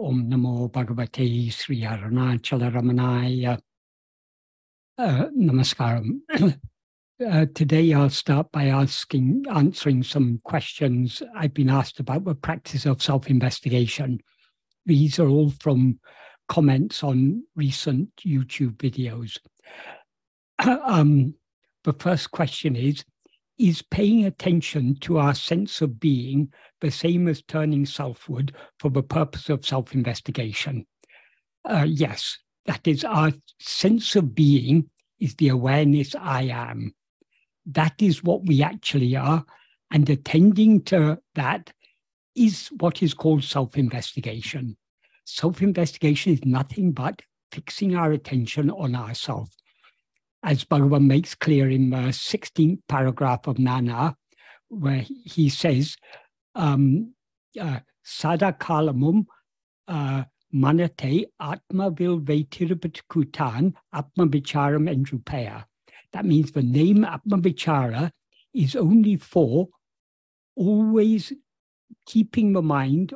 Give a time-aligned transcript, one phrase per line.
[0.00, 3.58] Om Namo Bhagavate Sri Arunachala Ramanaya.
[4.96, 6.20] Uh, namaskaram.
[7.20, 12.86] Uh, today I'll start by asking, answering some questions I've been asked about the practice
[12.86, 14.20] of self-investigation.
[14.86, 15.98] These are all from
[16.46, 19.36] comments on recent YouTube videos.
[20.84, 21.34] um,
[21.82, 23.04] the first question is,
[23.58, 29.02] is paying attention to our sense of being the same as turning selfward for the
[29.02, 30.86] purpose of self investigation?
[31.64, 36.94] Uh, yes, that is, our sense of being is the awareness I am.
[37.66, 39.44] That is what we actually are.
[39.90, 41.72] And attending to that
[42.36, 44.76] is what is called self investigation.
[45.24, 47.20] Self investigation is nothing but
[47.50, 49.57] fixing our attention on ourselves
[50.48, 54.14] as Bhagavan makes clear in the 16th paragraph of Nāṉ Ār,
[54.68, 55.94] where he says,
[56.54, 57.12] um,
[57.60, 59.26] uh, Sadakalamum
[59.86, 65.64] uh, manate atma kutan atma vicharam endrupaya.
[66.14, 68.10] That means the name atma vichara
[68.54, 69.68] is only for
[70.56, 71.30] always
[72.06, 73.12] keeping the mind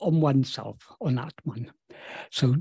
[0.00, 1.70] on oneself, on Atman.
[2.30, 2.56] So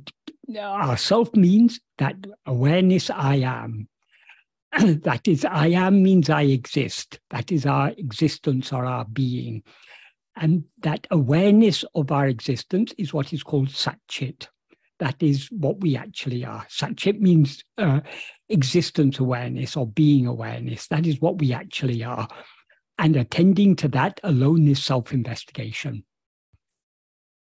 [0.59, 3.87] our self means that awareness I am.
[4.79, 7.19] that is, I am means I exist.
[7.29, 9.63] That is our existence or our being.
[10.35, 14.47] And that awareness of our existence is what is called Satchit.
[14.99, 16.65] That is what we actually are.
[16.69, 18.01] Satchit means uh,
[18.49, 20.87] existence awareness or being awareness.
[20.87, 22.27] That is what we actually are.
[22.97, 26.05] And attending to that alone is self investigation.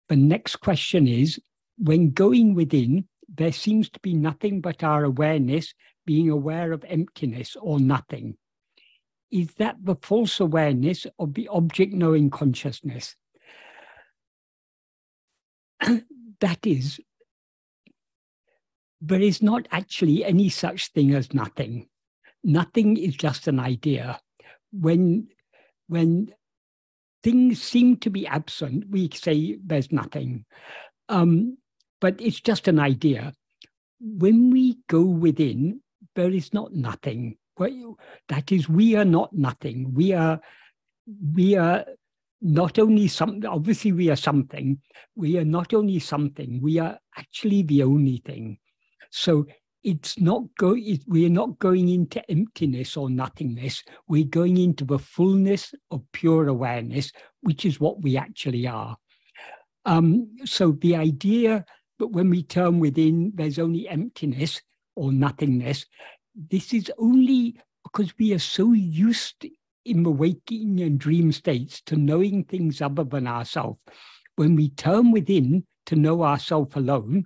[0.08, 1.40] The next question is
[1.78, 5.74] when going within, there seems to be nothing but our awareness
[6.10, 8.36] being aware of emptiness or nothing.
[9.30, 13.16] Is that the false awareness of the object knowing consciousness?
[16.40, 17.00] that is,
[19.00, 21.88] there is not actually any such thing as nothing.
[22.44, 24.20] Nothing is just an idea.
[24.72, 25.28] When,
[25.90, 26.34] when
[27.22, 30.46] things seem to be absent, we say there's nothing.
[31.08, 31.60] Um,
[32.02, 33.34] but it's just an idea.
[34.00, 35.82] When we go within,
[36.20, 37.38] there is not nothing.
[38.28, 39.94] That is, we are not nothing.
[39.94, 40.40] We are,
[41.34, 41.86] we are
[42.42, 44.80] not only something, Obviously, we are something.
[45.16, 46.60] We are not only something.
[46.62, 48.60] We are actually the only thing.
[49.12, 49.46] So
[49.84, 50.76] it's not go.
[50.78, 53.84] It, we are not going into emptiness or nothingness.
[54.08, 58.98] We're going into the fullness of pure awareness, which is what we actually are.
[59.86, 61.66] Um, so the idea
[62.00, 64.62] that when we turn within, there's only emptiness
[65.00, 65.86] or nothingness.
[66.36, 69.46] This is only because we are so used
[69.86, 73.80] in the waking and dream states to knowing things other than ourselves.
[74.36, 77.26] When we turn within to know ourselves alone,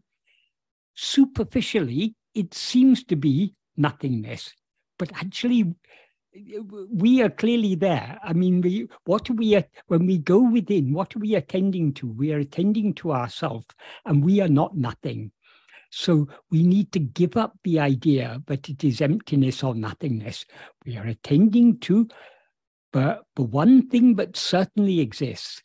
[0.94, 4.54] superficially, it seems to be nothingness.
[5.00, 5.74] But actually,
[6.92, 8.20] we are clearly there.
[8.24, 12.08] I mean, we, what are we, when we go within, what are we attending to?
[12.08, 13.66] We are attending to ourselves,
[14.06, 15.32] and we are not nothing.
[15.96, 20.44] So we need to give up the idea that it is emptiness or nothingness.
[20.86, 22.08] We are attending to
[22.94, 25.62] But the one thing that certainly exists.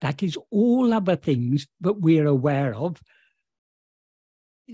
[0.00, 3.00] That is all other things that we're aware of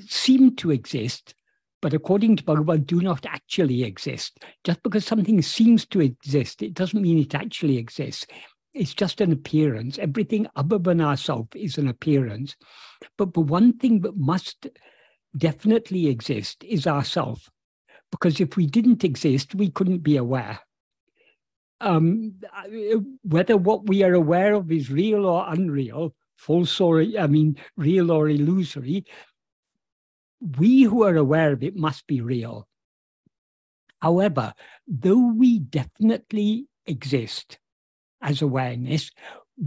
[0.06, 1.34] seem to exist,
[1.82, 4.38] but according to Bhagavan, do not actually exist.
[4.64, 8.26] Just because something seems to exist, it doesn't mean it actually exists.
[8.74, 9.98] It's just an appearance.
[9.98, 12.56] Everything other than ourself is an appearance.
[13.16, 14.66] But the one thing that must
[15.36, 17.48] definitely exist is ourself.
[18.10, 20.58] Because if we didn't exist, we couldn't be aware.
[21.80, 22.34] Um,
[23.22, 28.10] whether what we are aware of is real or unreal, false or, I mean, real
[28.10, 29.04] or illusory,
[30.58, 32.66] we who are aware of it must be real.
[34.00, 34.52] However,
[34.86, 37.58] though we definitely exist,
[38.24, 39.10] as awareness,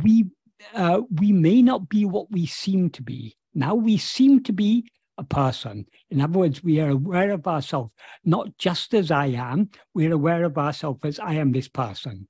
[0.03, 0.25] we
[0.73, 3.37] uh, we may not be what we seem to be.
[3.53, 5.85] Now we seem to be a person.
[6.09, 7.91] In other words, we are aware of ourselves,
[8.25, 12.27] not just as I am, we're aware of ourselves as I am this person.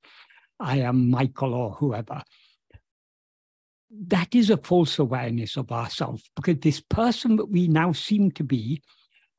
[0.60, 2.22] I am Michael or whoever.
[3.90, 8.44] That is a false awareness of ourselves because this person that we now seem to
[8.44, 8.82] be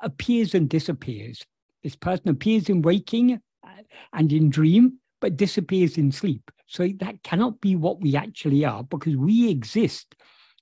[0.03, 1.45] appears and disappears.
[1.83, 3.69] This person appears in waking uh,
[4.13, 6.51] and in dream, but disappears in sleep.
[6.69, 10.15] So that cannot be what we actually are because we exist,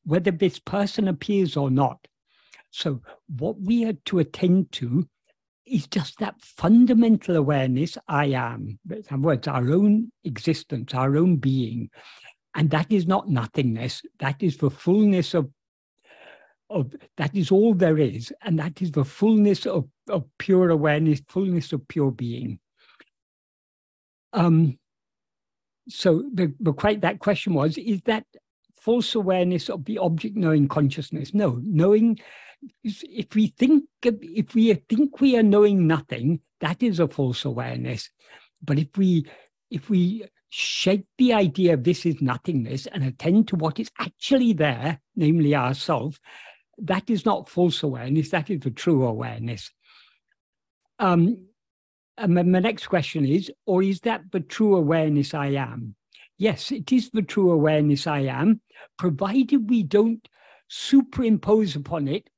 [0.04, 2.06] whether this person appears or not.
[2.70, 3.02] So
[3.38, 5.08] what we are to attend to
[5.66, 8.78] is just that fundamental awareness I am.
[8.88, 11.90] In other words, our own existence, our own being.
[12.54, 14.02] And that is not nothingness.
[14.20, 15.50] That is the fullness of
[16.68, 21.22] of that is all there is, and that is the fullness of, of pure awareness,
[21.28, 22.58] fullness of pure being.
[24.32, 24.76] Um,
[25.88, 28.24] so the, the quite that question was: Is that
[28.76, 31.34] false awareness of the object knowing consciousness?
[31.34, 32.18] No, knowing.
[32.82, 38.10] If we think if we think we are knowing nothing, that is a false awareness.
[38.62, 39.26] But if we
[39.70, 44.52] if we shake the idea of this is nothingness and attend to what is actually
[44.52, 46.18] there, namely ourself,
[46.78, 49.70] that is not false awareness, that is the true awareness.
[50.98, 51.46] Um,
[52.18, 55.94] and my next question is, or is that the true awareness I am?
[56.38, 58.60] Yes, it is the true awareness I am,
[58.98, 60.26] provided we don't
[60.68, 62.28] superimpose upon it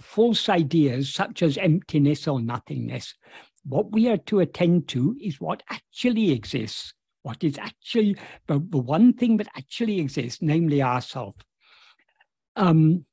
[0.00, 3.14] false ideas such as emptiness or nothingness.
[3.64, 6.92] What we are to attend to is what actually exists,
[7.22, 8.16] what is actually
[8.46, 11.36] the, the one thing that actually exists, namely ourself.
[12.56, 13.04] Um,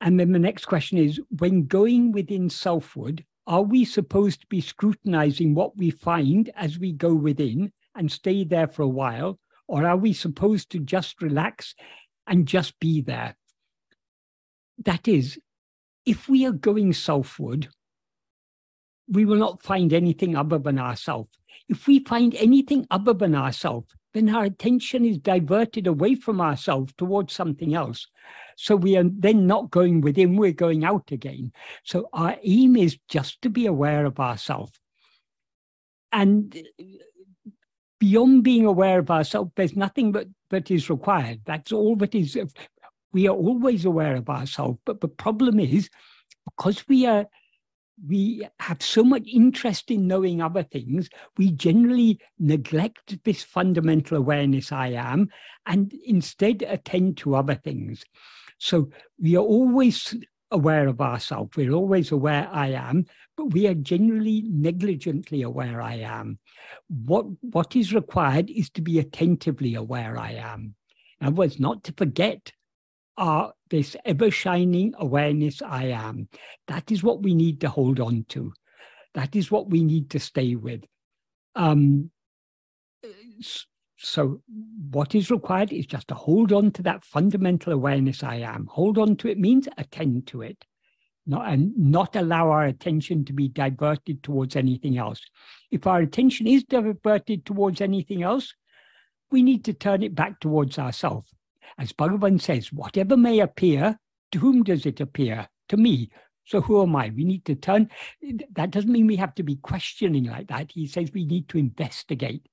[0.00, 4.60] and then the next question is when going within selfward, are we supposed to be
[4.60, 9.38] scrutinizing what we find as we go within and stay there for a while?
[9.66, 11.74] Or are we supposed to just relax
[12.26, 13.36] and just be there?
[14.84, 15.38] That is,
[16.04, 17.68] if we are going selfward,
[19.08, 21.30] we will not find anything other than ourselves.
[21.68, 26.92] If we find anything other than ourselves, then our attention is diverted away from ourselves
[26.98, 28.06] towards something else.
[28.56, 31.52] So we are then not going within, we're going out again.
[31.84, 34.78] So our aim is just to be aware of ourselves.
[36.12, 36.54] And
[37.98, 41.40] beyond being aware of ourselves, there's nothing but that is required.
[41.46, 42.36] That's all that is.
[43.12, 44.78] We are always aware of ourselves.
[44.84, 45.88] But the problem is,
[46.44, 47.26] because we are
[48.06, 54.72] we have so much interest in knowing other things, we generally neglect this fundamental awareness
[54.72, 55.28] I am
[55.66, 58.04] and instead attend to other things.
[58.58, 58.90] So
[59.20, 60.16] we are always
[60.50, 63.06] aware of ourselves, we're always aware I am,
[63.36, 66.38] but we are generally negligently aware I am.
[66.88, 70.74] What, what is required is to be attentively aware I am.
[71.20, 72.52] In other words, not to forget
[73.16, 76.28] are this ever shining awareness I am.
[76.68, 78.52] That is what we need to hold on to.
[79.14, 80.84] That is what we need to stay with.
[81.54, 82.10] Um,
[83.98, 84.40] so,
[84.90, 88.66] what is required is just to hold on to that fundamental awareness I am.
[88.66, 90.64] Hold on to it means attend to it,
[91.26, 95.20] not, and not allow our attention to be diverted towards anything else.
[95.70, 98.54] If our attention is diverted towards anything else,
[99.30, 101.30] we need to turn it back towards ourselves
[101.78, 103.98] as Bhagavan says, whatever may appear,
[104.32, 105.48] to whom does it appear?
[105.68, 106.10] To me.
[106.44, 107.10] So who am I?
[107.14, 107.88] We need to turn.
[108.52, 110.72] That doesn't mean we have to be questioning like that.
[110.72, 112.46] He says we need to investigate.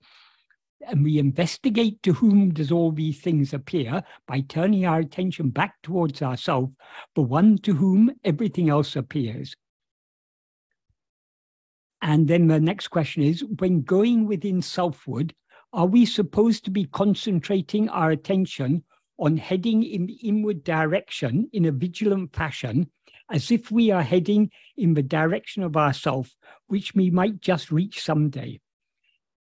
[0.88, 5.76] And we investigate to whom does all these things appear by turning our attention back
[5.84, 6.72] towards ourselves,
[7.16, 9.56] the one to whom everything else appears.
[12.02, 15.34] And then the next question is when going within selfward,
[15.74, 18.84] are we supposed to be concentrating our attention
[19.20, 22.90] on heading in the inward direction in a vigilant fashion,
[23.30, 26.36] as if we are heading in the direction of ourself,
[26.68, 28.60] which we might just reach someday.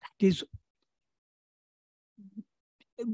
[0.02, 0.44] That is,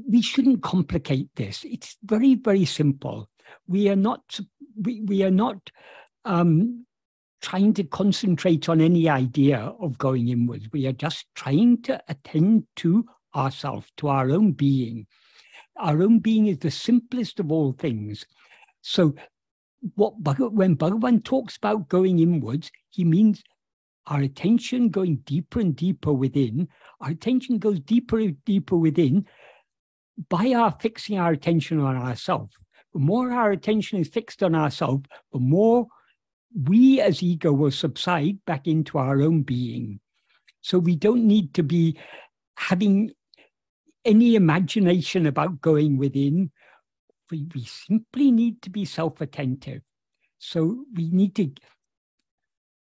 [0.09, 1.65] we shouldn't complicate this.
[1.65, 3.29] It's very, very simple.
[3.67, 4.39] We are not,
[4.81, 5.69] we, we are not
[6.23, 6.85] um,
[7.41, 10.69] trying to concentrate on any idea of going inwards.
[10.71, 15.07] We are just trying to attend to ourselves, to our own being
[15.77, 18.25] our own being is the simplest of all things.
[18.81, 19.15] So,
[19.95, 20.13] what
[20.53, 23.43] when Bhagavan talks about going inwards, he means
[24.07, 26.67] our attention going deeper and deeper within.
[27.01, 29.25] Our attention goes deeper and deeper within
[30.29, 32.55] by our fixing our attention on ourselves.
[32.93, 35.87] The more our attention is fixed on ourselves, the more
[36.53, 39.99] we as ego will subside back into our own being.
[40.61, 41.97] So we don't need to be
[42.55, 43.11] having
[44.05, 46.51] any imagination about going within.
[47.31, 49.81] We, we simply need to be self-attentive.
[50.39, 51.51] So we need to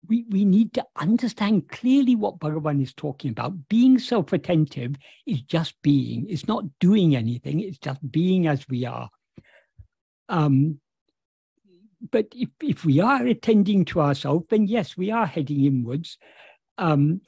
[0.08, 3.68] we, we need to understand clearly what Bhagavan is talking about.
[3.68, 4.96] Being self-attentive
[5.26, 6.28] is just being.
[6.30, 7.60] It's not doing anything.
[7.60, 9.10] It's just being as we are.
[10.30, 10.80] Um,
[12.12, 16.18] but if, if we are attending to ourselves, then yes, we are heading inwards.
[16.78, 17.22] Um,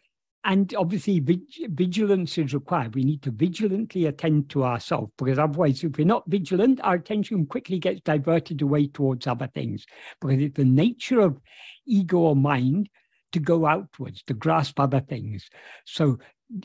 [0.46, 2.96] and obviously, vigilance is required.
[2.96, 7.46] We need to vigilantly attend to ourselves because otherwise, if we're not vigilant, our attention
[7.46, 9.86] quickly gets diverted away towards other things.
[10.22, 11.40] Because it's the nature of
[11.86, 12.90] ego or mind
[13.34, 15.50] to go outwards, to grasp other things.
[15.86, 16.20] So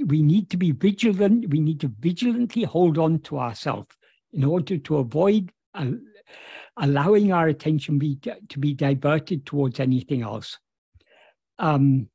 [0.06, 1.50] we need to be vigilant.
[1.50, 3.88] We need to vigilantly hold on to ourselves
[4.32, 5.90] in order to avoid uh,
[6.76, 10.58] allowing our attention be, to be diverted towards anything else.
[11.58, 12.08] Um,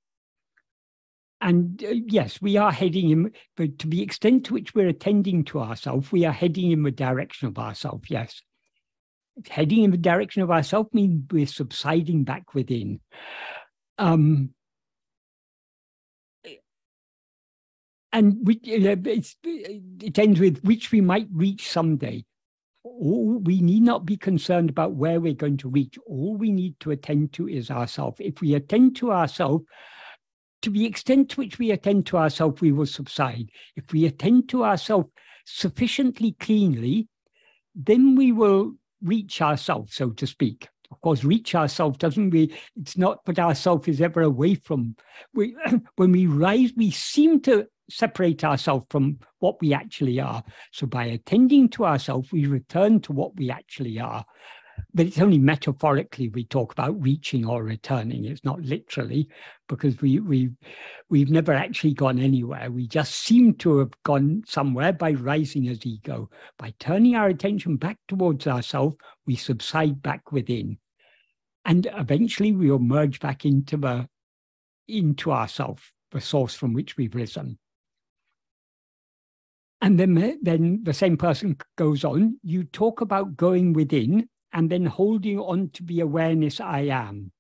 [1.41, 5.46] and uh, yes, we are heading in, but to the extent to which we're attending
[5.46, 8.41] to ourselves, we are heading in the direction of ourselves, yes.
[9.50, 13.00] Heading in the direction of ourselves means we're subsiding back within.
[13.98, 14.53] Um,
[18.12, 22.25] and we, it ends with which we might reach someday.
[22.84, 25.98] All, we need not be concerned about where we're going to reach.
[26.05, 28.17] All we need to attend to is ourselves.
[28.19, 29.65] If we attend to ourselves,
[30.62, 33.50] to the extent to which we attend to ourselves, we will subside.
[33.75, 35.10] If we attend to ourselves
[35.46, 37.08] sufficiently cleanly,
[37.75, 40.68] then we will reach ourselves, so to speak.
[40.92, 42.54] Of course, reach ourselves doesn't we?
[42.75, 44.96] It's not that ourself is ever away from.
[45.34, 45.56] We,
[45.96, 50.44] when we rise, we seem to separate ourselves from what we actually are.
[50.72, 54.25] So by attending to ourselves, we return to what we actually are.
[54.93, 58.25] But it's only metaphorically we talk about reaching or returning.
[58.25, 59.29] It's not literally,
[59.67, 60.51] because we we
[61.09, 62.71] we've never actually gone anywhere.
[62.71, 66.29] We just seem to have gone somewhere by rising as ego.
[66.57, 68.95] By turning our attention back towards ourselves,
[69.25, 70.77] we subside back within.
[71.65, 74.07] And eventually we will merge back into the
[74.88, 77.59] into ourself, the source from which we've risen.
[79.81, 84.86] And then, then the same person goes on, you talk about going within and then
[84.86, 87.32] holding on to the awareness I am.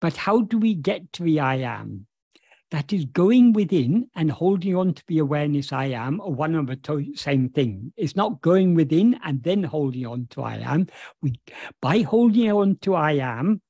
[0.00, 2.06] But how do we get to the I am?
[2.72, 6.68] That is going within and holding on to the awareness I am are one and
[6.68, 7.92] the to- same thing.
[7.96, 10.88] It's not going within and then holding on to I am.
[11.22, 11.34] We,
[11.80, 13.62] by holding on to I am,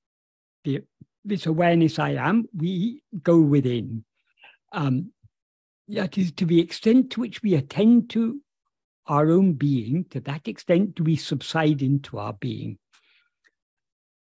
[0.64, 0.82] the,
[1.24, 4.04] this awareness I am, we go within.
[4.72, 5.12] Um,
[5.88, 8.40] that is to the extent to which we attend to
[9.08, 12.78] our own being, to that extent do we subside into our being.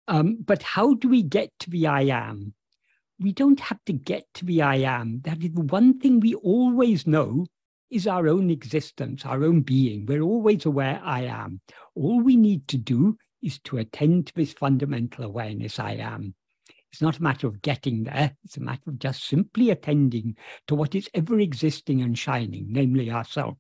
[0.08, 2.54] Um, but how do we get to the I am?
[3.20, 5.22] We don't have to get to the I am.
[5.24, 7.48] That is the one thing we always know
[7.90, 10.06] is our own existence, our own being.
[10.06, 11.62] We're always aware I am.
[11.96, 16.36] All we need to do is to attend to this fundamental awareness I am.
[16.92, 20.76] It's not a matter of getting there, it's a matter of just simply attending to
[20.76, 23.58] what is ever existing and shining, namely ourselves.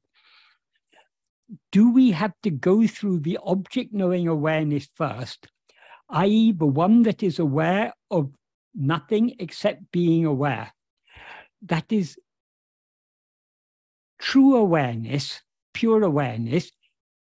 [1.72, 5.48] Do we have to go through the object knowing awareness first,
[6.10, 8.32] i.e., the one that is aware of
[8.76, 10.74] nothing except being aware?
[11.64, 12.18] That is
[14.20, 15.42] true awareness,
[15.74, 16.72] pure awareness,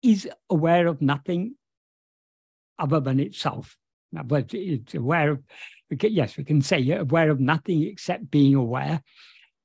[0.03, 1.55] is aware of nothing
[2.79, 3.77] other than itself.
[4.13, 5.43] But it's aware of
[6.01, 9.03] yes, we can say aware of nothing except being aware.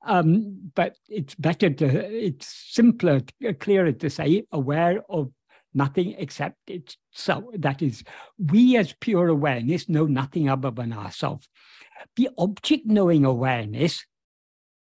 [0.10, 3.22] Um, but it's better to, it's simpler,
[3.60, 5.32] clearer to say aware of
[5.76, 7.44] nothing except itself.
[7.54, 8.04] That is,
[8.40, 11.48] we as pure awareness know nothing other than ourselves.
[12.16, 14.04] The object knowing awareness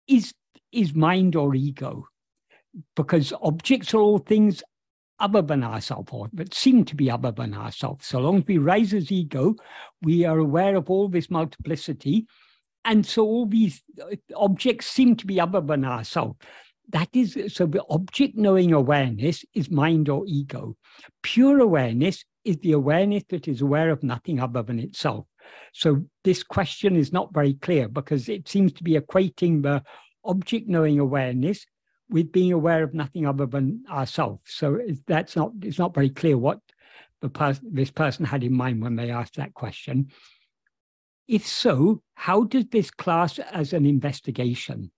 [0.08, 0.34] is,
[0.72, 2.08] is mind or ego,
[2.96, 4.63] because objects are all things
[5.20, 8.08] other than ourselves, or that seem to be other than ourselves.
[8.08, 9.56] So long as we rise as ego,
[10.01, 12.27] we are aware of all this multiplicity.
[12.86, 16.38] And so all these uh, objects seem to be other than ourselves.
[16.90, 20.76] That is, so the object knowing awareness is mind or ego.
[21.24, 25.26] Pure awareness is the awareness that is aware of nothing other than itself.
[25.74, 29.84] So this question is not very clear because it seems to be equating the
[30.24, 31.66] object knowing awareness
[32.10, 34.42] with being aware of nothing other than ourselves.
[34.46, 36.60] So that's not it's not very clear what
[37.22, 40.12] the person this person had in mind when they asked that question.
[41.28, 44.92] If so, how does this class as an investigation?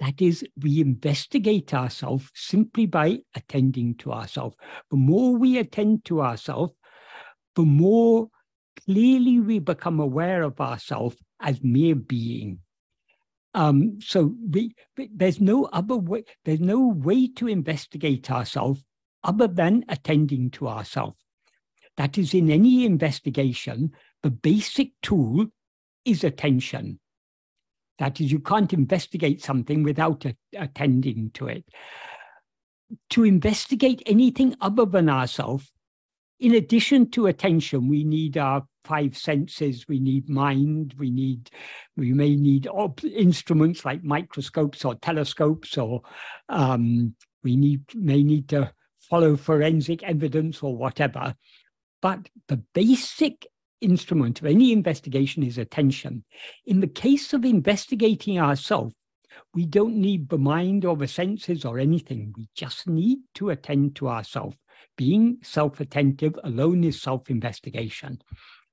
[0.00, 4.56] That is, we investigate ourselves simply by attending to ourselves.
[4.90, 6.72] The more we attend to ourselves,
[7.54, 8.28] the more
[8.84, 12.58] clearly we become aware of ourselves as mere being.
[13.54, 18.82] Um, so we, there's no other way, there's no way to investigate ourselves
[19.22, 21.18] other than attending to ourselves.
[21.96, 25.46] That is, in any investigation, the basic tool
[26.04, 26.98] is attention.
[27.98, 31.64] That is, you can't investigate something without a, attending to it.
[33.10, 35.70] To investigate anything other than ourselves,
[36.40, 39.86] in addition to attention, we need our five senses.
[39.88, 40.94] We need mind.
[40.98, 41.50] We need,
[41.96, 46.02] we may need op- instruments like microscopes or telescopes, or
[46.48, 47.14] um,
[47.44, 48.72] we need may need to
[49.08, 51.36] follow forensic evidence or whatever.
[52.00, 53.46] But the basic
[53.82, 56.24] instrument of any investigation is attention.
[56.66, 58.94] In the case of investigating ourselves,
[59.54, 62.32] we don't need the mind or the senses or anything.
[62.36, 64.56] We just need to attend to ourselves.
[64.96, 68.22] Being self attentive alone is self investigation.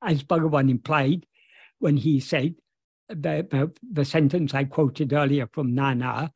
[0.01, 1.25] As Bhagavan implied
[1.79, 2.55] when he said,
[3.07, 6.29] the, the, the, sentence I quoted earlier from Nāṉ Ār,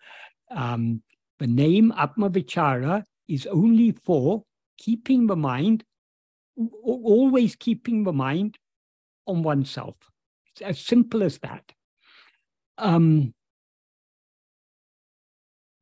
[0.49, 1.03] um,
[1.39, 4.43] the name Atmavichara is only for
[4.77, 5.83] keeping the mind,
[6.83, 8.57] always keeping the mind
[9.25, 9.95] on oneself.
[10.51, 11.63] It's as simple as that.
[12.77, 13.33] Um,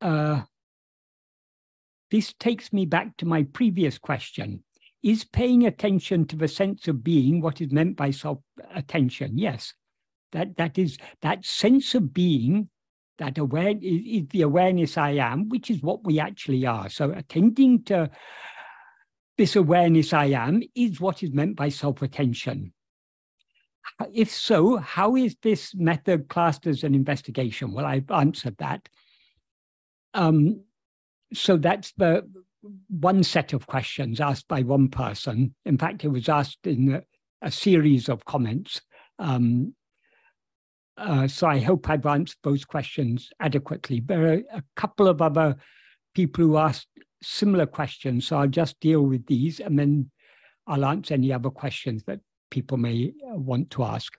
[0.00, 0.42] uh,
[2.10, 4.64] this takes me back to my previous question.
[5.02, 8.38] Is paying attention to the sense of being what is meant by self
[8.74, 9.36] attention?
[9.36, 9.74] Yes.
[10.32, 12.70] That, that is that sense of being
[13.18, 16.88] that aware is, is the awareness I am, which is what we actually are.
[16.88, 18.10] So attending to
[19.36, 22.72] this awareness I am is what is meant by self-attention.
[24.12, 27.72] If so, how is this method classed as an investigation?
[27.72, 28.88] Well, I've answered that.
[30.14, 30.64] Um,
[31.32, 32.28] so that's the
[32.88, 35.54] one set of questions asked by one person.
[35.64, 37.02] In fact, it was asked in a,
[37.42, 38.80] a series of comments.
[39.18, 39.74] Um,
[40.96, 44.00] uh, so I hope I've answered those questions adequately.
[44.00, 45.56] There are a couple of other
[46.14, 46.88] people who asked
[47.22, 50.10] similar questions, so I'll just deal with these and then
[50.66, 52.20] I'll answer any other questions that
[52.52, 54.12] people may uh, want to ask.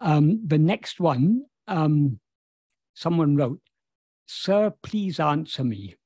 [0.00, 2.20] Um, the next one, um,
[2.94, 3.60] someone wrote,
[4.26, 5.96] Sir, please answer me.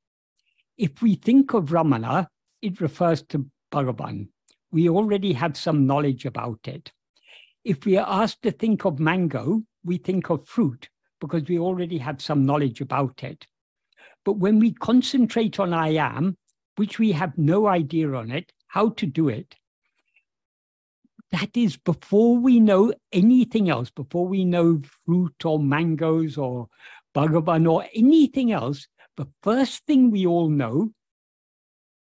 [0.78, 2.28] If we think of Ramana,
[2.62, 4.28] it refers to Bhagavan.
[4.71, 6.90] We already have some knowledge about it.
[7.62, 10.88] If we are asked to think of mango, we think of fruit
[11.21, 13.47] because we already have some knowledge about it.
[14.25, 16.38] But when we concentrate on I am,
[16.76, 19.54] which we have no idea on it, how to do it,
[21.33, 26.69] that is before we know anything else, before we know fruit or mangoes or
[27.15, 28.87] Bhagavan or anything else,
[29.17, 30.91] the first thing we all know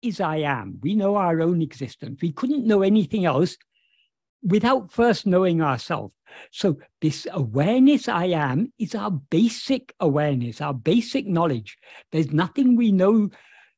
[0.02, 0.78] is I am.
[0.82, 2.20] We know our own existence.
[2.23, 3.56] We couldn't know anything else
[4.42, 6.14] without first knowing ourselves.
[6.50, 11.78] So, this awareness I am is our basic awareness, our basic knowledge.
[12.12, 13.30] There's nothing we know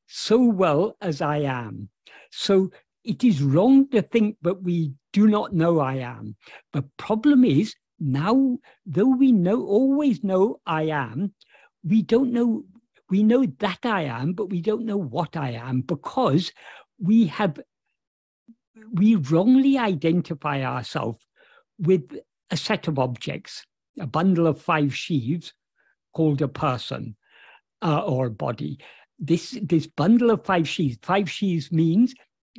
[0.06, 1.88] so well as I am.
[2.30, 2.70] So,
[3.04, 6.36] it is wrong to think that we do not know I am.
[6.72, 11.34] The problem is now, though we know, always know I am,
[11.84, 12.64] we don't know,
[13.08, 16.52] we know that I am, but we don't know what I am because
[16.98, 17.58] we have
[18.92, 21.26] we wrongly identify ourselves
[21.78, 22.18] with
[22.50, 23.64] a set of objects,
[23.98, 25.52] a bundle of five sheaves
[26.14, 27.16] called a person
[27.82, 28.78] uh, or body.
[29.18, 32.14] This, this bundle of five sheaves, five sheaves means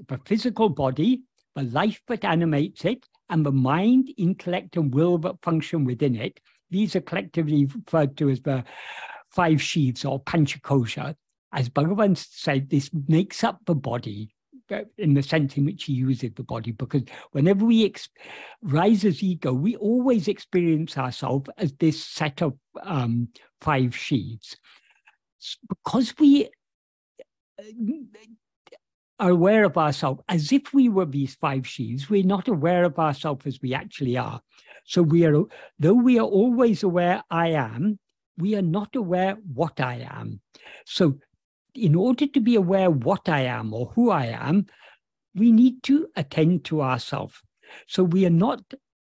[0.08, 1.24] the physical body,
[1.56, 6.40] the life that animates it, and the mind, intellect, and will that function within it.
[6.70, 8.64] These are collectively referred to as the
[9.30, 11.16] five sheaths or panchakosha.
[11.54, 14.34] As Bhagavan said, this makes up the body
[14.98, 18.08] in the sense in which he uses the body, because whenever we ex-
[18.62, 23.28] rise as ego, we always experience ourselves as this set of um,
[23.60, 24.56] five sheaths.
[25.68, 26.46] Because we
[27.60, 27.64] uh,
[29.22, 32.98] are aware of ourselves as if we were these five sheaths, we're not aware of
[32.98, 34.42] ourselves as we actually are.
[34.84, 35.44] So we are,
[35.80, 38.00] though we are always aware I am,
[38.38, 40.42] we are not aware what I am.
[40.86, 41.20] So
[41.76, 44.66] in order to be aware what I am or who I am,
[45.36, 47.42] we need to attend to ourselves.
[47.88, 48.62] So we are not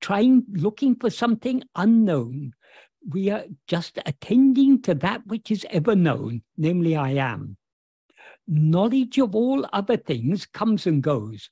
[0.00, 2.52] trying, looking for something unknown.
[3.08, 7.56] We are just attending to that which is ever known, namely I am.
[8.50, 11.48] Knowledge of all other things comes and goes.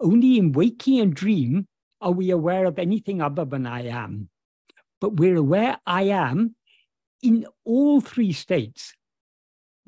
[0.00, 1.66] Only in waking and dream
[2.00, 4.30] are we aware of anything other than I am.
[5.00, 6.54] But we're aware I am
[7.22, 8.94] in all three states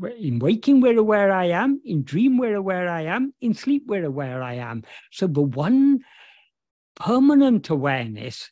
[0.09, 1.81] in waking, we're aware I am.
[1.85, 3.35] In dream, we're aware I am.
[3.41, 4.83] In sleep, we're aware I am.
[5.11, 6.01] So the one
[6.97, 8.51] permanent awareness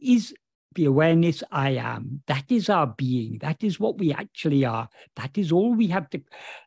[0.00, 0.34] is
[0.74, 2.22] the awareness I am.
[2.26, 3.38] That is our being.
[3.38, 4.88] That is what we actually are.
[5.16, 6.20] That is all we have to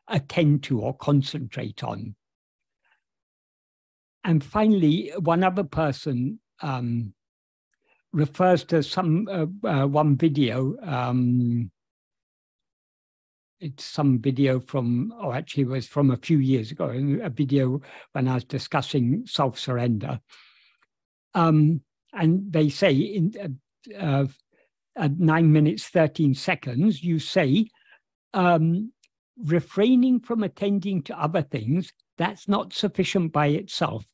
[0.08, 2.14] attend to or concentrate on.
[4.24, 7.14] And finally, one other person um,
[8.12, 11.70] refers to some uh, uh, one video um,
[13.64, 16.90] it's some video from, or oh, actually was from a few years ago,
[17.22, 17.80] a video
[18.12, 20.20] when I was discussing self surrender.
[21.32, 21.80] Um,
[22.12, 23.58] and they say in
[23.98, 24.26] uh,
[24.96, 27.68] at nine minutes, 13 seconds, you say,
[28.32, 28.92] um,
[29.36, 34.04] refraining from attending to other things, that's not sufficient by itself.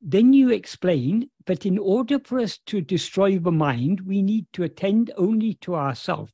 [0.00, 4.62] Then you explain that in order for us to destroy the mind, we need to
[4.62, 6.32] attend only to ourselves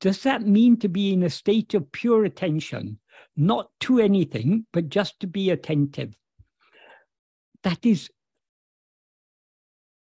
[0.00, 2.98] does that mean to be in a state of pure attention,
[3.36, 6.16] not to anything, but just to be attentive.
[7.64, 8.08] That is,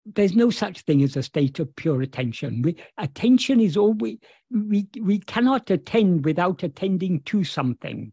[0.06, 2.62] there's no such thing as a state of pure attention.
[2.62, 4.20] We, attention is we,
[4.52, 8.12] we, we cannot attend without attending to something.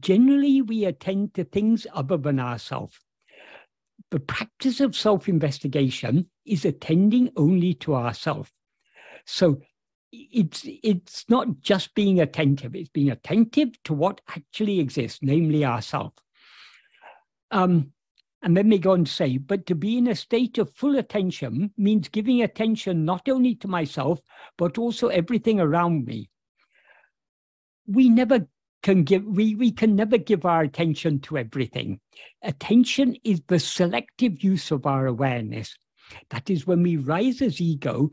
[0.00, 2.98] Generally, we attend to things other than ourselves.
[4.10, 8.50] The practice of self investigation is attending only to ourselves.
[9.24, 9.60] So
[10.12, 16.12] it's it's not just being attentive it's being attentive to what actually exists namely ourself
[17.50, 17.92] um,
[18.46, 21.72] and then they go to say but to be in a state of full attention
[21.76, 24.20] means giving attention not only to myself
[24.56, 26.30] but also everything around me.
[27.88, 28.46] We never
[28.84, 31.98] can give we, we can never give our attention to everything.
[32.40, 35.76] Attention is the selective use of our awareness.
[36.30, 38.12] That is when we rise as ego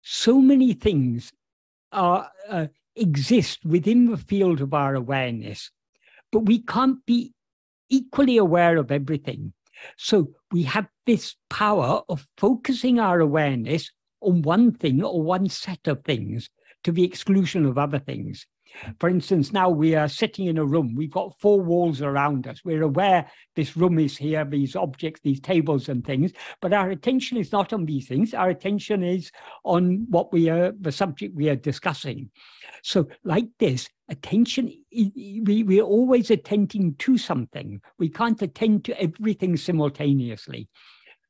[0.00, 1.30] so many things
[1.92, 5.70] are, uh, exist within the field of our awareness,
[6.32, 7.34] but we can't be
[7.92, 9.52] equally aware of everything.
[9.96, 15.86] So we have this power of focusing our awareness on one thing or one set
[15.86, 16.48] of things
[16.84, 18.46] to the exclusion of other things.
[18.98, 22.60] For instance, now we are sitting in a room, we've got four walls around us.
[22.64, 27.36] We're aware this room is here, these objects, these tables and things, but our attention
[27.36, 28.34] is not on these things.
[28.34, 29.30] Our attention is
[29.64, 32.30] on what we are, the subject we are discussing.
[32.82, 37.80] So, like this, attention, we, we're always attending to something.
[37.98, 40.68] We can't attend to everything simultaneously.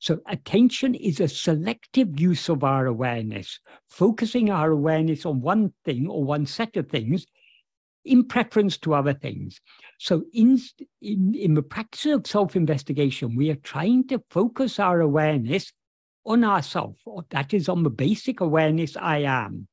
[0.02, 6.08] So, attention is a selective use of our awareness, focusing our awareness on one thing
[6.08, 7.24] or one set of things
[8.04, 9.60] in preference to other things.
[10.00, 10.58] So, in,
[11.00, 15.72] in, in the practice of self investigation, we are trying to focus our awareness
[16.26, 16.96] on ourself,
[17.30, 19.68] that is on the basic awareness I am.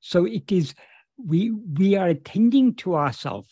[0.00, 0.74] So, it is
[1.16, 3.48] we we are attending to ourselves.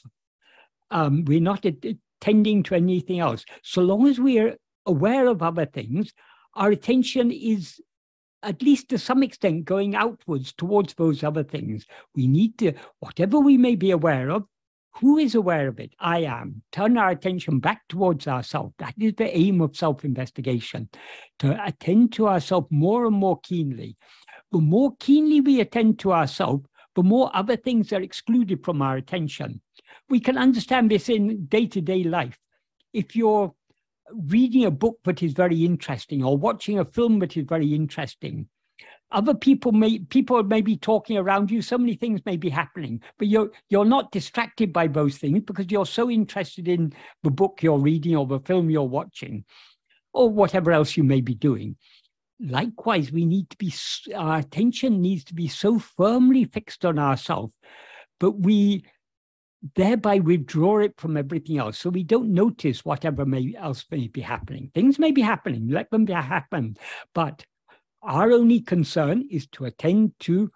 [0.91, 3.47] Um, we're not attending to anything else.
[3.63, 6.13] So long as we are aware of other things,
[6.55, 7.81] our attention is
[8.43, 11.87] at least to some extent going outwards towards those other things.
[12.15, 14.45] We need to, whatever we may be aware of,
[14.97, 15.95] who is aware of it?
[15.99, 16.63] I am.
[16.71, 18.75] Turn our attention back towards ourselves.
[18.79, 20.91] That is the aim of self investigation,
[21.39, 23.97] to attend to ourselves more and more keenly.
[24.51, 28.97] The more keenly we attend to ourselves, the more other things are excluded from our
[28.97, 29.63] attention.
[30.11, 32.39] We can understand this in day to day life.
[32.93, 33.55] If you're
[34.27, 38.49] reading a book that is very interesting or watching a film that is very interesting.
[39.11, 41.61] Other people may people may be talking around you.
[41.61, 45.71] So many things may be happening but you're you're not distracted by those things because
[45.71, 49.45] you're so interested in the book you're reading or the film you're watching
[50.15, 51.77] or whatever else you may be doing.
[52.41, 53.73] Likewise we need to be
[54.15, 57.55] our attention needs to be so firmly fixed on ourselves
[58.19, 58.85] but we
[59.75, 61.79] thereby withdraw it from everything else.
[61.79, 64.71] So we don't notice whatever may else may be happening.
[64.75, 66.77] Things may be happening, let them be happen.
[67.15, 67.45] But
[68.03, 70.51] our only concern is to attend to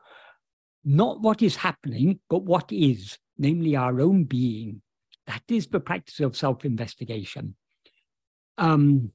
[0.85, 4.83] not what is happening, but what is, namely our own being.
[5.27, 7.55] That is the practice of self-investigation.
[8.59, 9.13] Um,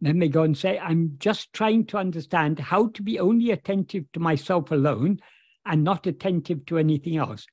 [0.00, 4.04] then they go and say, I'm just trying to understand how to be only attentive
[4.12, 5.20] to myself alone
[5.64, 7.46] and not attentive to anything else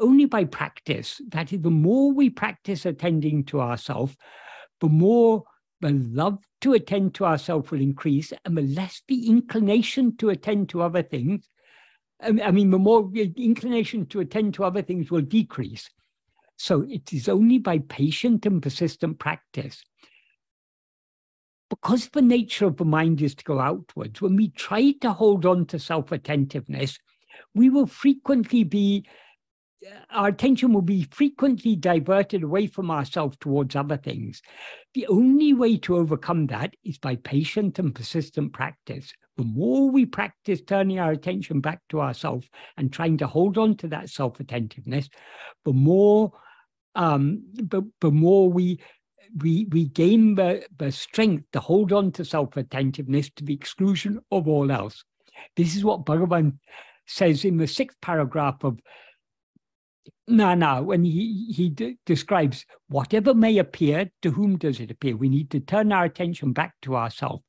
[0.00, 1.20] only by practice.
[1.28, 4.16] That is, the more we practice attending to ourselves,
[4.80, 5.44] the more
[5.80, 10.68] the love to attend to ourselves will increase, and the less the inclination to attend
[10.70, 11.48] to other things.
[12.22, 15.90] Um, I mean, the more inclination to attend to other things will decrease.
[16.56, 19.82] So it is only by patient and persistent practice.
[21.68, 25.46] Because the nature of the mind is to go outwards, when we try to hold
[25.46, 26.98] on to self attentiveness,
[27.54, 29.04] we will frequently be
[30.10, 34.42] our attention will be frequently diverted away from ourselves towards other things.
[34.94, 39.12] The only way to overcome that is by patient and persistent practice.
[39.36, 43.76] The more we practice turning our attention back to ourselves and trying to hold on
[43.78, 45.08] to that self attentiveness,
[45.64, 46.32] the more
[46.94, 48.78] um, the, the more we
[49.38, 54.20] we we gain the, the strength to hold on to self attentiveness to the exclusion
[54.30, 55.02] of all else.
[55.56, 56.58] This is what Bhagavan
[57.06, 58.78] says in the sixth paragraph of
[60.28, 60.82] no, no.
[60.82, 65.16] When he he describes whatever may appear, to whom does it appear?
[65.16, 67.44] We need to turn our attention back to ourselves.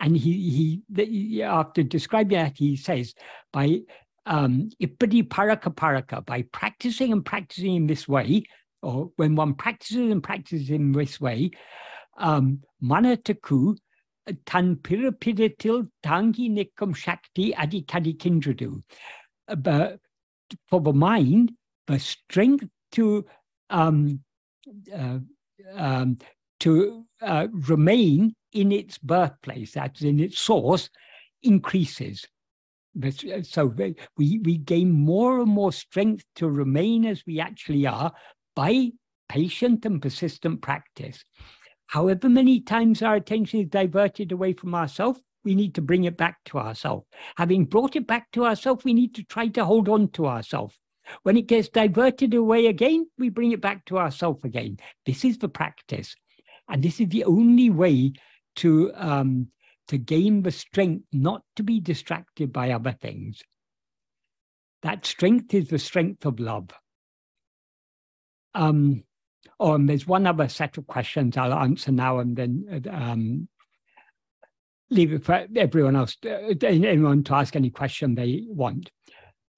[0.00, 3.14] And he he after describing that he says
[3.52, 3.82] by
[4.26, 8.44] um, ipadi paraka paraka by practicing and practicing in this way,
[8.82, 11.50] or when one practices and practices in this way,
[12.18, 13.76] um, manataku
[14.46, 18.82] tan pirapidatil tangi nikam shakti adikadi kindradu.
[19.56, 20.00] But
[20.68, 21.52] for the mind,
[21.86, 23.24] the strength to
[23.70, 24.20] um,
[24.94, 25.18] uh,
[25.74, 26.18] um,
[26.60, 30.90] to uh, remain in its birthplace, that's in its source,
[31.42, 32.24] increases.
[33.42, 33.74] So
[34.16, 38.12] we, we gain more and more strength to remain as we actually are
[38.54, 38.90] by
[39.28, 41.24] patient and persistent practice.
[41.86, 46.16] However many times our attention is diverted away from ourselves, we need to bring it
[46.16, 47.06] back to ourselves.
[47.36, 50.78] Having brought it back to ourselves, we need to try to hold on to ourselves.
[51.22, 54.78] When it gets diverted away again, we bring it back to ourselves again.
[55.06, 56.14] This is the practice.
[56.68, 58.12] And this is the only way
[58.56, 59.48] to, um,
[59.88, 63.42] to gain the strength not to be distracted by other things.
[64.82, 66.70] That strength is the strength of love.
[68.54, 69.04] Um,
[69.58, 73.48] oh, and there's one other set of questions I'll answer now and then um,
[74.90, 78.90] leave it for everyone else, uh, anyone to ask any question they want.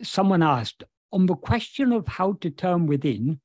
[0.03, 3.41] Someone asked, on the question of how to turn within,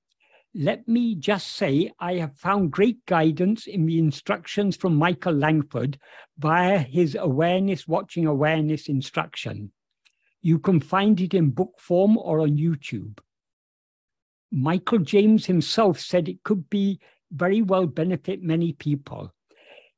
[0.55, 5.99] let me just say I have found great guidance in the instructions from Michael Langford
[6.39, 9.71] via his awareness watching awareness instruction.
[10.41, 13.19] You can find it in book form or on YouTube.
[14.51, 16.99] Michael James himself said it could be
[17.32, 19.32] very well benefit many people.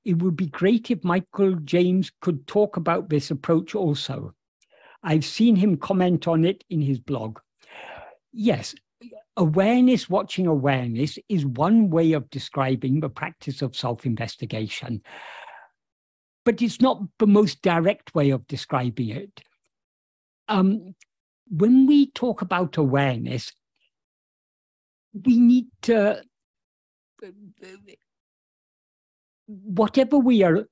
[0.04, 4.36] It would be great if Michael James could talk about this approach also.
[5.04, 7.40] I've seen him comment on it in his blog.
[8.34, 8.76] Yes,
[9.38, 15.02] awareness watching awareness is one way of describing the practice of self investigation,
[16.46, 19.42] but it's not the most direct way of describing it.
[20.48, 20.96] Um,
[21.50, 23.52] when we talk about awareness,
[25.14, 26.24] we need to,
[29.48, 30.66] whatever we are,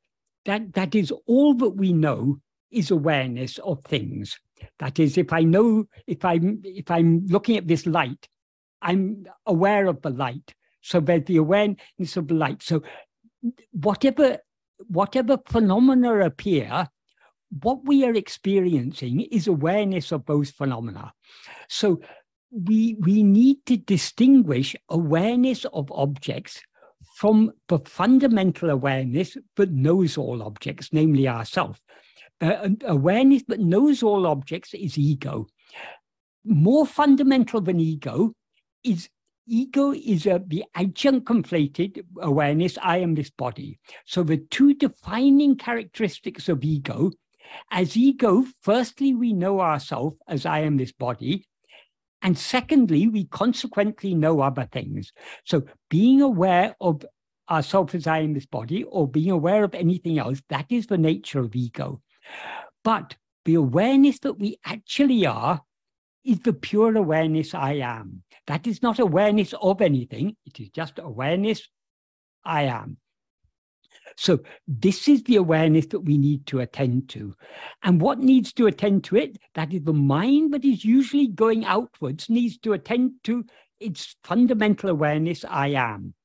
[0.45, 2.39] that, that is all that we know
[2.72, 4.39] is awareness of things.
[4.80, 8.28] That is, if I know, if I'm if I'm looking at this light,
[8.82, 10.54] I'm aware of the light.
[10.82, 12.62] So there's the awareness of the light.
[12.63, 12.84] So
[13.72, 14.38] whatever
[14.88, 16.88] whatever phenomena appear,
[17.62, 21.13] what we are experiencing is awareness of those phenomena.
[21.67, 22.02] So
[22.52, 26.62] we we need to distinguish awareness of objects
[27.15, 31.80] from the fundamental awareness that knows all objects, namely ourselves.
[32.41, 35.47] Uh, awareness that knows all objects is ego.
[36.45, 38.34] More fundamental than ego
[38.84, 39.10] is
[39.45, 43.80] ego is the adjunct conflated awareness, I am this body.
[44.06, 47.12] So the two defining characteristics of ego,
[47.71, 51.45] as ego, firstly, we know ourselves as I am this body.
[52.21, 55.12] And secondly, we consequently know other things.
[55.45, 57.04] So being aware of
[57.49, 60.97] ourselves as I am this body or being aware of anything else, that is the
[60.97, 62.02] nature of ego.
[62.83, 63.15] But
[63.45, 65.61] the awareness that we actually are
[66.23, 68.23] is the pure awareness I am.
[68.47, 71.67] That is not awareness of anything, it is just awareness
[72.43, 72.97] I am.
[74.17, 77.35] So, this is the awareness that we need to attend to.
[77.83, 79.37] And what needs to attend to it?
[79.55, 83.45] That is the mind that is usually going outwards, needs to attend to
[83.79, 86.15] its fundamental awareness I am.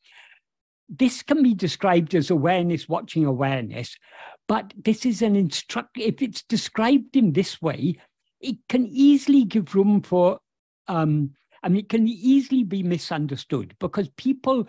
[0.88, 3.96] This can be described as awareness watching awareness,
[4.46, 5.96] but this is an instruct.
[5.96, 7.96] If it's described in this way,
[8.40, 10.38] it can easily give room for.
[10.87, 11.30] Um,
[11.62, 14.68] I mean, it can easily be misunderstood because people,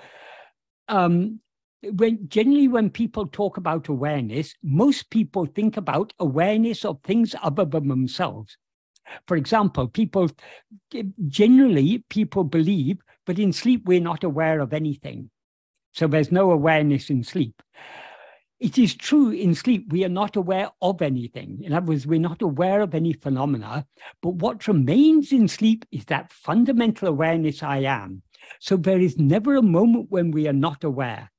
[0.88, 1.42] um,
[1.84, 7.66] when generally when people talk about awareness, most people think about awareness of things other
[7.66, 8.58] than themselves.
[9.28, 10.32] For example, people
[11.28, 15.30] generally people believe, but in sleep we're not aware of anything.
[15.92, 17.62] So there's no awareness in sleep.
[18.66, 21.62] It is true in sleep, we are not aware of anything.
[21.64, 23.86] In other words, we're not aware of any phenomena.
[24.24, 28.24] But what remains in sleep is that fundamental awareness I am.
[28.60, 31.32] So there is never a moment when we are not aware.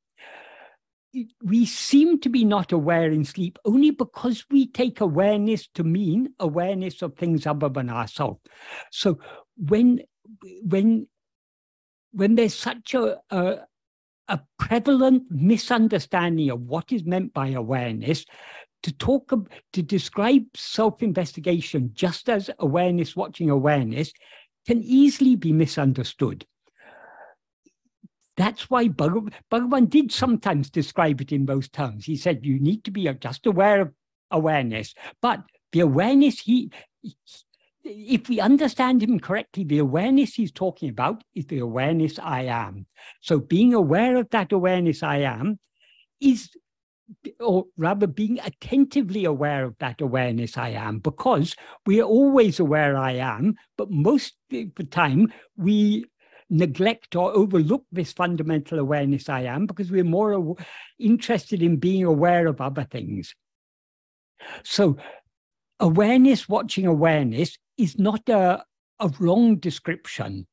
[1.43, 6.33] We seem to be not aware in sleep only because we take awareness to mean
[6.39, 8.39] awareness of things other than ourselves.
[8.93, 9.19] So
[9.57, 10.03] when
[10.63, 11.09] when
[12.13, 13.67] when there's such a, a,
[14.29, 18.25] a prevalent misunderstanding of what is meant by awareness
[18.83, 19.33] to talk
[19.73, 24.13] to describe self-investigation just as awareness watching awareness
[24.67, 26.45] can easily be misunderstood
[28.37, 32.05] that's why Bhagavan, Bhagavan did sometimes describe it in those terms.
[32.05, 33.93] He said you need to be just aware of
[34.31, 36.71] awareness, but the awareness he,
[37.87, 42.87] if we understand him correctly, the awareness he's talking about is the awareness I am.
[43.21, 45.59] So being aware of that awareness I am
[46.21, 46.51] is
[47.39, 51.55] or rather being attentively aware of that awareness I am, because
[51.87, 56.07] we are always aware I am, but most of the time we
[56.51, 60.57] neglect or overlook this fundamental awareness I am because we're more
[60.99, 63.35] interested in being aware of other things.
[64.65, 64.97] So,
[65.79, 68.65] awareness watching awareness is not a,
[69.01, 70.47] a wrong description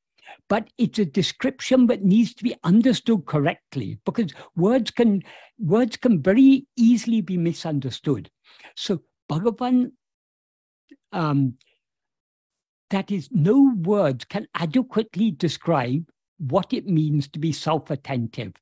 [0.49, 5.21] but it's a description that needs to be understood correctly because words can
[5.59, 8.29] words can very easily be misunderstood.
[8.75, 9.91] So Bhagavan,
[11.11, 11.55] um,
[12.89, 18.53] that is, no words can adequately describe what it means to be self-attentive.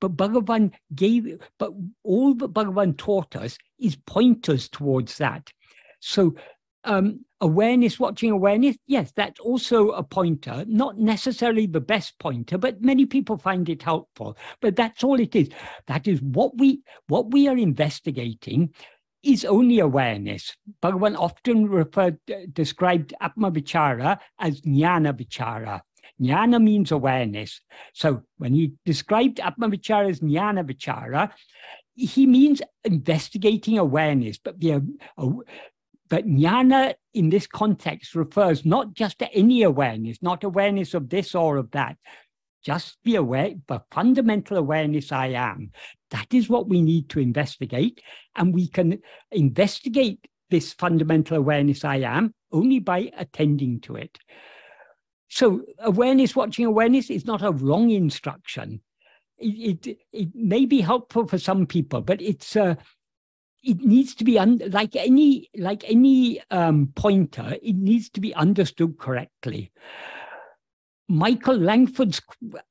[0.00, 5.52] But Bhagavan gave, but all that Bhagavan taught us is pointers towards that.
[6.00, 6.34] So
[6.84, 12.82] um, awareness, watching awareness, yes, that's also a pointer, not necessarily the best pointer, but
[12.82, 14.36] many people find it helpful.
[14.60, 15.48] But that's all it is.
[15.86, 18.74] That is what we what we are investigating
[19.22, 20.56] is only awareness.
[20.82, 22.18] Bhagavan often referred
[22.52, 25.80] described Atma Vichara as Jnana Vichara.
[26.20, 27.60] Jnana means awareness.
[27.92, 31.30] So when he described Atma Vichara as Jnana Vichara,
[31.94, 34.80] he means investigating awareness, but the,
[35.18, 35.30] uh,
[36.08, 41.34] but jnana in this context refers not just to any awareness, not awareness of this
[41.34, 41.96] or of that,
[42.64, 45.70] just be aware, but fundamental awareness I am.
[46.10, 48.02] That is what we need to investigate.
[48.36, 54.18] And we can investigate this fundamental awareness I am only by attending to it.
[55.28, 58.80] So, awareness, watching awareness is not a wrong instruction.
[59.38, 62.76] It, it, it may be helpful for some people, but it's uh,
[63.62, 68.34] it needs to be un- like any like any um, pointer it needs to be
[68.34, 69.72] understood correctly.
[71.08, 72.20] Michael langford's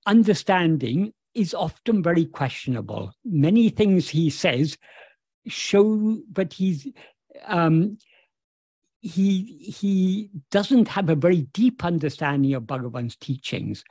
[0.06, 3.12] understanding is often very questionable.
[3.26, 4.78] Many things he says
[5.48, 6.88] show that he's
[7.46, 7.98] um,
[9.02, 9.44] he
[9.80, 13.84] he doesn't have a very deep understanding of bhagavan's teachings.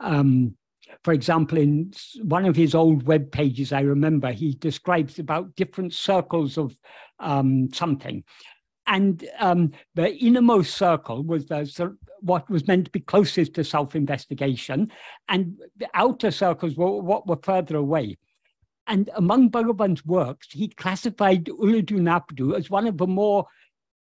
[0.00, 0.56] Um,
[1.02, 5.92] for example, in one of his old web pages, I remember he describes about different
[5.92, 6.76] circles of
[7.18, 8.24] um, something.
[8.86, 13.94] And um, the innermost circle was the, what was meant to be closest to self
[13.94, 14.90] investigation,
[15.28, 18.18] and the outer circles were what were further away.
[18.88, 23.46] And among Bhagavan's works, he classified Ulladu Narpadu as one of the more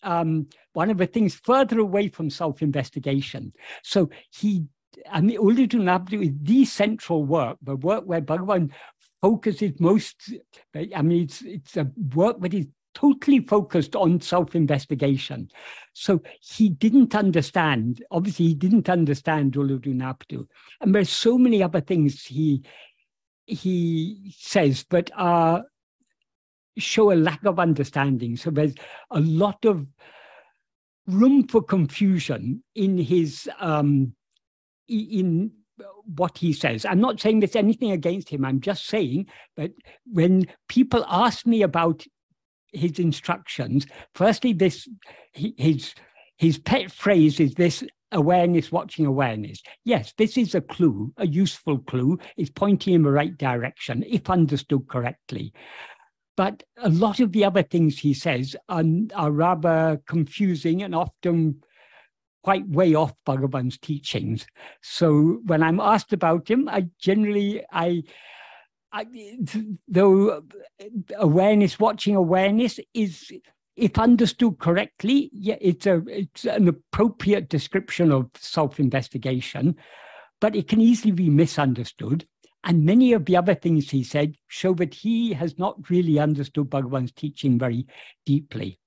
[0.03, 3.53] um, one of the things further away from self investigation.
[3.83, 4.65] So he
[5.21, 8.71] Mean, Ulladu Narpadu is the central work, the work where Bhagavan
[9.23, 10.33] focuses most.
[10.75, 15.49] I mean, it's, it's a work that is totally focused on self-investigation.
[15.93, 20.47] So he didn't understand, obviously he didn't understand Ulladu Narpadu.
[20.81, 22.65] And there's so many other things he
[23.47, 25.11] he says, but
[26.79, 28.37] show a lack of understanding.
[28.37, 28.75] So there's
[29.11, 29.87] a lot of
[31.07, 34.15] room for confusion in his um,
[34.91, 36.85] in uh, what he says.
[36.85, 38.45] I'm not saying there's anything against him.
[38.45, 39.27] I'm just saying
[39.57, 39.73] that
[40.05, 42.05] when people ask me about
[42.73, 44.89] his instructions, firstly, this
[45.33, 45.95] his
[46.37, 49.63] his pet phrase is this awareness watching awareness.
[49.85, 52.19] Yes, this is a clue, a useful clue.
[52.37, 55.53] It's pointing in the right direction if understood correctly.
[56.37, 61.63] But a lot of the other things he says are, are rather confusing and often
[62.43, 64.47] quite way off Bhagavan's teachings.
[64.83, 68.03] So when I'm asked about him, I generally I,
[68.93, 69.07] I
[69.89, 70.43] though
[71.17, 73.33] awareness, watching awareness is
[73.77, 79.77] if understood correctly, yeah, it's a it's an appropriate description of self-investigation,
[80.41, 82.27] but it can easily be misunderstood.
[82.63, 86.69] And many of the other things he said show that he has not really understood
[86.69, 87.87] Bhagavan's teaching very
[88.27, 88.79] deeply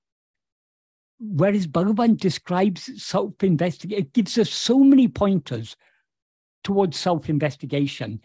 [1.20, 5.76] whereas Bhagavan describes self-investigation, it gives us so many pointers
[6.64, 8.22] towards self-investigation.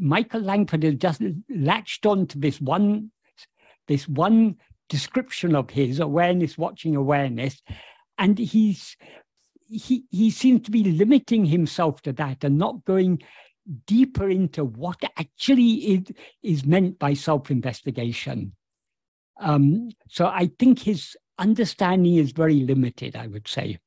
[0.00, 3.10] Michael Langford has just latched on to this one,
[3.88, 4.56] this one
[4.88, 7.62] description of his awareness, watching awareness,
[8.18, 8.96] and he's
[9.66, 13.20] he he seems to be limiting himself to that and not going
[13.86, 16.02] deeper into what actually is,
[16.42, 18.52] is meant by self-investigation.
[19.40, 23.78] Um, so I think his understanding is very limited, I would say.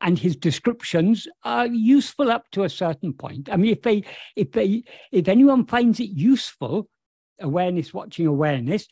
[0.00, 3.48] And his descriptions are useful up to a certain point.
[3.50, 4.04] I mean, if they,
[4.36, 6.88] if they, if anyone finds it useful,
[7.40, 8.86] awareness, watching awareness,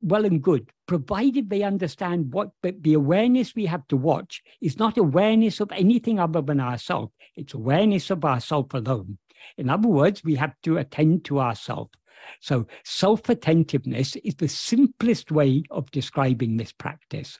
[0.00, 4.98] well and good, provided they understand what the awareness we have to watch is not
[4.98, 7.12] awareness of anything other than ourselves.
[7.36, 9.18] It's awareness of ourself alone.
[9.56, 11.90] In other words, we have to attend to ourselves.
[12.40, 17.38] So self attentiveness is the simplest way of describing this practice.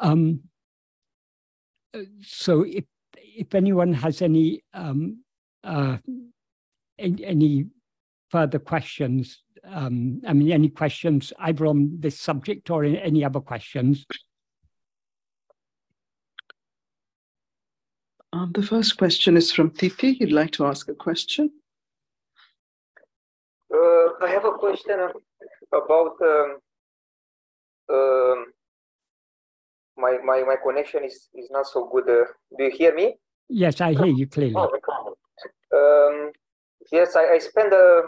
[0.00, 0.40] Um,
[2.22, 2.84] so if
[3.16, 5.22] if anyone has any um,
[5.64, 5.98] uh,
[6.98, 7.66] any
[8.30, 14.06] further questions, um, I mean, any questions either on this subject or any other questions?
[18.32, 20.16] Um, the first question is from Titi.
[20.20, 21.50] You'd like to ask a question?
[23.72, 24.98] Uh, I have a question
[25.72, 26.58] about um,
[27.88, 28.46] um,
[29.96, 32.08] my, my, my connection is, is not so good.
[32.08, 32.24] Uh,
[32.56, 33.16] do you hear me?
[33.48, 34.54] Yes, I hear you clearly.
[34.56, 36.32] Um,
[36.90, 38.02] yes, I, I spent a,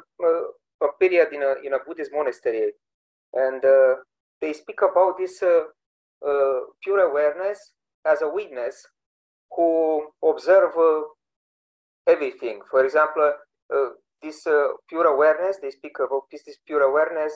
[0.81, 2.73] a, period in a, in a Buddhist monastery,
[3.35, 3.95] and uh,
[4.41, 5.65] they speak about this uh,
[6.27, 7.73] uh pure awareness
[8.07, 8.87] as a witness
[9.51, 11.03] who observe uh,
[12.07, 12.61] everything.
[12.71, 13.33] For example,
[13.75, 13.89] uh,
[14.23, 14.43] this
[14.89, 17.33] pure awareness, they speak about this, this pure awareness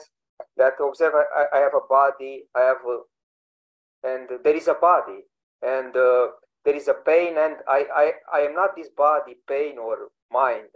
[0.55, 2.99] that observe I, I have a body, I have a
[4.03, 5.21] and there is a body
[5.61, 6.27] and uh,
[6.63, 10.67] there is a pain and I, I i am not this body pain or mind.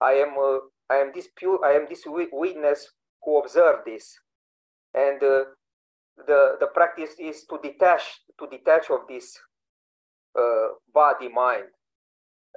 [0.00, 0.58] I am uh,
[0.90, 2.90] i am this pure i am this witness
[3.22, 4.18] who observe this.
[4.94, 5.44] And uh,
[6.26, 9.36] the the practice is to detach to detach of this
[10.38, 11.68] uh, body mind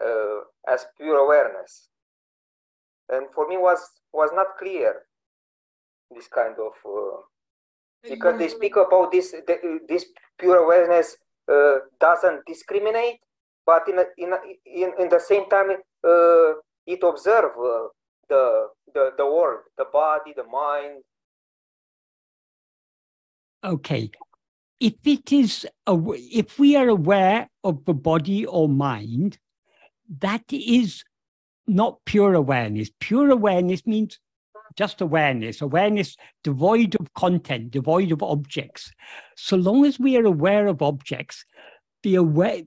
[0.04, 1.90] uh, as pure awareness
[3.10, 3.80] and for me was
[4.14, 5.04] was not clear
[6.12, 7.22] this kind of uh,
[8.04, 9.36] because they speak about this
[9.88, 10.06] this
[10.38, 11.18] pure awareness
[11.52, 13.20] uh, doesn't discriminate
[13.66, 15.70] but in a, in, a, in in the same time
[16.04, 16.54] uh,
[16.86, 17.88] it observe uh,
[18.30, 21.04] the the the world the body the mind.
[23.64, 24.10] Okay.
[24.80, 29.40] If it is if we are aware of the body or mind
[30.20, 31.04] that is
[31.68, 34.20] not pure awareness pure awareness means
[34.78, 38.92] just awareness, awareness devoid of content, devoid of objects.
[39.36, 41.44] So long as we are aware of objects,
[42.04, 42.62] the aware,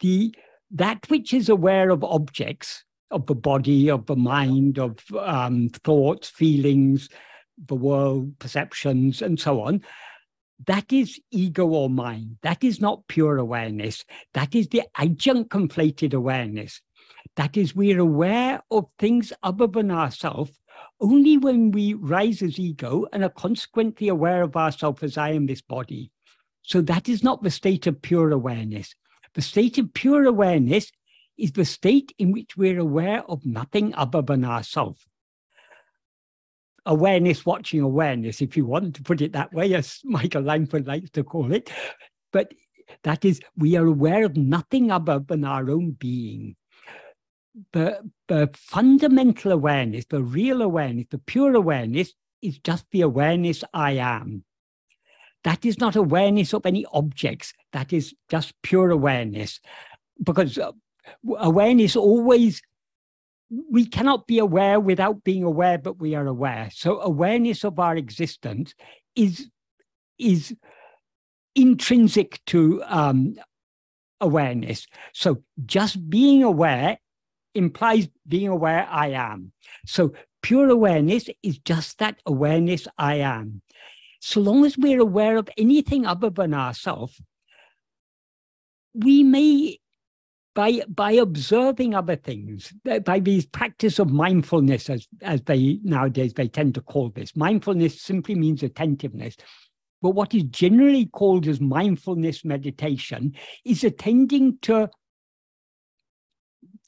[0.00, 0.34] the
[0.70, 6.28] that which is aware of objects, of the body, of the mind, of um, thoughts,
[6.28, 7.08] feelings,
[7.66, 9.82] the world, perceptions, and so on,
[10.66, 12.38] that is ego or mind.
[12.42, 14.04] That is not pure awareness.
[14.34, 16.80] That is the adjunct conflated awareness.
[17.38, 20.58] That is, we're aware of things other than ourselves
[21.00, 25.46] only when we rise as ego and are consequently aware of ourselves as I am
[25.46, 26.10] this body.
[26.62, 28.92] So that is not the state of pure awareness.
[29.34, 30.90] The state of pure awareness
[31.38, 35.06] is the state in which we're aware of nothing other than ourselves.
[36.86, 41.10] Awareness watching awareness, if you want to put it that way, as Michael Langford likes
[41.10, 41.70] to call it.
[42.32, 42.52] But
[43.04, 46.56] that is, we are aware of nothing other than our own being
[47.72, 53.92] the, the fundamental awareness, the real awareness, the pure awareness is just the awareness I
[53.92, 54.44] am.
[55.44, 57.54] That is not awareness of any objects.
[57.72, 59.60] That is just pure awareness.
[60.22, 60.72] Because uh,
[61.38, 62.60] awareness always,
[63.70, 66.70] we cannot be aware without being aware, but we are aware.
[66.72, 68.74] So awareness of our existence
[69.14, 69.48] is,
[70.18, 70.54] is
[71.54, 73.36] intrinsic to um,
[74.20, 74.86] awareness.
[75.12, 76.98] So just being aware
[77.54, 79.52] implies being aware I am.
[79.86, 83.62] So pure awareness is just that awareness I am.
[84.20, 87.20] So long as we're aware of anything other than ourselves,
[88.94, 89.78] we may,
[90.54, 92.72] by, by observing other things,
[93.04, 98.00] by these practice of mindfulness, as, as they nowadays they tend to call this, mindfulness
[98.02, 99.36] simply means attentiveness.
[100.02, 103.34] But what is generally called as mindfulness meditation
[103.64, 104.88] is attending to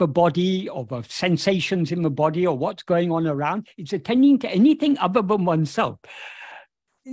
[0.01, 3.69] the body or the sensations in the body or what's going on around.
[3.77, 5.99] It's attending to anything other than oneself.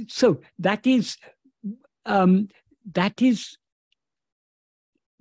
[0.07, 1.17] So that is
[2.05, 2.47] um,
[2.93, 3.57] that is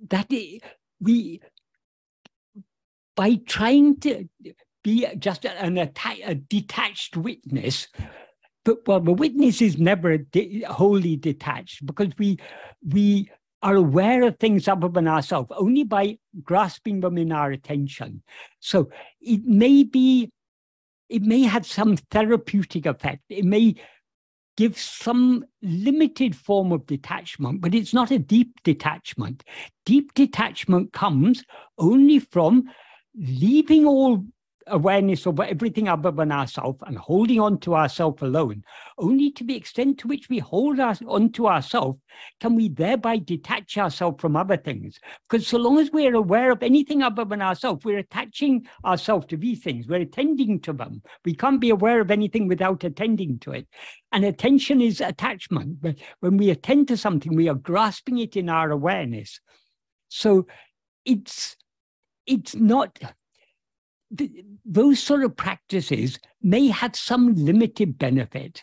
[0.09, 0.61] that is,
[1.01, 1.41] we
[3.15, 4.29] by trying to
[4.83, 7.87] be just an a detached witness
[8.63, 12.37] but well the witness is never de- wholly detached because we
[12.87, 13.29] we
[13.61, 18.21] are aware of things other than ourselves only by grasping them in our attention.
[18.59, 18.89] So
[19.19, 20.31] it may be,
[21.09, 23.23] it may have some therapeutic effect.
[23.29, 23.75] It may
[24.57, 29.43] give some limited form of detachment, but it's not a deep detachment.
[29.85, 31.43] Deep detachment comes
[31.77, 32.63] only from
[33.15, 34.23] leaving all
[34.67, 38.63] awareness of everything other than ourselves and holding on to ourself alone,
[38.97, 41.99] only to the extent to which we hold our, on to ourselves
[42.39, 44.99] can we thereby detach ourselves from other things.
[45.29, 49.37] Because so long as we're aware of anything other than ourselves, we're attaching ourselves to
[49.37, 51.01] these things, we're attending to them.
[51.25, 53.67] We can't be aware of anything without attending to it.
[54.11, 55.81] And attention is attachment.
[55.81, 59.39] But when we attend to something, we are grasping it in our awareness.
[60.09, 60.47] So
[61.05, 61.55] it's
[62.25, 62.99] it's not
[64.65, 68.61] those sort of practices may have some limited benefit,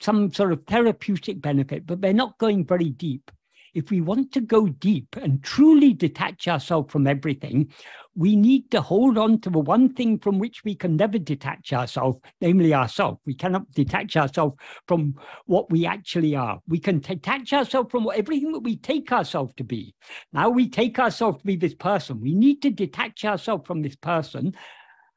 [0.00, 3.30] some sort of therapeutic benefit, but they're not going very deep
[3.74, 7.72] if we want to go deep and truly detach ourselves from everything,
[8.16, 11.72] we need to hold on to the one thing from which we can never detach
[11.72, 13.18] ourselves, namely ourselves.
[13.24, 14.56] We cannot detach ourselves
[14.88, 15.14] from
[15.46, 16.60] what we actually are.
[16.68, 19.94] We can detach ourselves from everything that we take ourselves to be.
[20.32, 22.20] Now we take ourselves to be this person.
[22.20, 24.54] We need to detach ourselves from this person.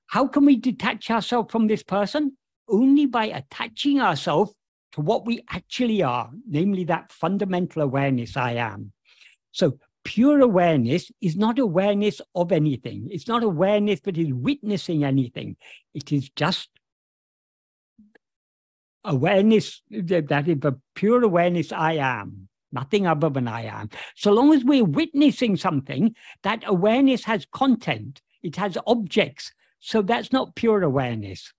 [0.08, 2.38] How can we detach ourselves from this person?
[2.70, 4.54] Only by attaching ourselves
[4.94, 8.94] to what we actually are, namely that fundamental awareness I am.
[9.52, 13.08] So pure awareness is not awareness of anything.
[13.12, 15.58] It's not awareness that is witnessing anything.
[15.94, 16.70] It is just
[19.04, 23.90] awareness that is the pure awareness I am, nothing other than I am.
[24.16, 29.54] So long as we're witnessing something, that awareness has content, it has objects.
[29.80, 31.52] So that's not pure awareness.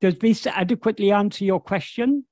[0.00, 2.24] Does this adequately answer your question?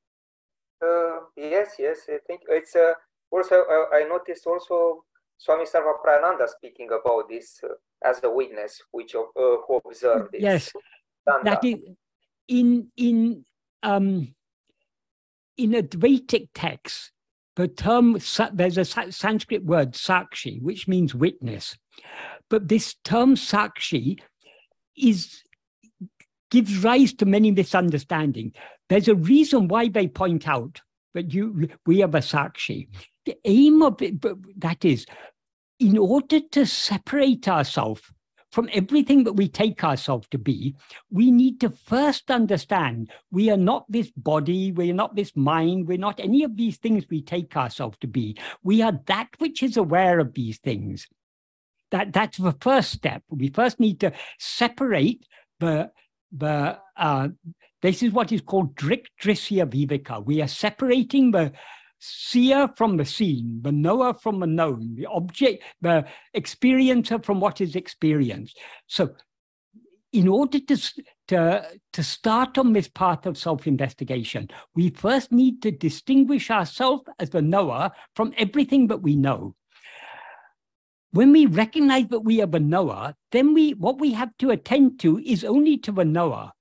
[0.84, 2.00] Uh, yes, yes.
[2.08, 2.92] I think it's uh,
[3.30, 5.04] also, uh, I noticed also
[5.38, 10.42] Swami Sarvapriyananda speaking about this uh, as a witness, which uh, who observed this.
[10.42, 10.72] Yes,
[11.26, 11.76] that is
[12.48, 13.44] in in
[13.82, 14.34] um,
[15.56, 17.10] in Advaitic text.
[17.56, 18.18] The term
[18.52, 21.76] there's a Sanskrit word sakshi, which means witness,
[22.48, 24.20] but this term sakshi
[24.96, 25.42] is
[26.53, 28.53] gives rise to many misunderstandings.
[28.90, 30.82] There's a reason why they point out
[31.14, 32.88] that you we have a sakshi.
[33.24, 34.20] The aim of it,
[34.61, 35.07] that is,
[35.80, 38.03] in order to separate ourselves
[38.50, 40.74] from everything that we take ourselves to be,
[41.11, 45.88] we need to first understand we are not this body, we are not this mind,
[45.88, 48.36] we're not any of these things we take ourselves to be.
[48.62, 51.07] We are that which is aware of these things.
[51.92, 53.22] That, that's the first step.
[53.30, 55.26] We first need to separate
[55.59, 55.90] the
[56.36, 57.28] the uh,
[57.82, 60.24] this is what is called drik drisya viveka.
[60.24, 61.52] We are separating the
[61.98, 66.04] seer from the seen, the knower from the known, the object, the
[66.36, 68.58] experiencer from what is experienced.
[68.86, 69.14] So,
[70.12, 70.76] in order to,
[71.28, 77.04] to, to start on this path of self investigation, we first need to distinguish ourselves
[77.18, 79.54] as the knower from everything that we know
[81.12, 84.98] when we recognize that we are the knower, then we what we have to attend
[85.00, 86.52] to is only to the knower.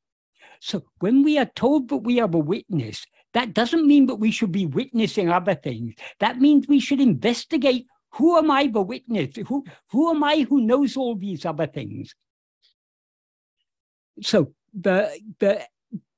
[0.59, 4.29] So when we are told that we are the witness, that doesn't mean that we
[4.29, 5.95] should be witnessing other things.
[6.19, 9.37] That means we should investigate who am I the witness?
[9.47, 12.13] Who, who am I who knows all these other things?
[14.21, 15.65] So the the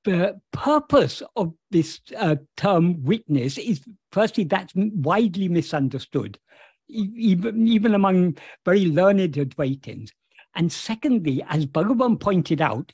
[0.04, 3.82] the purpose of this uh, term witness is
[4.12, 6.38] firstly that's widely misunderstood
[6.88, 10.10] even, even among very learned Advaitins.
[10.56, 12.94] And secondly, as Bhagavan pointed out,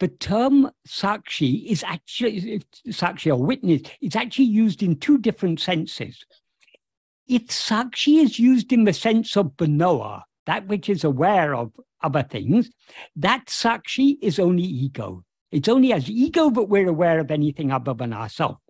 [0.00, 6.24] the term sakshi is actually sakshi or witness is actually used in two different senses.
[7.28, 11.72] If sakshi is used in the sense of the knower, that which is aware of
[12.02, 12.70] other things,
[13.14, 15.22] that sakshi is only ego.
[15.52, 18.60] It's only as ego that we're aware of anything other than ourselves.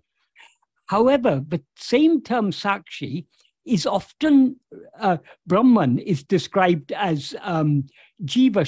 [0.86, 3.26] However, the same term sakshi
[3.64, 4.56] is often
[4.98, 7.84] uh, Brahman is described as um,
[8.24, 8.64] Jiva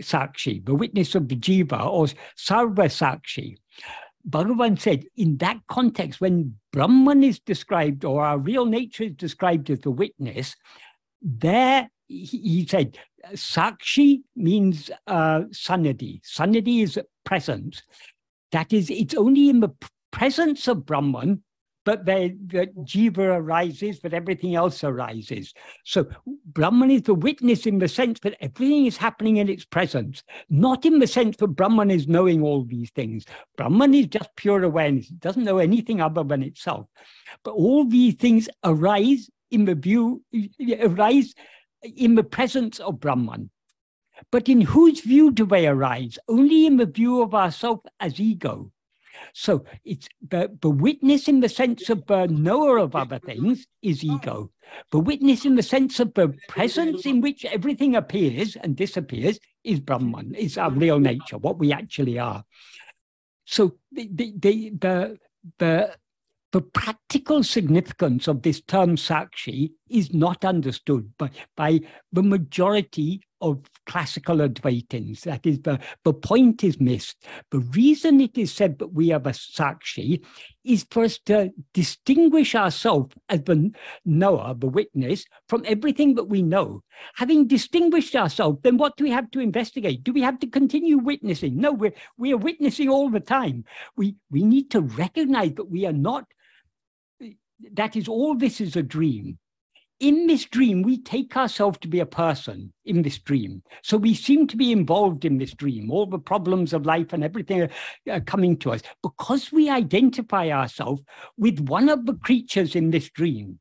[0.00, 2.06] Sakshi, the witness of the Jiva, or
[2.36, 3.56] Sarva Sakshi.
[4.28, 9.68] Bhagavan said, in that context, when Brahman is described or our real nature is described
[9.70, 10.54] as the witness,
[11.20, 12.98] there he said,
[13.32, 16.20] Sakshi means uh, Sannidhi.
[16.22, 17.82] Sannidhi is presence.
[18.52, 19.70] That is, it's only in the
[20.10, 21.42] presence of Brahman
[21.84, 25.52] but they, the jiva arises, but everything else arises.
[25.84, 26.06] So
[26.46, 30.84] Brahman is the witness in the sense that everything is happening in its presence, not
[30.84, 33.24] in the sense that Brahman is knowing all these things.
[33.56, 35.10] Brahman is just pure awareness.
[35.10, 36.86] It doesn't know anything other than itself.
[37.44, 40.22] But all these things arise in the view,
[40.80, 41.34] arise
[41.82, 43.50] in the presence of Brahman.
[44.30, 46.18] But in whose view do they arise?
[46.28, 48.70] Only in the view of ourself as ego.
[49.32, 54.04] So it's the, the witness in the sense of the knower of other things is
[54.04, 54.50] ego.
[54.90, 59.80] But witness in the sense of the presence in which everything appears and disappears is
[59.80, 62.44] Brahman, is our real nature, what we actually are.
[63.44, 65.18] So the the the the,
[65.58, 65.96] the
[66.52, 71.80] the practical significance of this term sakshi is not understood by, by
[72.12, 75.22] the majority of classical Advaitins.
[75.22, 77.26] That is, the, the point is missed.
[77.50, 80.24] The reason it is said that we have a sakshi
[80.64, 83.72] is for us to distinguish ourselves as the
[84.04, 86.82] knower, the witness, from everything that we know.
[87.16, 90.04] Having distinguished ourselves, then what do we have to investigate?
[90.04, 91.56] Do we have to continue witnessing?
[91.56, 93.64] No, we're, we are witnessing all the time.
[93.96, 96.24] We, we need to recognize that we are not
[97.74, 99.38] that is all this is a dream.
[100.02, 103.62] In this dream, we take ourselves to be a person in this dream.
[103.84, 105.92] So we seem to be involved in this dream.
[105.92, 107.70] All the problems of life and everything are,
[108.10, 111.02] are coming to us because we identify ourselves
[111.38, 113.60] with one of the creatures in this dream.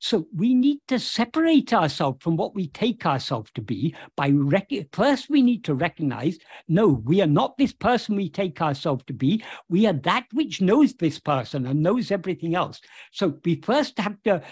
[0.00, 4.88] So we need to separate ourselves from what we take ourselves to be by rec-
[4.92, 9.12] first we need to recognize no, we are not this person we take ourselves to
[9.12, 9.44] be.
[9.68, 12.80] We are that which knows this person and knows everything else.
[13.12, 14.42] So we first have to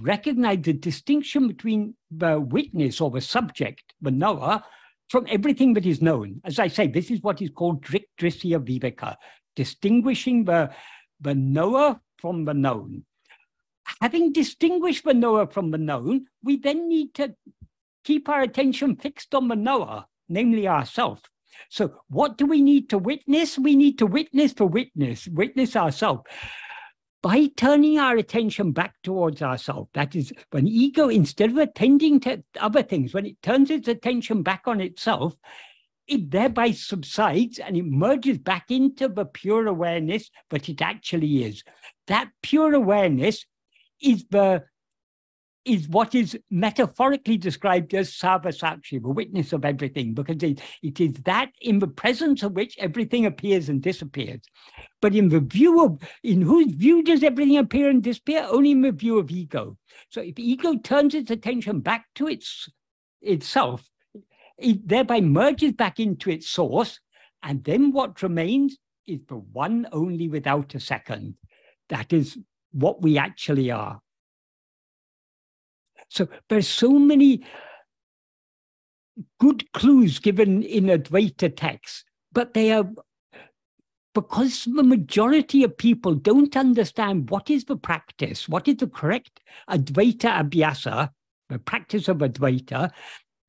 [0.00, 4.62] recognize the distinction between the witness or the subject, the knower,
[5.08, 6.40] from everything that is known.
[6.44, 9.16] As I say, this is what is called Drik Drisya Viveka,
[9.54, 10.70] distinguishing the,
[11.20, 13.04] the knower from the known
[14.00, 17.34] having distinguished the knower from the known, we then need to
[18.04, 21.22] keep our attention fixed on the knower, namely ourselves.
[21.70, 23.58] So, what do we need to witness?
[23.58, 26.22] We need to witness for witness, witness ourselves.
[27.26, 32.44] By turning our attention back towards ourselves, that is, when ego, instead of attending to
[32.60, 35.34] other things, when it turns its attention back on itself,
[36.06, 41.64] it thereby subsides and it merges back into the pure awareness that it actually is.
[42.06, 43.44] That pure awareness
[44.00, 44.62] is the
[45.66, 51.12] is what is metaphorically described as sarvasakshi, the witness of everything, because it, it is
[51.24, 54.40] that in the presence of which everything appears and disappears.
[55.02, 58.46] But in the view of, in whose view does everything appear and disappear?
[58.48, 59.76] Only in the view of ego.
[60.08, 62.68] So if ego turns its attention back to its
[63.20, 63.88] itself,
[64.58, 67.00] it thereby merges back into its source,
[67.42, 71.34] and then what remains is the one only without a second.
[71.88, 72.38] That is
[72.72, 74.00] what we actually are.
[76.08, 77.44] So there's so many
[79.40, 82.88] good clues given in Advaita texts, but they are
[84.14, 89.40] because the majority of people don't understand what is the practice, what is the correct
[89.68, 91.10] Advaita Abhyasa,
[91.50, 92.90] the practice of Advaita,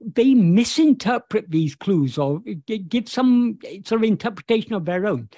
[0.01, 2.41] they misinterpret these clues or
[2.89, 5.29] give some sort of interpretation of their own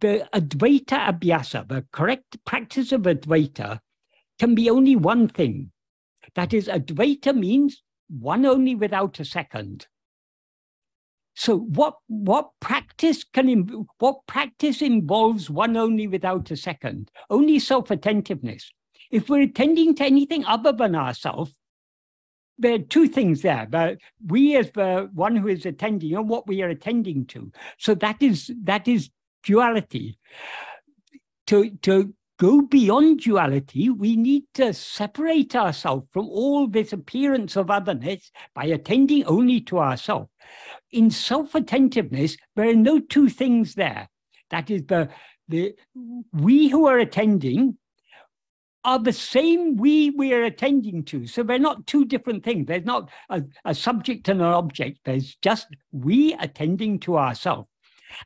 [0.00, 3.80] the Advaita Abhyasa, the correct practice of Advaita,
[4.38, 5.72] can be only one thing.
[6.34, 9.86] That is, Advaita means one only without a second.
[11.34, 17.12] So what what practice can what practice involves one only without a second?
[17.30, 18.72] Only self-attentiveness.
[19.12, 21.54] If we're attending to anything other than ourselves,
[22.58, 23.68] there are two things there.
[23.70, 27.52] But we as the one who is attending and what we are attending to.
[27.78, 29.10] So that is that is
[29.44, 30.18] duality.
[31.46, 37.70] To, to go beyond duality, we need to separate ourselves from all this appearance of
[37.70, 40.30] otherness by attending only to ourselves.
[40.92, 44.08] In self attentiveness, there are no two things there.
[44.50, 45.10] That is, the,
[45.48, 45.74] the
[46.32, 47.76] we who are attending
[48.84, 51.26] are the same we we are attending to.
[51.26, 52.66] So they're not two different things.
[52.66, 55.00] There's not a, a subject and an object.
[55.04, 57.68] There's just we attending to ourselves.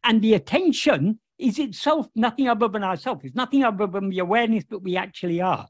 [0.05, 3.25] And the attention is itself nothing other than ourselves.
[3.25, 5.67] It's nothing other than the awareness that we actually are.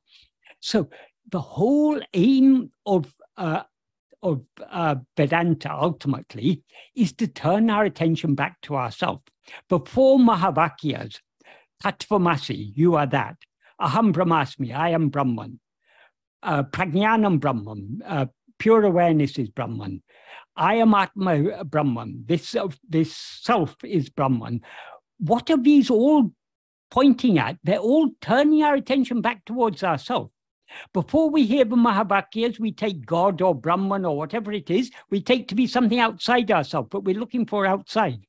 [0.61, 0.89] So
[1.31, 3.63] the whole aim of uh,
[4.23, 6.63] of uh, Vedanta ultimately
[6.95, 9.23] is to turn our attention back to ourselves.
[9.69, 11.17] Before Mahavakyas,
[11.83, 13.37] Tattvamasi, you are that.
[13.81, 15.59] Aham Brahmasmi, I am Brahman.
[16.41, 18.27] Uh, Brahman, uh,
[18.59, 20.03] pure awareness is Brahman.
[20.59, 22.25] Ayam Atma Brahman.
[22.27, 22.55] This,
[22.89, 24.61] this self is Brahman.
[25.23, 26.33] What are these all
[26.91, 27.57] pointing at?
[27.63, 30.33] They're all turning our attention back towards ourselves.
[30.93, 35.21] Before we hear the Mahavakyas, we take God or Brahman or whatever it is, we
[35.21, 38.27] take to be something outside ourselves, but we're looking for outside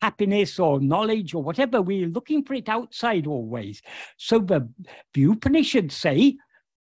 [0.00, 1.80] happiness or knowledge or whatever.
[1.80, 3.80] We're looking for it outside always.
[4.16, 4.68] So the,
[5.14, 6.38] the Upanishads say,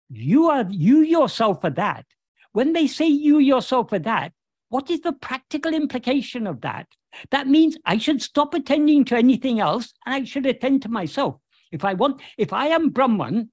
[0.09, 2.05] you are you yourself are that.
[2.51, 4.33] When they say you yourself are that,
[4.69, 6.87] what is the practical implication of that?
[7.29, 11.37] That means I should stop attending to anything else and I should attend to myself.
[11.71, 13.49] If I want, if I am Brahman,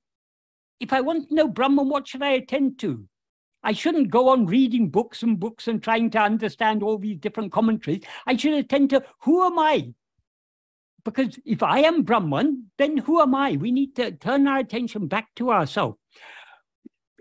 [0.81, 3.09] if I want to know Brahman, what should I attend to?
[3.63, 7.53] I shouldn't go on reading books and books and trying to understand all these different
[7.53, 8.03] commentaries.
[8.27, 9.93] I should attend to who am I?
[11.05, 13.53] Because if I am Brahman, then who am I?
[13.53, 15.98] We need to turn our attention back to ourselves.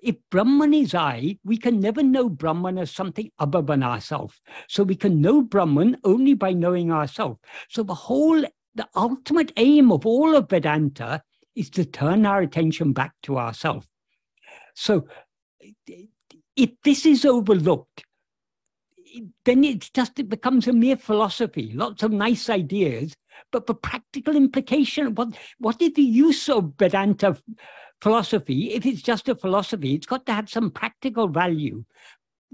[0.01, 4.39] If Brahman is I, we can never know Brahman as something other than ourselves.
[4.67, 7.39] So we can know Brahman only by knowing ourselves.
[7.69, 8.41] So the whole,
[8.75, 11.23] the ultimate aim of all of Vedanta
[11.55, 13.87] is to turn our attention back to ourselves.
[14.75, 15.07] So
[16.55, 18.03] if this is overlooked,
[19.45, 23.15] then it's just it becomes a mere philosophy, lots of nice ideas,
[23.51, 27.37] but the practical implication, what what is the use of Vedanta
[28.01, 28.73] philosophy?
[28.73, 31.83] If it's just a philosophy, it's got to have some practical value.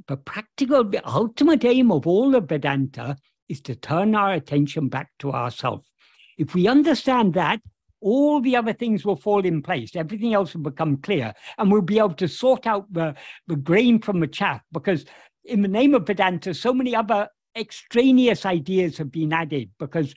[0.07, 3.15] The practical, the ultimate aim of all of Vedanta
[3.49, 5.89] is to turn our attention back to ourselves.
[6.37, 7.61] If we understand that,
[8.01, 9.95] all the other things will fall in place.
[9.95, 13.15] Everything else will become clear, and we'll be able to sort out the,
[13.47, 14.61] the grain from the chaff.
[14.71, 15.05] Because
[15.45, 19.69] in the name of Vedanta, so many other extraneous ideas have been added.
[19.79, 20.13] Because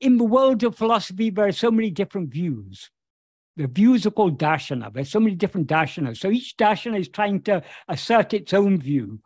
[0.00, 2.90] in the world of philosophy, there are so many different views.
[3.56, 4.92] The views are called darshana.
[4.92, 6.18] There's so many different darshanas.
[6.18, 9.20] So each darshana is trying to assert its own view.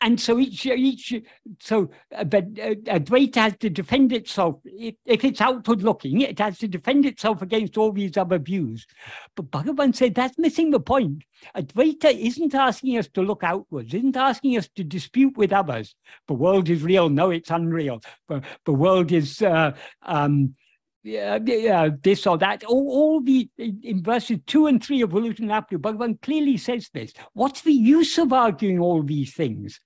[0.00, 1.14] And so each each
[1.60, 4.56] so uh, but uh, Advaita has to defend itself.
[4.64, 8.86] If, if, it's outward looking it has to defend itself against all these other views.
[9.34, 11.24] But Bhagavan said that's missing the point.
[11.56, 15.94] Advaita isn't asking us to look outwards isn't asking us to dispute with others.
[16.28, 17.08] The world is real.
[17.08, 18.02] No it's unreal.
[18.28, 19.72] The, the world is uh,
[20.02, 20.54] um,
[21.04, 22.64] yeah, yeah, this or that.
[22.64, 27.12] All, all the in verses two and three of Ulladu Narpadu, Bhagavan clearly says this.
[27.34, 29.78] What's the use of arguing all these things?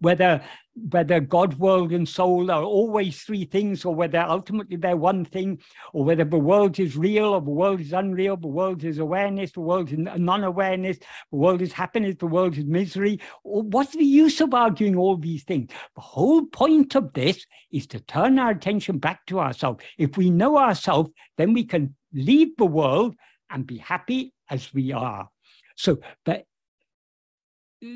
[0.00, 0.42] whether
[0.76, 5.60] whether God, world, and soul are always three things, or whether ultimately they're one thing,
[5.92, 9.52] or whether the world is real or the world is unreal, the world is awareness,
[9.52, 13.20] the world is non-awareness, the world is happiness, the world is misery.
[13.42, 15.70] What's the use of arguing all these things?
[15.94, 19.84] The whole point of this is to turn our attention back to ourselves.
[19.96, 23.14] If we know ourselves, then we can leave the world
[23.50, 25.28] and be happy as we are.
[25.76, 26.44] So the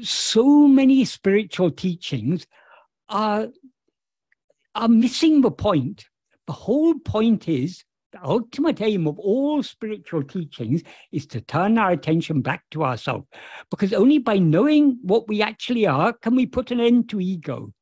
[0.03, 2.47] so many spiritual teachings
[3.09, 3.49] are,
[4.75, 6.07] are missing the point.
[6.47, 10.83] The whole point is the ultimate aim of all spiritual teachings
[11.13, 13.27] is to turn our attention back to ourselves.
[13.71, 17.73] Because only by knowing what we actually are can we put an end to ego.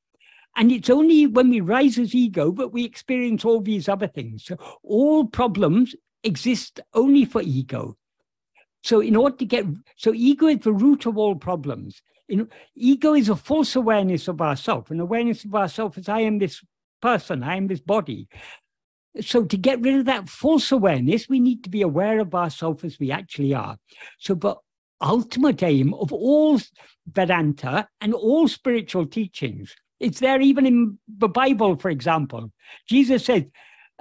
[0.56, 4.44] And it's only when we rise as ego that we experience all these other things.
[4.44, 7.96] So all problems exist only for ego.
[8.86, 9.64] So in order to get,
[9.96, 12.02] so ego is the root of all problems.
[12.28, 14.92] In, ego is a false awareness of ourself.
[14.92, 16.64] An awareness of ourself is I am this
[17.02, 18.28] person, I am this body.
[19.20, 22.84] So to get rid of that false awareness, we need to be aware of ourselves
[22.84, 23.76] as we actually are.
[24.20, 24.54] So the
[25.00, 26.60] ultimate aim of all
[27.10, 32.52] Vedanta and all spiritual teachings, it's there even in the Bible, for example.
[32.88, 33.50] Jesus said,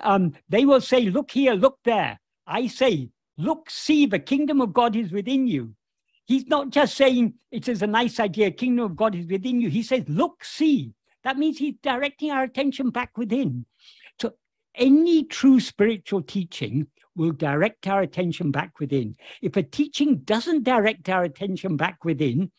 [0.04, 2.20] um, they will say, look here, look there.
[2.46, 5.76] I say, Look, see, the kingdom of God is within you.
[6.26, 9.70] He's not just saying it is a nice idea, kingdom of God is within you.
[9.70, 10.94] He says, look, see.
[11.24, 13.66] That means he's directing our attention back within.
[14.22, 14.34] So
[14.76, 19.16] any true spiritual teaching will direct our attention back within.
[19.42, 22.52] If a teaching doesn't direct our attention back within,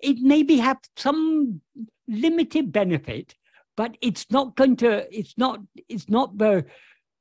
[0.00, 1.60] it maybe have some
[2.08, 3.34] limited benefit,
[3.76, 6.64] but it's not going to, it's not, it's not the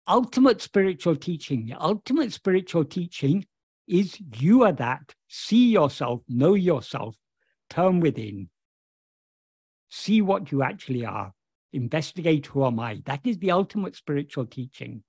[0.10, 3.46] ultimate spiritual teaching, the ultimate spiritual teaching
[3.88, 5.14] is you are that.
[5.28, 7.16] See yourself, know yourself,
[7.70, 8.50] turn within,
[9.90, 11.34] see what you actually are,
[11.74, 13.02] investigate who am I.
[13.06, 15.04] That is the ultimate spiritual teaching.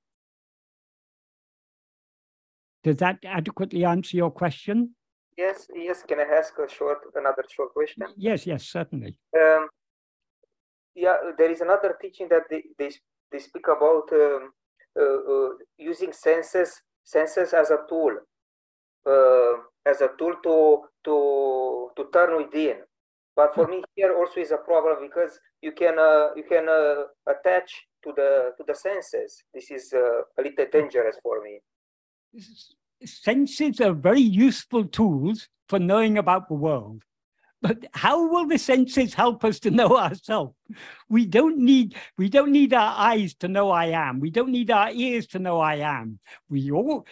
[2.83, 4.95] Does that adequately answer your question?
[5.37, 6.03] Yes, yes.
[6.03, 8.05] Can I ask a short, another short question?
[8.17, 9.17] Yes, yes, certainly.
[9.39, 9.69] Um,
[10.95, 12.91] yeah, there is another teaching that they, they,
[13.31, 14.51] they speak about um,
[15.79, 18.17] using senses senses as a tool
[19.07, 19.53] uh,
[19.87, 22.77] as a tool to to to turn within.
[23.37, 27.05] But for me here also is a problem because you can uh, you can uh,
[27.27, 27.73] attach
[28.05, 29.43] to the to the senses.
[29.55, 31.61] This is uh, a little dangerous for me.
[33.05, 37.03] Senses are very useful tools for knowing about the world
[37.63, 40.55] but how will the senses help us to know ourselves?
[41.09, 44.21] We don't need we don't need our eyes to know I am.
[44.21, 46.19] We don't need our ears to know I am.
[46.49, 47.07] We all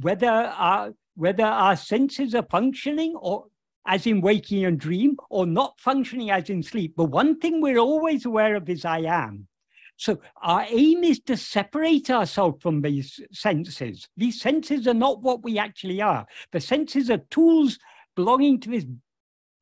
[0.00, 3.46] whether our whether our senses are functioning or
[3.86, 6.94] as in waking and dream or not functioning as in sleep.
[6.96, 9.48] But one thing we're always aware of is I am.
[9.96, 14.08] So our aim is to separate ourselves from these senses.
[14.16, 16.26] These senses are not what we actually are.
[16.50, 17.78] The senses are tools
[18.16, 18.86] belonging to this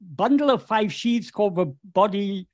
[0.00, 2.48] bundle of five sheaths called the body.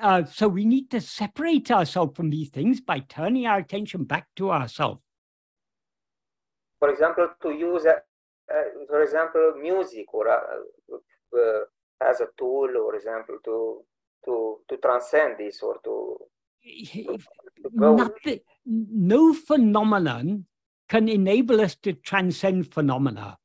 [0.00, 4.26] Uh, so we need to separate ourselves from these things by turning our attention back
[4.36, 5.00] to ourselves.
[6.80, 7.92] For example, to use, uh,
[8.52, 10.36] uh, for example, music or uh,
[11.36, 11.60] uh,
[12.02, 13.84] as a tool, or example, to
[14.24, 16.18] to to transcend this or to,
[16.92, 17.18] to,
[17.62, 20.46] to Nothing, no phenomenon
[20.88, 23.38] can enable us to transcend phenomena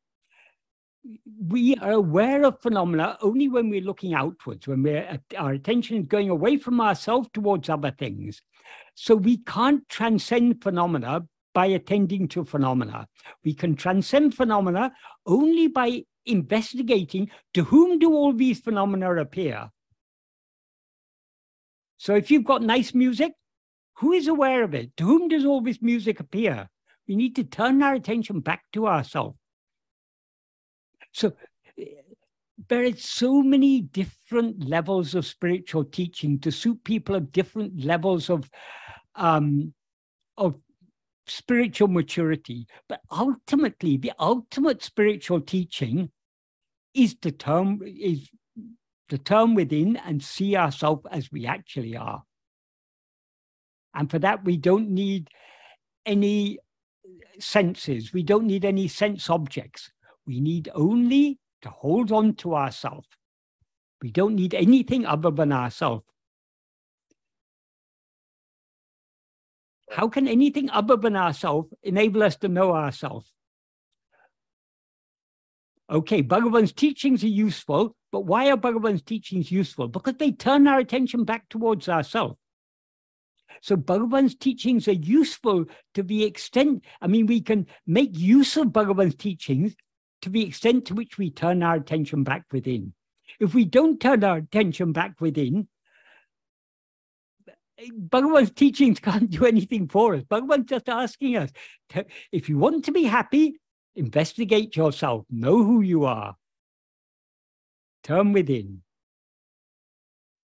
[1.48, 6.06] we are aware of phenomena only when we're looking outwards, when we're, our attention is
[6.06, 8.42] going away from ourselves towards other things.
[8.96, 13.08] So we can't transcend phenomena by attending to phenomena.
[13.44, 14.92] We can transcend phenomena
[15.26, 19.70] only by investigating to whom do all these phenomena appear.
[21.98, 23.34] So if you've got nice music,
[23.96, 24.96] who is aware of it?
[24.98, 26.70] To whom does all this music appear?
[27.08, 29.38] We need to turn our attention back to ourselves.
[31.12, 31.34] So
[32.68, 38.30] there are so many different levels of spiritual teaching to suit people of different levels
[38.30, 38.50] of
[39.16, 39.74] um,
[40.38, 40.56] of
[41.28, 42.68] spiritual maturity.
[42.88, 46.12] But ultimately, the ultimate spiritual teaching
[46.94, 48.30] is to turn is
[49.10, 52.24] to turn within and see ourselves as we actually are.
[53.94, 55.30] And for that, we don't need
[56.06, 56.60] any
[57.40, 58.14] senses.
[58.14, 59.92] We don't need any sense objects.
[60.30, 63.08] We need only to hold on to ourselves.
[64.00, 66.06] We don't need anything other than ourselves.
[69.90, 73.34] How can anything other than ourselves enable us to know ourselves?
[75.90, 79.88] Okay, Bhagavan's teachings are useful, but why are Bhagavan's teachings useful?
[79.88, 82.38] Because they turn our attention back towards ourselves.
[83.62, 85.66] So Bhagavan's teachings are useful
[85.96, 89.76] to the extent, I mean, we can make use of Bhagavan's teachings
[90.22, 92.94] to the extent to which we turn our attention back within.
[93.40, 95.68] If we don't turn our attention back within,
[97.92, 100.24] Bhagavan's teachings can't do anything for us.
[100.24, 101.52] Bhagavan's just asking us
[101.90, 103.60] to, if you want to be happy,
[103.96, 106.36] investigate yourself, know who you are,
[108.04, 108.82] turn within.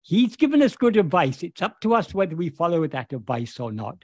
[0.02, 1.44] He's given us good advice.
[1.44, 4.04] It's up to us whether we follow that advice or not.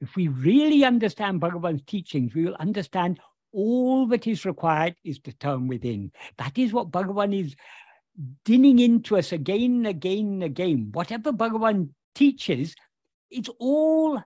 [0.00, 3.20] If we really understand Bhagavan's teachings, we will understand
[3.52, 6.12] all that is required is to turn within.
[6.38, 7.54] That is what Bhagavan is
[8.44, 10.90] dinning into us again and again and again.
[10.92, 12.74] Whatever Bhagavan teaches,
[13.30, 14.22] it's all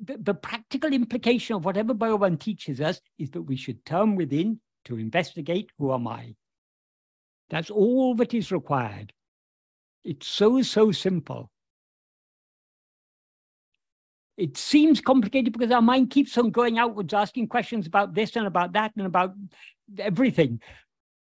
[0.00, 4.60] the, the practical implication of whatever Bhagavan teaches us is that we should turn within
[4.84, 6.34] to investigate who am I.
[7.50, 9.12] That's all that is required.
[10.04, 11.50] It's so, so simple.
[14.38, 18.46] It seems complicated because our mind keeps on going outwards, asking questions about this and
[18.46, 19.34] about that and about
[19.98, 20.60] everything.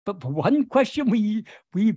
[0.05, 1.95] But one question we we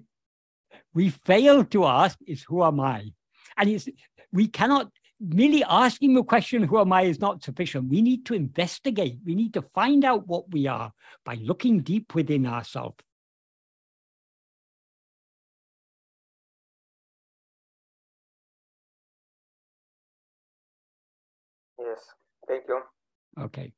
[0.94, 3.10] we fail to ask is who am I?
[3.56, 3.88] And it's,
[4.32, 7.90] we cannot merely asking the question, who am I, is not sufficient.
[7.90, 9.18] We need to investigate.
[9.24, 10.92] We need to find out what we are
[11.24, 12.96] by looking deep within ourselves.
[22.52, 22.80] Thank you.
[23.40, 23.72] Okay.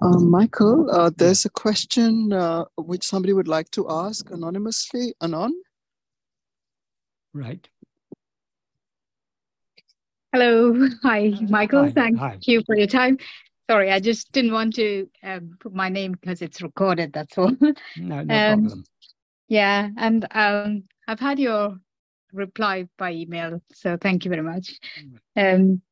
[0.00, 5.14] Uh, Michael, uh, there's a question uh, which somebody would like to ask anonymously.
[5.20, 5.52] Anon?
[7.34, 7.68] Right.
[10.32, 10.88] Hello.
[11.02, 11.84] Hi, Michael.
[11.84, 11.90] Hi.
[11.90, 12.38] Thank Hi.
[12.42, 13.18] you for your time.
[13.68, 17.12] Sorry, I just didn't want to um, put my name because it's recorded.
[17.12, 17.50] That's all.
[17.60, 18.84] No, no Um, problem.
[19.48, 19.88] yeah.
[19.96, 21.78] And um, I've had your
[22.32, 23.60] reply by email.
[23.72, 24.78] So thank you very much.
[25.36, 25.82] Um,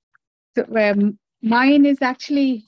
[0.55, 2.65] so, um, mine is actually,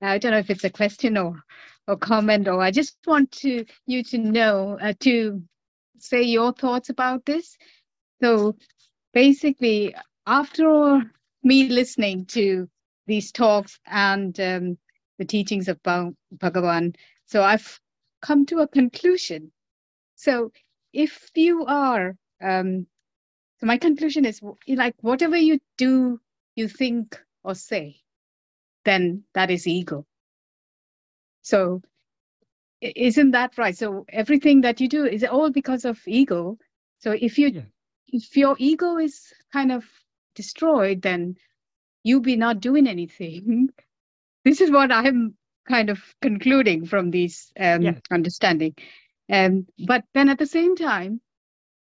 [0.00, 1.42] I don't know if it's a question or,
[1.88, 5.42] or comment, or I just want to you to know, uh, to
[5.98, 7.56] say your thoughts about this.
[8.22, 8.56] So
[9.12, 9.94] basically,
[10.26, 11.02] after
[11.42, 12.68] me listening to
[13.06, 14.78] these talks and um,
[15.18, 16.94] the teachings of Bhagavan,
[17.26, 17.80] so I've
[18.20, 19.52] come to a conclusion.
[20.14, 20.52] So
[20.92, 22.86] if you are, um,
[23.62, 26.20] so my conclusion is like whatever you do,
[26.56, 28.02] you think or say,
[28.84, 30.04] then that is ego.
[31.42, 31.80] So
[32.80, 33.76] isn't that right?
[33.78, 36.58] So everything that you do is all because of ego.
[36.98, 37.66] So if you Yeah.
[38.08, 39.84] if your ego is kind of
[40.34, 41.36] destroyed, then
[42.02, 43.70] you be not doing anything.
[44.44, 45.36] this is what I'm
[45.68, 47.98] kind of concluding from these um, Yeah.
[48.10, 48.74] understanding.
[49.30, 51.20] Um, but then at the same time,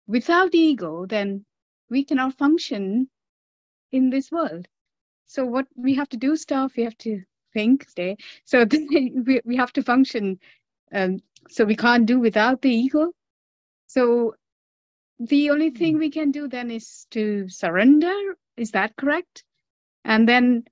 [0.06, 1.44] without ego, then
[1.90, 3.08] we cannot function
[3.92, 4.66] in this world.
[5.26, 7.22] So what we have to do stuff, we have to
[7.52, 8.16] think, stay.
[8.44, 10.38] So we, we have to function.
[10.92, 11.18] Um,
[11.48, 13.12] so we can't do without the ego.
[13.86, 14.34] So
[15.18, 18.14] the only thing we can do then is to surrender.
[18.56, 19.44] Is that correct?
[20.04, 20.64] And then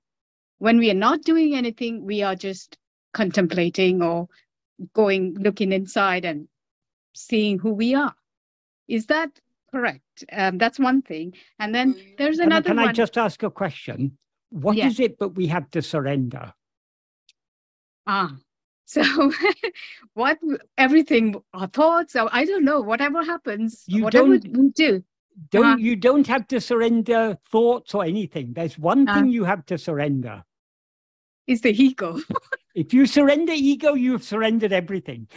[0.59, 2.77] when we are not doing anything, we are just
[3.13, 4.27] contemplating or
[4.93, 6.47] going looking inside and
[7.15, 8.15] seeing who we are.
[8.87, 9.29] Is that
[9.73, 10.23] correct?
[10.31, 11.33] Um, that's one thing.
[11.59, 14.17] And then there's Can, I, another can I just ask a question?
[14.49, 15.05] What is Yeah.
[15.07, 16.53] it that we have to surrender?
[18.05, 18.35] Ah,
[18.85, 19.01] so
[20.13, 20.37] what
[20.77, 25.03] everything, our thoughts, or I don't know, whatever happens, You whatever don't- we do.
[25.49, 25.77] Don't Uh-huh.
[25.79, 28.53] you don't have to surrender thoughts or anything.
[28.53, 29.15] There's one Uh.
[29.15, 30.43] thing you have to surrender.
[31.45, 32.19] is the ego.
[32.75, 35.27] If you surrender ego, you've surrendered everything.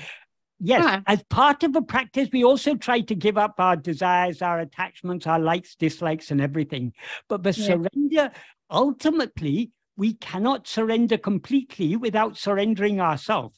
[0.59, 1.02] Yes, Ah.
[1.07, 5.26] as part of a practice, we also try to give up our desires, our attachments,
[5.26, 6.94] our likes, dislikes, and everything.
[7.28, 7.76] But the Yeah.
[7.76, 8.32] surrender,
[8.70, 13.54] ultimately, we cannot surrender completely without surrendering ourself.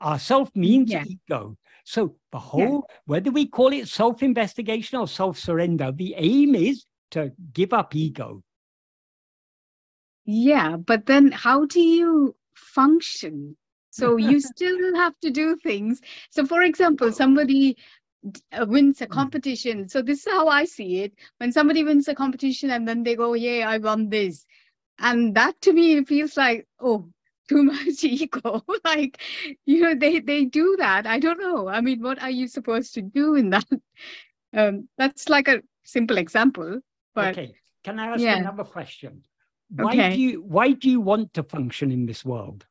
[0.00, 1.04] Ourself means Yeah.
[1.04, 1.56] ego.
[1.84, 7.72] So the whole, whether we call it self-investigation or self-surrender, the aim is to give
[7.72, 8.42] up ego.
[10.24, 13.56] Yeah, but then how do you function?
[13.96, 16.00] So you still have to do things.
[16.30, 17.76] So, for example, somebody
[18.52, 19.08] uh, wins a Mm.
[19.08, 19.88] competition.
[19.88, 21.14] So this is how I see it.
[21.38, 24.46] When somebody wins a competition and then they go, "Yeah, I won this,"
[24.98, 27.08] and that to me it feels like, oh,
[27.48, 28.62] too much ego.
[28.84, 29.20] like,
[29.66, 31.06] you know, they they do that.
[31.06, 31.68] I don't know.
[31.68, 33.66] I mean, what are you supposed to do in that?
[34.54, 36.80] Um, that's like a simple example,
[37.14, 37.56] but okay.
[37.84, 38.32] Can I ask Yeah.
[38.32, 39.24] another question?
[39.68, 40.10] Why Okay.
[40.10, 42.66] do you why do you want to function in this world?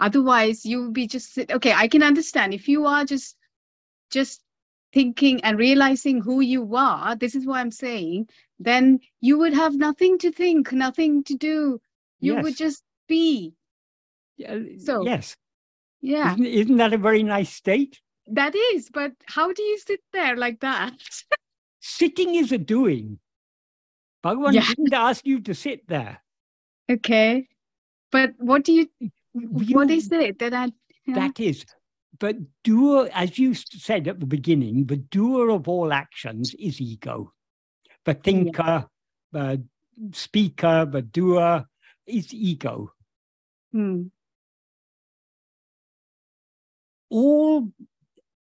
[0.00, 3.36] Otherwise you'll be just sit- okay i can understand if you are just
[4.10, 4.42] just
[4.92, 8.26] thinking and realizing who you are this is what i'm saying
[8.58, 11.80] then you would have nothing to think nothing to do
[12.20, 13.52] you would just be
[14.36, 15.36] Yeah, So- yes.
[16.00, 18.00] yeah Isn't, isn't that a very nice state?
[18.26, 20.94] that is but how do you sit there like that
[21.82, 23.18] Sitting is a doing.
[24.22, 24.66] Bhagavan Yeah.
[24.68, 26.22] didn't ask you to sit there.
[26.90, 27.48] okay
[28.12, 28.86] but what do you
[29.32, 30.68] what is it that i
[31.06, 31.14] yeah.
[31.14, 31.64] That is,
[32.18, 37.32] but doer, as you said at the beginning, the doer of all actions is ego.
[38.04, 38.86] The thinker,
[39.32, 39.64] the
[40.12, 41.64] speaker, the doer
[42.06, 42.92] is ego.
[43.72, 44.02] Hmm.
[47.08, 47.72] All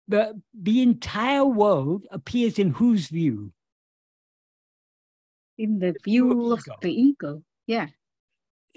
[0.09, 3.53] the the entire world appears in whose view?
[5.59, 6.77] in the view of view of ego.
[6.83, 7.89] the ego yeah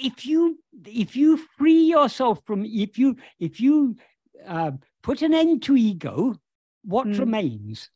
[0.04, 3.96] if you if you free yourself from if you if you
[4.48, 4.72] uh,
[5.04, 6.36] put an end to ego
[6.84, 7.20] what Mm.
[7.20, 7.90] remains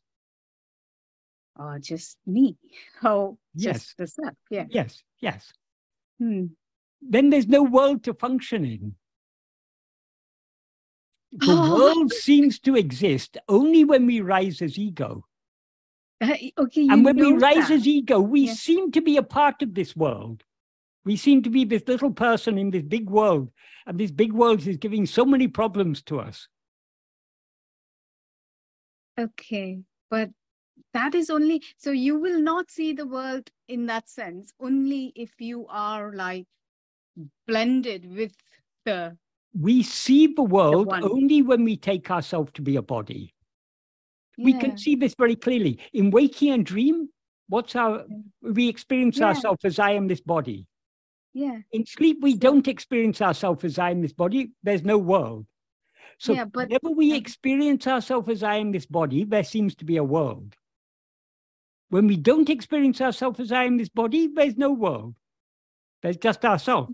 [1.58, 2.56] or just me
[3.04, 3.74] oh Yes.
[3.76, 5.52] just the self yeah yes yes
[6.18, 6.46] Hmm.
[7.02, 8.94] then there's no world to function in
[11.32, 11.76] the Oh.
[11.76, 15.24] world seems to exist only when we rise as ego
[16.20, 17.72] Uh, okay and when we rise that.
[17.72, 20.44] as ego we seem to be a part of this world
[21.06, 23.48] we seem to be this little person in this big world
[23.86, 26.48] and this big world is giving so many problems to us
[29.18, 29.78] Okay,
[30.10, 30.28] but
[30.92, 35.40] that is only so you will not see the world in that sense only if
[35.40, 36.44] you are like
[37.46, 38.34] blended with
[38.84, 39.16] the
[39.58, 41.02] we see the world one.
[41.02, 43.32] only when we take ourselves to be a body.
[44.36, 45.78] We can see this very clearly.
[45.94, 47.08] In waking and dream,
[47.48, 48.04] what's our
[48.42, 49.28] we experience Yeah.
[49.28, 50.66] ourselves as I am this body.
[51.36, 54.52] Yeah, In sleep, we don't experience ourselves as I am this body.
[54.62, 55.44] There's no world.
[56.18, 59.84] So Yeah, but- whenever we experience ourselves as I am this body, there seems to
[59.84, 60.56] be a world.
[61.90, 65.14] When we don't experience ourselves as I am this body, there's no world.
[66.02, 66.90] There's just ourselves.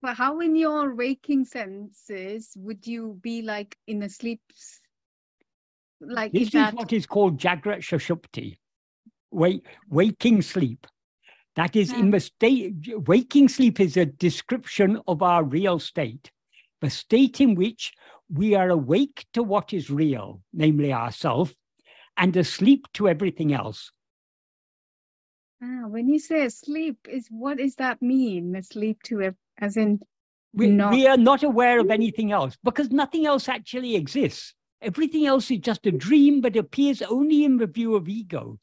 [0.00, 4.40] but how in your waking senses would you be like in a sleep
[6.00, 8.56] like This is is that what is called Jagrat Sushupti,
[9.30, 10.86] wake, waking sleep.
[11.56, 12.74] That is in the state,
[13.06, 16.30] waking sleep is a description of our real state,
[16.80, 17.92] the state in which
[18.30, 21.52] we are awake to what is real, namely ourself,
[22.16, 23.92] and asleep to everything else.
[25.62, 30.00] ah, when you say asleep is what does that mean asleep to it as in
[30.54, 34.54] We, Not- we are not aware of anything else because nothing else actually exists.
[34.82, 38.58] Everything else is just a dream that appears only in the view of ego.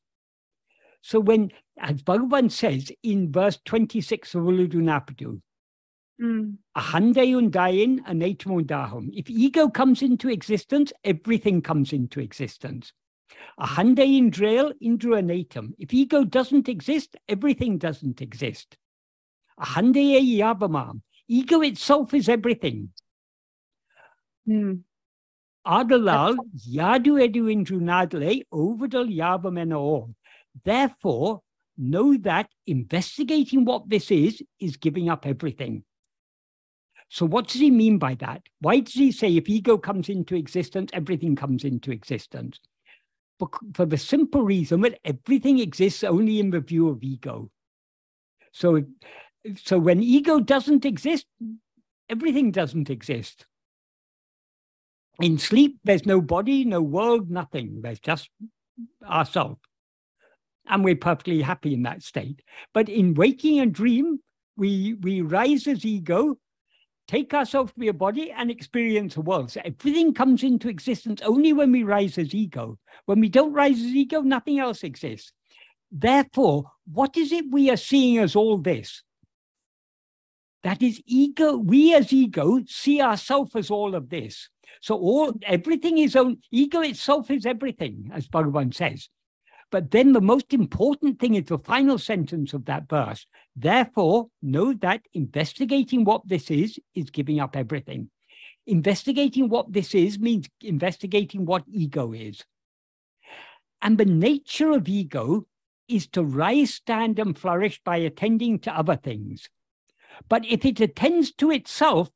[1.01, 5.41] So when, as Bhagavan says in verse 26 of Ulladu Narpadu,
[6.21, 6.57] Mm.
[6.77, 9.09] Ahande undayin anatum undahum.
[9.13, 12.91] If ego comes into existence, everything comes into existence.
[13.57, 15.71] Ahande indrail indru anatum.
[15.79, 18.77] If ego doesn't exist, everything doesn't exist.
[19.57, 21.01] Ahande yavamam.
[21.29, 22.89] Ego itself is everything.
[24.47, 24.81] Mm.
[25.65, 26.35] Adalal
[26.67, 30.13] yadu edu indru nadle overdal yavamena all.
[30.63, 31.41] Therefore,
[31.77, 35.83] know that investigating what this is is giving up everything.
[37.09, 38.43] So, what does he mean by that?
[38.59, 42.59] Why does he say if ego comes into existence, everything comes into existence?
[43.73, 47.49] For the simple reason that everything exists only in the view of ego.
[48.51, 48.83] So,
[49.55, 51.25] so when ego doesn't exist,
[52.09, 53.45] everything doesn't exist.
[55.21, 57.81] In sleep, there's no body, no world, nothing.
[57.81, 58.29] There's just
[59.03, 59.61] ourselves.
[60.69, 62.41] And we're perfectly happy in that state.
[62.73, 64.19] But in waking and dream,
[64.55, 66.37] we, we rise as ego,
[67.07, 69.49] take ourselves to be a body, and experience a world.
[69.51, 72.77] So everything comes into existence only when we rise as ego.
[73.05, 75.33] When we don't rise as ego, nothing else exists.
[75.91, 79.01] Therefore, what is it we are seeing as all this?
[80.61, 81.57] That is ego.
[81.57, 84.49] We as ego see ourselves as all of this.
[84.81, 89.09] So all everything is own ego itself is everything, as Bhagavan says.
[89.71, 93.25] But then the most important thing is the final sentence of that verse.
[93.55, 98.09] Therefore, know that investigating what this is is giving up everything.
[98.65, 102.43] Investigating what this is means investigating what ego is.
[103.81, 105.45] And the nature of ego
[105.87, 109.49] is to rise, stand, and flourish by attending to other things.
[110.27, 112.09] But if it attends to itself,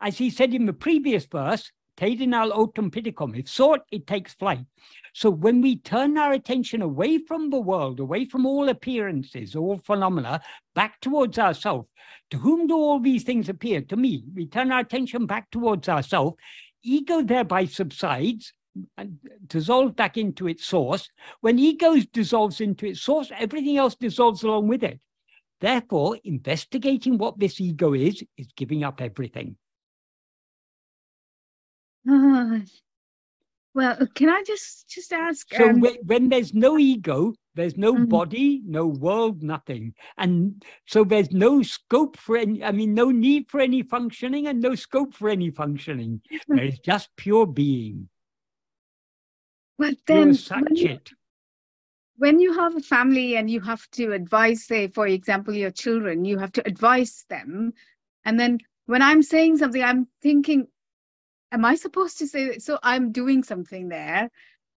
[0.00, 4.64] as he said in the previous verse, Tedinal otum piticum, if sought, it takes flight.
[5.12, 9.76] So when we turn our attention away from the world, away from all appearances, all
[9.76, 10.40] phenomena,
[10.74, 11.88] back towards ourselves,
[12.30, 13.82] to whom do all these things appear?
[13.82, 14.24] To me.
[14.34, 16.38] We turn our attention back towards ourselves.
[16.82, 18.54] Ego thereby subsides
[18.96, 21.10] and dissolves back into its source.
[21.42, 25.00] When ego dissolves into its source, everything else dissolves along with it.
[25.60, 29.56] Therefore, investigating what this ego is, is giving up everything.
[32.08, 32.60] Ah,
[33.74, 35.54] well, can I just just ask?
[35.54, 38.08] So um, when, when there's no ego, there's no Mhm.
[38.08, 39.94] body, no world, nothing.
[40.16, 44.60] And so there's no scope for any, I mean, no need for any functioning and
[44.60, 46.22] no scope for any functioning.
[46.48, 48.08] There is just pure being,
[49.78, 50.98] well, pure then when you,
[52.16, 56.24] when you have a family and you have to advise, say, for example, your children,
[56.24, 57.72] you have to advise them,
[58.24, 60.66] and then when I'm saying something, I'm thinking,
[61.52, 62.58] am I supposed to say?
[62.58, 64.30] So I'm doing something there,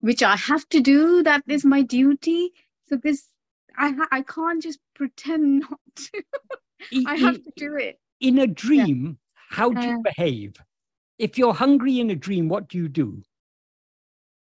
[0.00, 1.22] which I have to do.
[1.22, 2.52] That is my duty.
[2.88, 3.28] So this,
[3.76, 6.22] I I can't just pretend not to.
[7.06, 7.98] I- have to do it.
[8.20, 9.18] in a dream,
[9.50, 10.54] how do you Uh, behave?
[11.18, 13.22] If you're hungry in a dream, what do you do?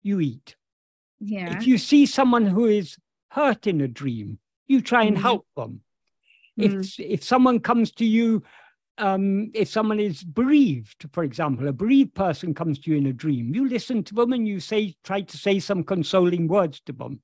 [0.04, 0.56] You eat.
[1.20, 1.56] Yeah.
[1.58, 2.98] If you see someone who is
[3.32, 5.22] hurt in a dream, you try and Mhm.
[5.22, 5.82] help them.
[6.60, 6.82] Mm.
[6.82, 8.44] If if someone comes to you,
[8.98, 13.14] um, if someone is bereaved, for example, a bereaved person comes to you in a
[13.14, 16.94] dream, you listen to them and you say, try to say some consoling words to
[16.94, 17.22] them.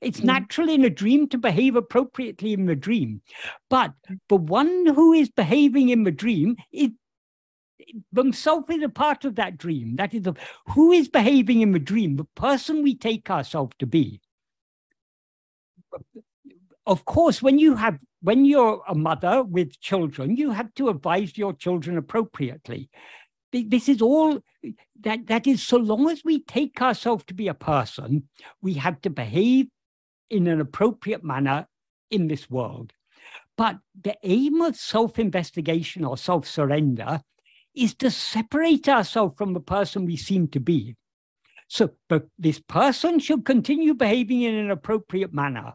[0.00, 0.24] It's Mm.
[0.24, 3.22] natural in a dream to behave appropriately in the dream,
[3.70, 3.94] but
[4.28, 6.90] the one who is behaving in the dream is
[8.12, 9.96] themselves is a part of that dream.
[9.96, 10.34] That is the,
[10.68, 14.20] who is behaving in the dream, the person we take ourselves to be.
[16.86, 21.36] Of course, when you have when you're a mother with children, you have to advise
[21.36, 22.90] your children appropriately.
[23.52, 24.40] This is all
[25.00, 28.28] that that is so long as we take ourselves to be a person,
[28.60, 29.68] we have to behave
[30.30, 31.66] in an appropriate manner
[32.10, 32.92] in this world.
[33.56, 37.20] But the aim of self-investigation or self-surrender
[37.74, 40.96] is to separate ourselves from the person we seem to be.
[41.68, 45.74] So, but this person should continue behaving in an appropriate manner.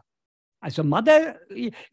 [0.62, 1.40] As a mother,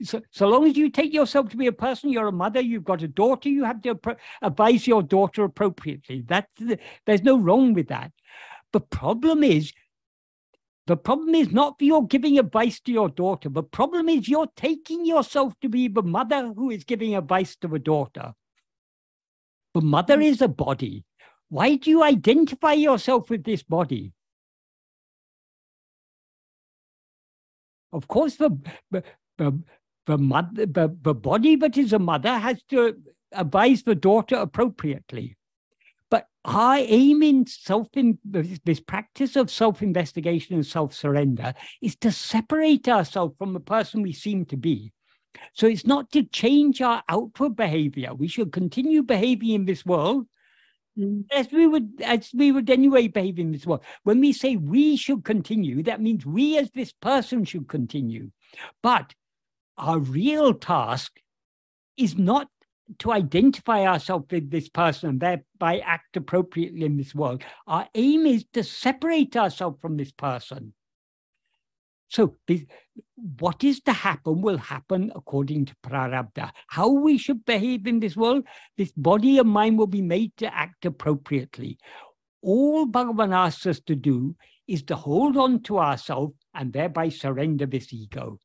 [0.01, 2.83] so, so long as you take yourself to be a person, you're a mother, you've
[2.83, 3.97] got a daughter, you have to
[4.41, 6.23] advise your daughter appropriately.
[6.27, 8.11] That's the, there's no wrong with that.
[8.73, 9.71] The problem is,
[10.85, 13.49] the problem is not you're giving advice to your daughter.
[13.49, 17.67] The problem is you're taking yourself to be the mother who is giving advice to
[17.67, 18.33] the daughter.
[19.73, 21.05] The mother is a body.
[21.49, 24.13] Why do you identify yourself with this body?
[27.93, 28.57] Of course, the
[28.91, 29.03] the
[29.37, 29.61] the,
[30.05, 32.95] the mother, the, the body that is a mother has to
[33.31, 35.37] advise the daughter appropriately.
[36.09, 41.95] But our aim in self in this practice of self investigation and self surrender is
[41.97, 44.91] to separate ourselves from the person we seem to be.
[45.53, 48.13] So it's not to change our outward behavior.
[48.13, 50.27] We should continue behaving in this world.
[50.97, 51.25] Mm.
[51.31, 53.83] as we would as we would anyway behave in this world.
[54.03, 58.31] When we say we should continue, that means we as this person should continue.
[58.81, 59.13] But
[59.77, 61.19] our real task
[61.97, 62.47] is not
[62.99, 67.43] to identify ourselves with this person and thereby act appropriately in this world.
[67.67, 70.73] Our aim is to separate ourselves from this person.
[72.09, 72.35] So,
[73.39, 76.51] what is to happen will happen according to prarabdha.
[76.67, 78.45] How we should behave in this world,
[78.77, 81.77] this body and mind will be made to act appropriately.
[82.41, 84.35] All Bhagavan asks us to do
[84.67, 88.39] is to hold on to ourselves and thereby surrender this ego.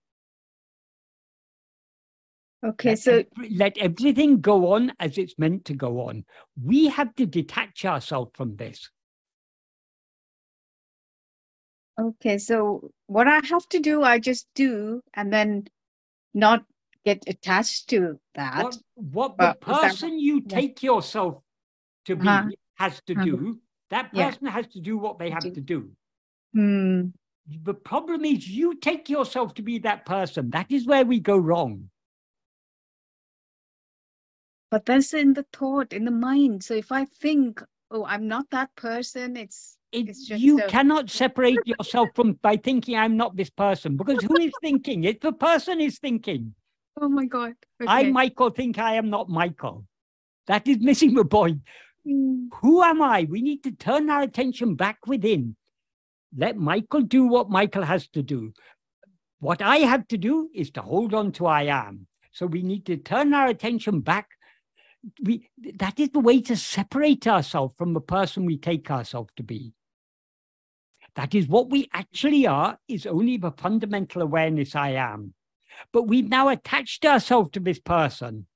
[2.64, 6.24] Okay, Let so every- let everything go on as it's meant to go on.
[6.60, 8.88] We have to detach ourselves from this.
[12.02, 15.68] Okay, so what I have to do, I just do, and then
[16.34, 16.64] not
[17.04, 18.62] get attached to that.
[18.62, 20.56] What, what the is that- person you yeah.
[20.60, 21.42] take yourself
[22.06, 22.50] to be Uh-huh.
[22.76, 23.24] has to Uh-huh.
[23.24, 23.60] do,
[23.90, 24.30] that Yeah.
[24.30, 25.50] person has to do what they have Do.
[25.54, 25.90] to do.
[26.54, 27.08] Hmm.
[27.64, 30.50] The problem is you take yourself to be that person.
[30.50, 31.90] That is where we go wrong.
[34.70, 36.64] But that's in the thought, in the mind.
[36.64, 41.10] So if I think, oh, I'm not that person, it's It, It's you a- cannot
[41.22, 45.04] separate yourself from by thinking I'm not this person because who is thinking?
[45.04, 46.54] It the person is thinking.
[47.00, 47.54] oh my god.
[47.86, 48.04] I.
[48.04, 49.84] Michael, think I am not Michael.
[50.46, 51.60] That is missing the point.
[52.06, 52.46] Hmm.
[52.60, 53.26] Who am I?
[53.28, 55.56] We need to turn our attention back within.
[56.36, 58.52] Let Michael do what Michael has to do.
[59.40, 62.06] What I have to do is to hold on to I am.
[62.32, 64.28] So we need to turn our attention back.
[65.22, 69.42] We that is the way to separate ourselves from the person we take ourselves to
[69.42, 69.74] be.
[71.16, 75.34] That is what we actually are, is only the fundamental awareness I am.
[75.92, 78.46] But we've now attached ourselves to this person.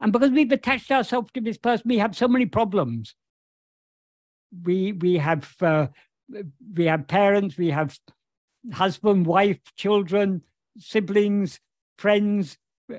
[0.00, 3.14] And because we've attached ourselves to this person, we have so many problems.
[4.62, 5.88] We we have uh,
[6.74, 7.98] we have parents, we have
[8.72, 10.42] husband, wife, children,
[10.78, 11.60] siblings,
[11.98, 12.56] friends,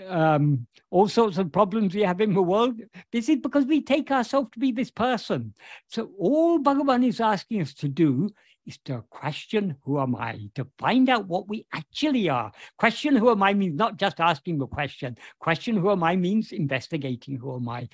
[0.07, 2.79] um, all sorts of problems we have in the world.
[3.11, 5.53] This is because we take ourselves to be this person.
[5.87, 8.29] So all Bhagavan is asking us to do
[8.69, 12.51] is to question who am I, to find out what we actually are.
[12.77, 15.17] Question who am I means not just asking the question.
[15.39, 17.89] Question who am I means investigating who am I.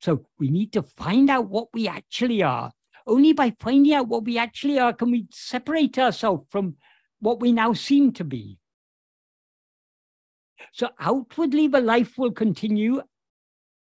[0.00, 2.72] So we need to find out what we actually are.
[3.06, 6.76] Only by finding out what we actually are can we separate ourselves from
[7.20, 8.58] what we now seem to be.
[10.72, 13.02] So outwardly, the life will continue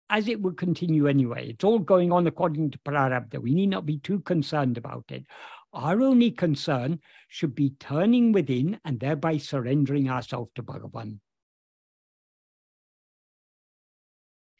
[0.10, 1.50] as it will continue anyway.
[1.50, 3.42] It's all going on according to Prarabdha.
[3.42, 5.26] We need not be too concerned about it.
[5.73, 11.19] Our only concern should be turning within and thereby surrendering ourselves to Bhagavan.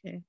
[0.06, 0.24] Okay,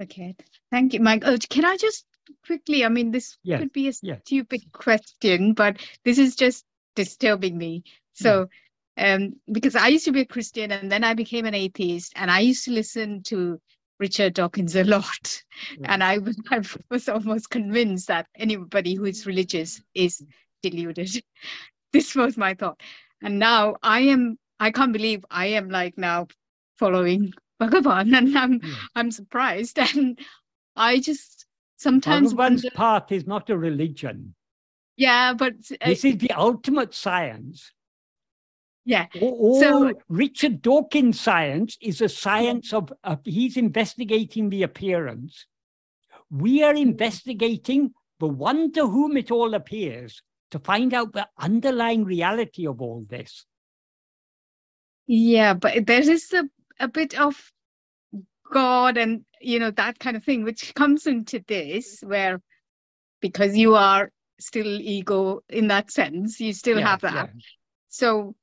[0.00, 0.36] Okay.
[0.70, 1.22] thank you, Mike.
[1.24, 2.06] Oh, can I just
[2.44, 2.84] quickly?
[2.84, 4.20] I mean, this Yes, could be a yes.
[4.24, 6.64] stupid question, but this is just
[6.94, 7.84] disturbing me.
[8.12, 8.48] So,
[8.96, 12.30] um, because I used to be a Christian and then I became an atheist, and
[12.30, 13.60] I used to listen to
[14.04, 15.42] Richard Dawkins a lot,
[15.80, 15.92] Yeah.
[15.92, 16.60] and I was I
[16.90, 20.22] was almost convinced that anybody who is religious is
[20.62, 21.10] deluded.
[21.94, 22.80] this was my thought,
[23.22, 24.38] and now I am.
[24.60, 26.26] I can't believe I am like now
[26.78, 28.74] following Bhagavan, and I'm Yeah.
[28.94, 30.18] I'm surprised, and
[30.76, 34.34] I just sometimes Bhagavan's wonder, path is not a religion.
[34.96, 37.72] yeah, but uh, This is the ultimate science.
[38.84, 45.46] Yeah, So- Richard Dawkins' science is a science of, of he's investigating the appearance.
[46.30, 52.04] We are investigating the one to whom it all appears to find out the underlying
[52.04, 53.44] reality of all this.
[55.06, 56.44] yeah, but there is a
[56.80, 57.52] a bit of
[58.52, 62.40] God and you know that kind of thing, which comes into this where
[63.20, 67.14] because you are still ego in that sense, you still Yeah, have that.
[67.34, 67.40] yeah.
[67.88, 68.34] So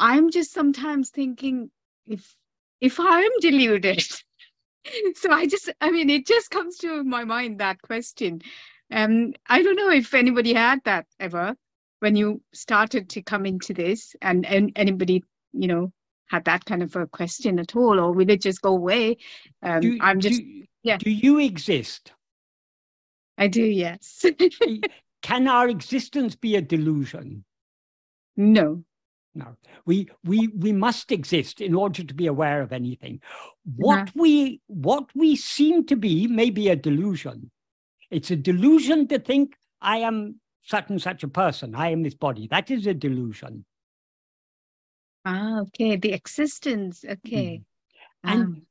[0.00, 1.70] I'm just sometimes thinking
[2.06, 2.34] if
[2.80, 4.02] if I am deluded.
[5.14, 8.40] so I just I mean it just comes to my mind that question.
[8.90, 11.54] Um I don't know if anybody had that ever
[12.00, 15.22] when you started to come into this and, and anybody,
[15.52, 15.92] you know,
[16.30, 19.18] had that kind of a question at all, or will it just go away?
[19.62, 20.96] Um Do, I'm just do, yeah.
[20.96, 22.12] do you exist?
[23.36, 24.24] I do, yes.
[25.22, 27.44] Can our existence be a delusion?
[28.36, 28.82] no.
[29.34, 33.20] No, we we we must exist in order to be aware of anything.
[33.76, 37.50] What we what we seem to be may be a delusion.
[38.10, 41.74] It's a delusion to think I am such and such a person.
[41.76, 42.48] I am this body.
[42.48, 43.64] That is a delusion.
[45.24, 45.96] Ah, okay.
[45.96, 47.04] The existence.
[47.08, 47.62] Okay.
[48.24, 48.66] And Um,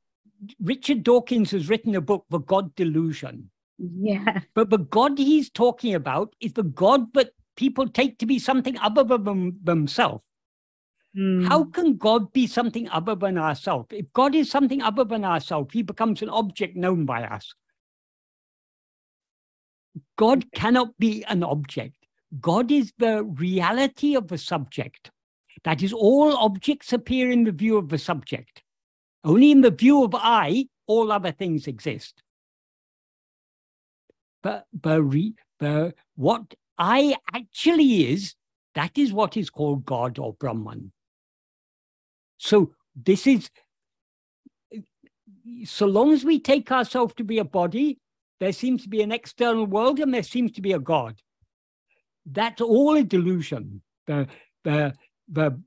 [0.62, 3.50] Richard Dawkins has written a book, The God Delusion.
[3.78, 4.40] yeah.
[4.54, 8.78] But the God he's talking about is the God that people take to be something
[8.78, 9.86] other than them,
[11.14, 11.48] themselves.
[11.48, 13.88] How Mm, can God be something other than ourselves?
[13.90, 17.54] If God is something other than ourselves, he becomes an object known by us.
[20.16, 21.94] God cannot be an object.
[22.40, 25.10] God is the reality of the subject.
[25.64, 28.62] That is, all objects appear in the view of the subject.
[29.24, 32.22] Only in the view of I, all other things exist.
[34.42, 38.34] But, but, re, but what I actually is,
[38.74, 40.92] that is what is called God or Brahman.
[42.40, 43.50] So this is,
[45.66, 47.98] so long as we take ourselves to be a body,
[48.40, 51.20] there seems to be an external world and there seems to be a God.
[52.24, 53.82] That's all a delusion.
[54.06, 54.26] The,
[54.64, 54.94] the,
[55.30, 55.60] the,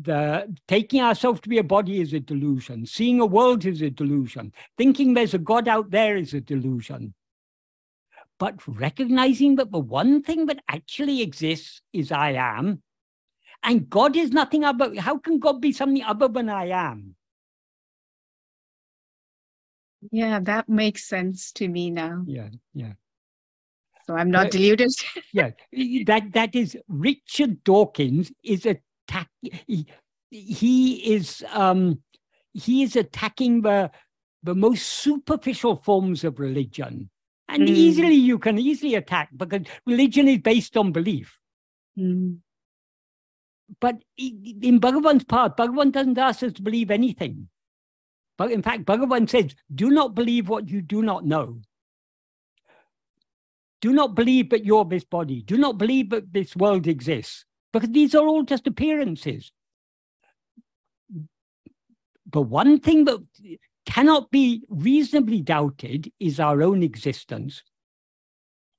[0.00, 2.86] the taking ourselves to be a body is a delusion.
[2.86, 4.52] Seeing a world is a delusion.
[4.78, 7.14] Thinking there's a God out there is a delusion.
[8.38, 12.80] But recognizing that the one thing that actually exists is I am,
[13.62, 14.98] and God is nothing other.
[15.00, 17.14] How can God be something other than I am?
[20.10, 22.24] yeah, that makes sense to me now.
[22.26, 22.94] Yeah, yeah.
[24.06, 24.90] So I'm not But- deluded.
[25.32, 25.50] yeah
[26.06, 29.86] that that is richard dawkins is attack he,
[30.30, 32.02] he is um
[32.52, 33.90] he is attacking the
[34.42, 37.08] the most superficial forms of religion
[37.48, 37.68] and Mm.
[37.68, 41.38] easily you can easily attack because religion is based on belief
[41.98, 42.38] Mm,
[43.80, 47.48] but in bhagavan's path bhagavan doesn't ask us to believe anything.
[48.38, 51.60] But in fact bhagavan says do not believe what you do not know.
[53.80, 55.42] Do not believe that you're this body.
[55.42, 57.44] Do not believe that this world exists.
[57.72, 59.50] Because these are all just appearances.
[62.30, 63.18] But one thing that
[63.86, 67.62] cannot be reasonably doubted is our own existence.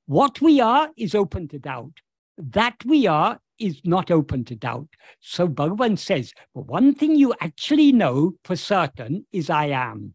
[0.06, 2.00] What we are is open to doubt.
[2.38, 4.88] That we are is not open to doubt.
[5.20, 10.14] So Bhagavan says, the one thing you actually know for certain is I am.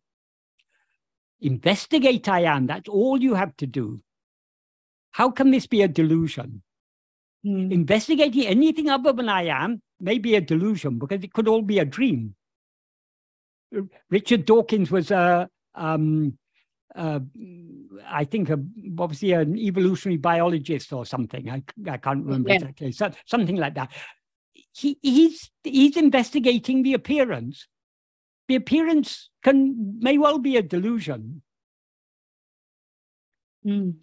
[1.41, 2.67] Investigate I am.
[2.67, 4.03] That's all you have to do.
[5.13, 6.63] How can this be a delusion?
[7.45, 11.63] mm, Investigating anything other than I am may be a delusion because it could all
[11.63, 12.35] be a dream.
[14.11, 16.39] Richard Dawkins was a, um,
[16.97, 17.21] uh,
[18.07, 18.59] I think, a,
[18.99, 21.49] obviously an evolutionary biologist or something.
[21.51, 22.57] I, I can't remember Yeah.
[22.57, 22.93] exactly.
[22.93, 23.93] So, something like that.
[24.75, 27.67] He, he's he's investigating the appearance.
[28.49, 31.43] The appearance can may well be a delusion.
[33.65, 33.95] mm.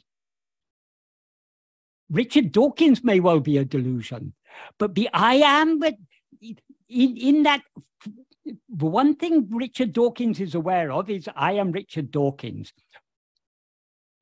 [2.09, 4.33] Richard Dawkins may well be a delusion,
[4.77, 5.95] but the I am, but
[6.41, 7.61] in, in that,
[8.45, 12.73] the one thing Richard Dawkins is aware of is I am Richard Dawkins.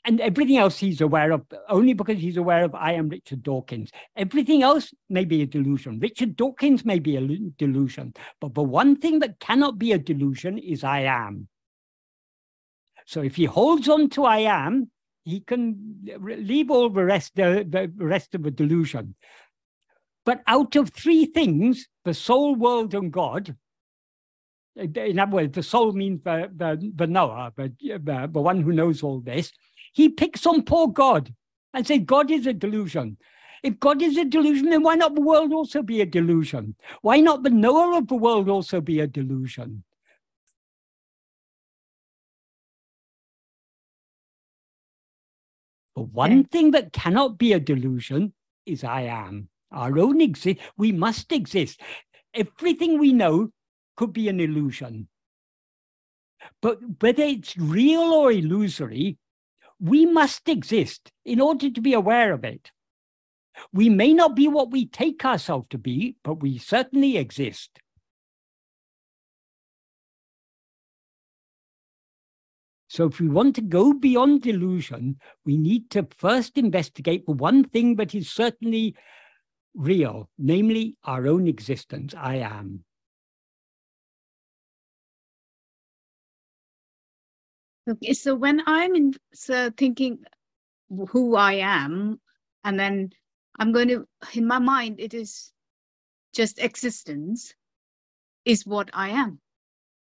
[0.06, 3.90] And everything else he's aware of only because he's aware of I am Richard Dawkins.
[4.18, 6.00] Everything else may be a delusion.
[6.00, 7.22] Richard Dawkins may be a
[7.58, 11.48] delusion, but the one thing that cannot be a delusion is I am.
[13.06, 14.92] So if he holds on to I am,
[15.24, 19.16] he can leave all the rest, the, the rest of the delusion.
[20.26, 23.56] But out of three things, the soul, world, and God,
[24.76, 28.72] in other words, the soul means the, the, the knower, the, the, the one who
[28.72, 29.52] knows all this,
[29.94, 31.34] he picks on poor God
[31.74, 33.18] and says, God is a delusion.
[33.62, 36.76] If God is a delusion, then why not the world also be a delusion?
[37.02, 39.84] Why not the knower of the world also be a delusion?
[45.96, 48.34] But one thing that cannot be a delusion
[48.66, 49.50] is I am.
[49.72, 50.60] Our own exist.
[50.76, 51.80] We must exist.
[52.34, 53.52] Everything we know
[53.96, 55.08] could be an illusion.
[56.62, 59.18] But whether it's real or illusory,
[59.80, 62.72] we must exist in order to be aware of it.
[63.72, 67.80] We may not be what we take ourselves to be, but we certainly exist.
[72.88, 77.64] So, if we want to go beyond delusion, we need to first investigate the one
[77.64, 78.96] thing that is certainly
[79.74, 82.14] real, namely our own existence.
[82.16, 82.84] I am.
[87.90, 90.20] Okay, so when I'm in so thinking
[91.10, 92.20] who I am,
[92.64, 93.12] and then
[93.60, 95.52] I'm going to, in my mind, it is
[96.34, 97.54] just existence
[98.46, 99.40] is what I am.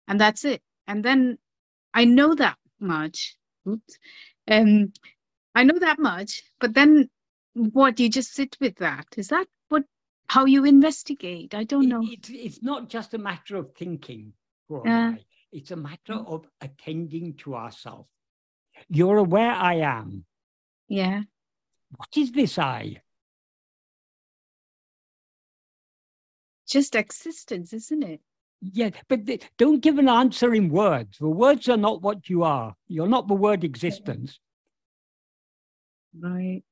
[0.09, 0.63] And that's it.
[0.89, 1.39] And then
[1.95, 3.37] I know that much.
[3.69, 3.99] Oops.
[4.51, 4.93] Um,
[5.55, 7.11] I know that much, but then
[7.55, 9.07] what you just sit with that.
[9.17, 9.85] Is that what
[10.29, 11.55] how you investigate.
[11.55, 12.03] I don't It- know.
[12.03, 14.35] It's, it's not just a matter of thinking,
[14.69, 15.13] who am Yeah.
[15.15, 15.25] I?
[15.53, 16.27] It's a matter Mm.
[16.27, 18.09] of attending to ourselves.
[18.89, 20.25] You're aware I am.
[20.89, 21.23] Yeah.
[21.97, 23.03] What is this I?
[26.69, 28.21] Just existence, isn't it?
[28.61, 29.21] Yeah, but
[29.57, 31.19] don't give an answer in words.
[31.19, 32.75] The words are not what you are.
[32.89, 34.39] You're not the word existence.
[36.19, 36.63] Right.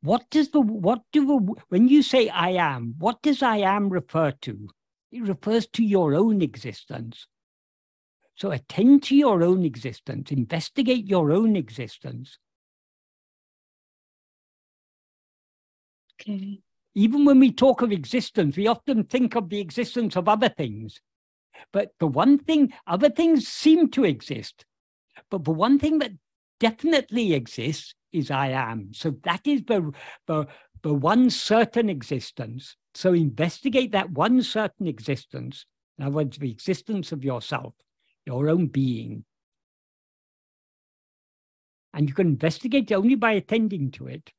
[0.00, 1.36] What does the what do the
[1.68, 2.94] when you say I am?
[2.98, 4.70] What does I am refer to?
[5.12, 7.26] It refers to your own existence.
[8.38, 10.30] So attend to your own existence.
[10.30, 12.38] Investigate your own existence.
[16.20, 16.60] Okay.
[16.94, 21.00] Even when we talk of existence, we often think of the existence of other things.
[21.72, 24.64] But the one thing, other things seem to exist.
[25.32, 26.12] But the one thing that
[26.60, 28.94] definitely exists is I am.
[28.94, 29.90] So that is the,
[30.28, 30.46] the,
[30.82, 32.76] the one certain existence.
[32.94, 35.66] So investigate that one certain existence.
[35.98, 37.74] In other words, the existence of yourself,
[38.28, 39.24] your own being.
[41.94, 44.30] And you can investigate only by attending to it.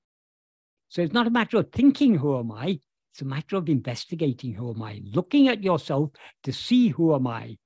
[0.89, 2.79] So it's not a matter of thinking, who am I?
[3.11, 5.01] It's a matter of investigating, who am I?
[5.03, 6.11] Looking at yourself
[6.43, 7.57] to see who am I.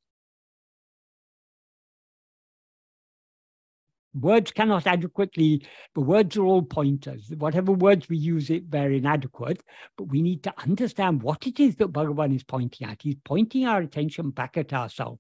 [4.14, 7.32] Words cannot adequately, the words are all pointers.
[7.38, 9.62] Whatever words we use, it they're inadequate,
[9.98, 13.02] but we need to understand what it is that Bhagavan is pointing at.
[13.02, 15.20] He's pointing our attention back at ourselves.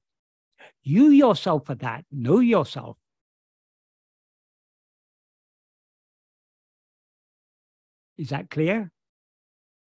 [0.83, 2.97] You yourself are that, know yourself.
[8.17, 8.91] Is that clear?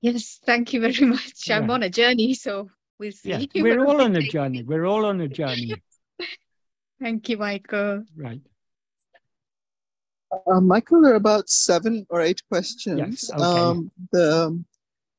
[0.01, 0.41] Yes.
[0.45, 1.51] Thank you very much.
[1.51, 3.31] I'm on a journey, so we'll see.
[3.31, 4.63] Yes, where we're all on a journey.
[4.63, 5.75] We're all on a journey.
[7.01, 8.05] Thank you, Michael.
[8.17, 8.41] Right.
[10.47, 12.99] Uh, Michael, there are about seven or eight questions.
[12.99, 13.43] Yes, okay.
[13.43, 14.63] Um, the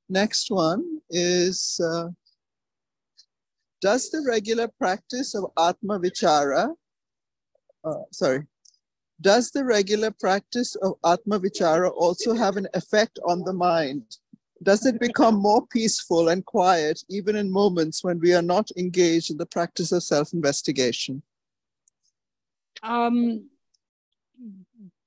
[0.10, 2.10] next one is uh,
[3.80, 6.74] Does the regular practice of Atma Vichara,
[7.84, 8.44] uh, sorry,
[9.22, 14.04] does the regular practice of Atma Vichara also have an effect on the mind?
[14.64, 19.30] Does it become more peaceful and quiet even in moments when we are not engaged
[19.30, 21.22] in the practice of self investigation?
[22.82, 23.50] Um,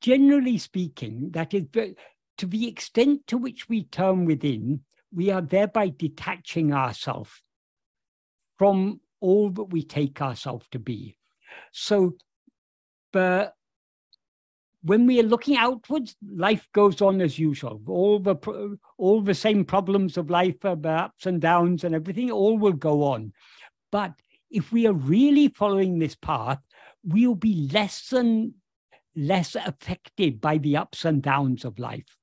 [0.00, 4.80] generally speaking, that is to the extent to which we turn within,
[5.12, 7.42] we are thereby detaching ourselves
[8.60, 11.16] from all that we take ourselves to be.
[11.72, 12.16] So,
[13.10, 13.54] but
[14.82, 17.80] when we are looking outwards, life goes on as usual.
[17.86, 22.30] All the all the same problems of life, uh, the ups and downs and everything,
[22.30, 23.32] all will go on.
[23.90, 24.12] But
[24.50, 26.58] if we are really following this path,
[27.02, 28.56] we'll be less than
[29.16, 32.14] less affected by the ups and downs of life.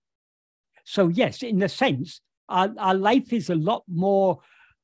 [0.84, 4.38] So yes, in a sense, our, our life is a lot more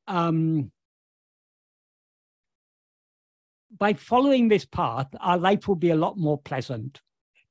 [0.07, 0.71] um,
[3.77, 7.01] by following this path, our life will be a lot more pleasant.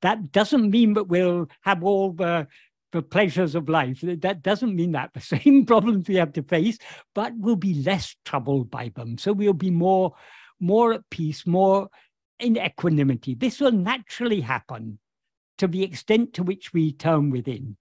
[0.01, 2.47] That doesn't mean that we'll have all the
[2.91, 4.01] the pleasures of life.
[4.03, 6.77] That doesn't mean that the same problems we have to face,
[7.15, 9.17] but we'll be less troubled by them.
[9.17, 10.13] So we'll be more
[10.59, 11.89] more at peace, more
[12.39, 13.35] in equanimity.
[13.35, 14.99] This will naturally happen
[15.57, 17.77] to the extent to which we turn within.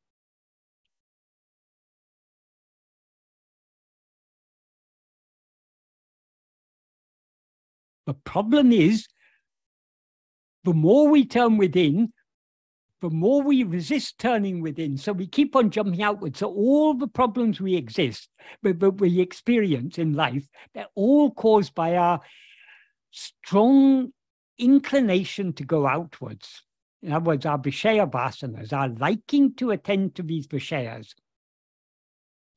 [8.07, 9.07] The problem is,
[10.65, 12.12] the more we turn within,
[13.01, 14.97] the more we resist turning within.
[14.97, 16.39] So we keep on jumping outwards.
[16.39, 18.29] So all the problems we exist,
[18.62, 22.20] but we experience in life, they're all caused by our
[23.11, 24.12] strong
[24.57, 26.62] inclination to go outwards.
[27.03, 31.15] In other words, our Vishaya vasanas, our liking to attend to these Vishayas.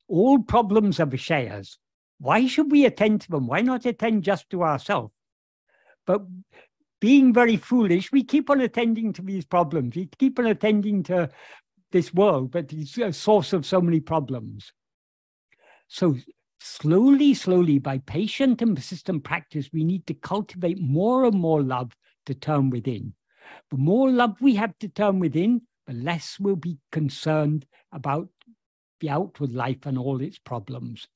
[0.06, 1.76] All problems are Vishayas.
[2.18, 3.48] Why should we attend to them?
[3.48, 5.12] Why not attend just to ourselves?
[6.06, 6.22] But
[7.00, 9.96] being very foolish, we keep on attending to these problems.
[9.96, 11.30] We keep on attending to
[11.92, 14.72] this world, but it's a source of so many problems.
[15.88, 16.16] So
[16.60, 21.92] slowly, slowly, by patient and persistent practice, we need to cultivate more and more love
[22.26, 23.14] to turn within.
[23.70, 28.28] The more love we have to turn within, the less we'll be concerned about
[29.00, 31.06] the outward life and all its problems.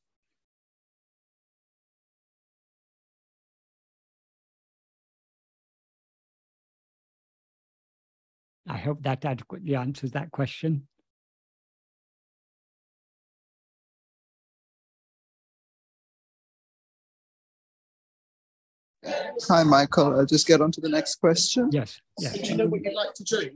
[8.70, 10.86] I hope that adequately answers that question.
[19.48, 20.16] Hi, Michael.
[20.18, 21.70] I'll just get on to the next question.
[21.72, 22.38] Yes, yes.
[22.38, 23.50] Do you know what you'd like to do?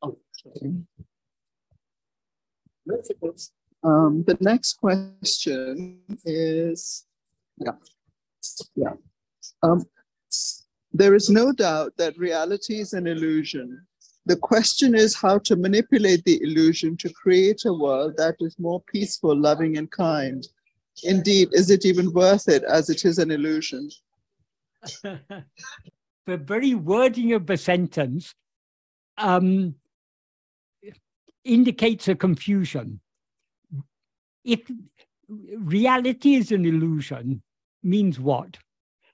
[0.00, 0.72] Oh, sorry.
[2.86, 3.52] No, it was-
[3.84, 7.04] Um, the next question is,
[7.58, 7.72] yeah,
[8.76, 8.94] yeah.
[9.62, 9.84] Um,
[10.92, 13.80] there is no doubt that reality is an illusion.
[14.26, 18.80] The question is how to manipulate the illusion to create a world that is more
[18.82, 20.46] peaceful, loving, and kind.
[21.02, 23.90] Indeed, is it even worth it as it is an illusion?
[25.02, 25.44] the
[26.26, 28.34] very wording of the sentence
[29.18, 29.74] um,
[31.44, 33.00] indicates a confusion.
[34.44, 34.60] If
[35.56, 37.42] reality is an illusion,
[37.82, 38.58] means what?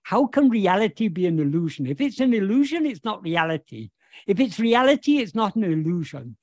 [0.08, 1.86] How can reality be an illusion?
[1.86, 3.90] If it's an illusion, it's not reality.
[4.26, 6.38] If it's reality, it's not an illusion.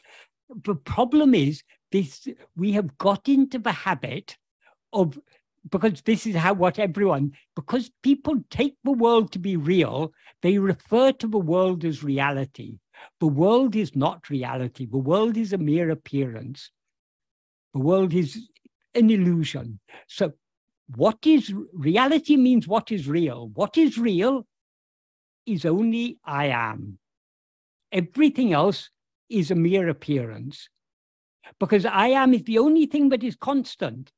[0.66, 4.38] The problem is this we have got into the habit
[4.94, 5.18] of
[5.72, 10.14] because this is how what everyone because people take the world to be real
[10.44, 12.78] they refer to the world as reality
[13.20, 16.70] the world is not reality the world is a mere appearance
[17.74, 18.48] the world is
[18.94, 20.32] an illusion so
[20.95, 24.45] what is reality means what is real what is real
[25.45, 26.98] is only i am
[27.91, 28.90] everything else
[29.30, 30.70] is a mere appearance
[31.60, 34.12] because i am is the only thing that is constant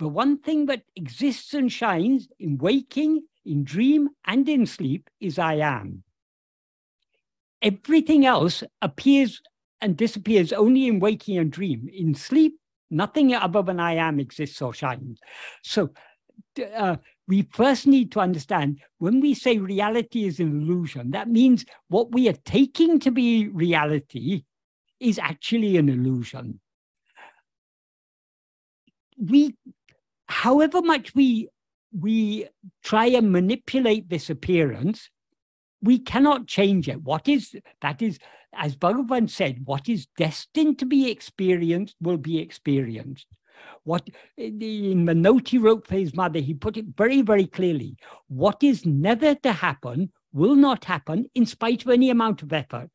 [0.00, 5.38] the one thing that exists and shines in waking, in dream, and in sleep is
[5.38, 6.04] I am.
[7.60, 9.42] Everything else appears
[9.82, 11.86] and disappears only in waking and dream.
[11.92, 12.58] In sleep,
[12.90, 15.20] nothing other than I am exists or shines.
[15.62, 15.90] So
[16.74, 16.96] uh,
[17.28, 22.12] we first need to understand when we say reality is an illusion, that means what
[22.12, 24.44] we are taking to be reality
[24.98, 26.60] is actually an illusion.
[29.16, 29.54] We
[30.26, 31.48] however much we
[31.98, 32.48] we
[32.84, 35.10] try and manipulate this appearance,
[35.82, 37.02] we cannot change it.
[37.02, 38.18] What is that is,
[38.54, 43.26] as Bhagavan said, what is destined to be experienced will be experienced.
[43.84, 44.08] What
[44.38, 47.96] eh, in the note he wrote for his mother, he put it very, very clearly.
[48.28, 52.90] What is never to happen will not happen in spite of any amount of effort.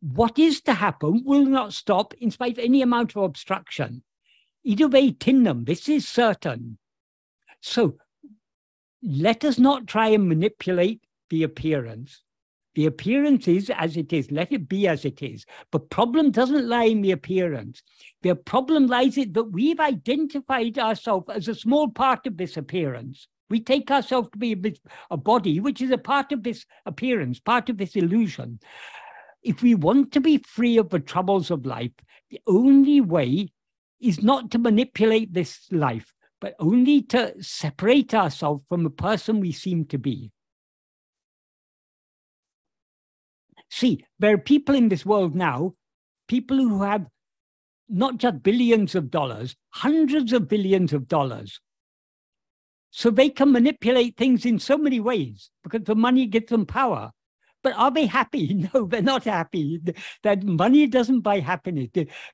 [0.00, 4.02] What is to happen will not stop in spite of any amount of obstruction.
[4.66, 6.78] Iduve tinnam, this is certain.
[7.60, 7.98] So
[9.02, 11.00] let us not try and manipulate
[11.30, 12.22] the appearance.
[12.76, 14.30] The appearance is as it is.
[14.30, 15.46] Let it be as it is.
[15.72, 17.82] But problem doesn't lie in the appearance.
[18.22, 23.28] The problem lies in that we've identified ourselves as a small part of this appearance.
[23.48, 24.76] We take ourselves to be
[25.10, 28.60] a, body, which is a part of this appearance, part of this illusion.
[29.42, 31.92] If we want to be free of the troubles of life,
[32.30, 33.52] the only way
[34.00, 36.12] is not to manipulate this life,
[36.42, 40.30] but only to separate ourselves from the person we seem to be.
[43.70, 45.74] See, there are people in this world now,
[46.28, 47.06] people who have
[47.88, 51.60] not just billions of dollars, hundreds of billions of dollars.
[52.90, 57.12] So they can manipulate things in so many ways because the money gives them power.
[57.62, 58.68] But are they happy?
[58.74, 59.80] No, they're not happy.
[60.22, 61.90] That money doesn't buy happiness.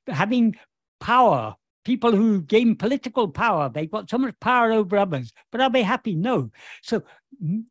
[0.06, 0.56] Having
[1.00, 5.70] power, people who gain political power, they've got so much power over others, but are
[5.70, 6.14] they happy?
[6.14, 6.50] No.
[6.82, 7.02] So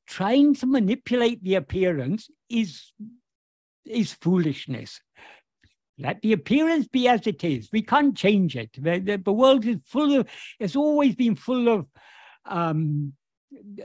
[0.07, 2.91] trying to manipulate the appearance is,
[3.85, 5.01] is foolishness.
[5.97, 7.69] Let the appearance be as it is.
[7.71, 8.71] We can't change it.
[8.77, 10.27] The, the, the world is full of,
[10.59, 11.85] it's always been full of
[12.45, 13.13] um,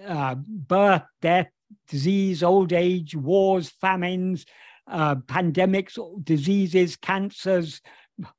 [0.07, 1.49] uh, birth, death,
[1.89, 4.47] disease, old age, wars, famines,
[4.87, 7.81] uh, pandemics, diseases, cancers,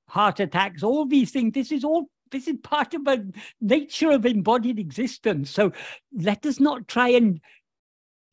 [0.08, 1.54] heart attacks, all these things.
[1.54, 3.32] This is all this is part of the
[3.62, 5.50] nature of embodied existence.
[5.50, 5.72] So
[6.14, 7.40] let us not try and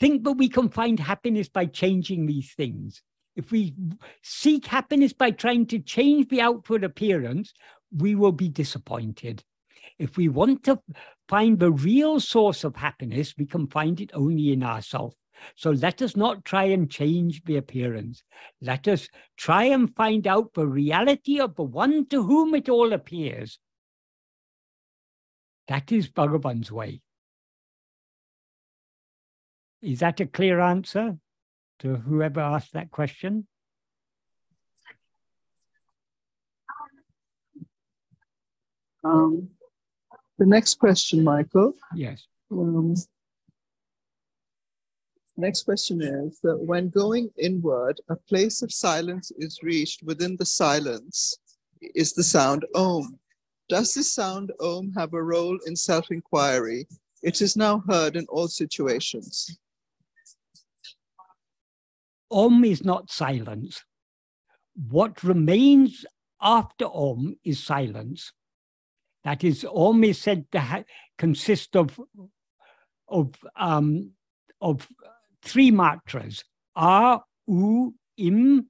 [0.00, 3.02] think that we can find happiness by changing these things.
[3.36, 3.74] If we
[4.22, 7.52] seek happiness by trying to change the outward appearance,
[7.90, 9.42] we will be disappointed.
[9.98, 10.80] If we want to
[11.28, 15.16] find the real source of happiness, we can find it only in ourselves.
[15.56, 18.22] So let us not try and change the appearance.
[18.60, 22.92] Let us try and find out the reality of the one to whom it all
[22.92, 23.58] appears.
[25.68, 27.00] That is Bhagavan's way.
[29.82, 31.18] Is that a clear answer
[31.80, 33.46] to whoever asked that question?
[39.02, 39.50] Um,
[40.38, 41.74] the next question, Michael.
[41.94, 42.26] Yes.
[42.50, 42.94] Um,
[45.36, 50.46] Next question is that when going inward, a place of silence is reached within the
[50.46, 51.36] silence
[51.80, 53.18] is the sound Om.
[53.68, 56.86] Does the sound Om have a role in self inquiry?
[57.22, 59.58] It is now heard in all situations.
[62.34, 63.84] Om is not silence.
[64.90, 66.04] What remains
[66.42, 68.32] after Om is silence.
[69.22, 70.82] That is, Om is said to ha-
[71.16, 71.98] consist of
[73.08, 74.10] of um,
[74.60, 74.88] of
[75.42, 76.42] three matras:
[76.74, 78.66] A, U, Im,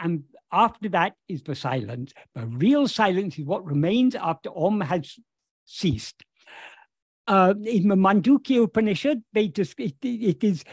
[0.00, 2.12] and after that is the silence.
[2.34, 5.16] The real silence is what remains after Om has
[5.64, 6.24] ceased.
[7.28, 10.64] Uh, in the Mandukya Upanishad, they it, it is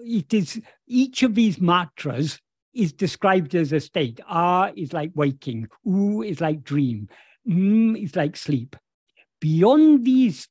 [0.00, 2.40] it is each of these matras
[2.74, 4.20] is described as a state.
[4.28, 7.08] A is like waking, U is like dream,
[7.48, 8.76] M is like sleep.
[9.40, 10.48] Beyond these,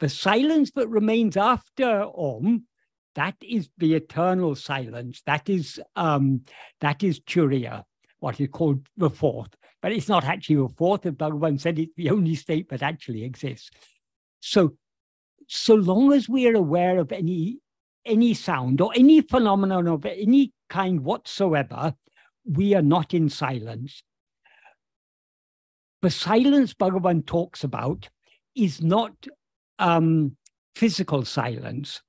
[0.00, 2.66] the silence that remains after Om,
[3.14, 5.22] that is the eternal silence.
[5.26, 6.42] That is um,
[6.80, 7.84] that is Turiya,
[8.18, 9.54] what is called the fourth.
[9.80, 11.06] But it's not actually the fourth.
[11.06, 13.70] As Bhagavan said, it's the only state that actually exists.
[14.40, 14.74] So,
[15.46, 17.58] so long as we are aware of any
[18.06, 21.94] any sound or any phenomenon of any kind whatsoever,
[22.44, 24.02] we are not in silence.
[26.02, 28.08] The silence Bhagavan talks about
[28.54, 29.26] is not
[29.78, 30.36] um,
[30.74, 32.02] physical silence.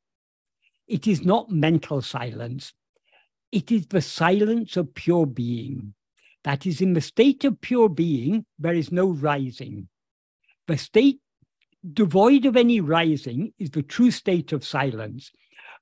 [0.88, 2.74] It is not mental silence.
[3.52, 5.94] It is the silence of pure being.
[6.44, 9.90] That is, in the state of pure being, there is no rising.
[10.68, 11.20] The state
[11.94, 15.32] devoid of any rising is the true state of silence.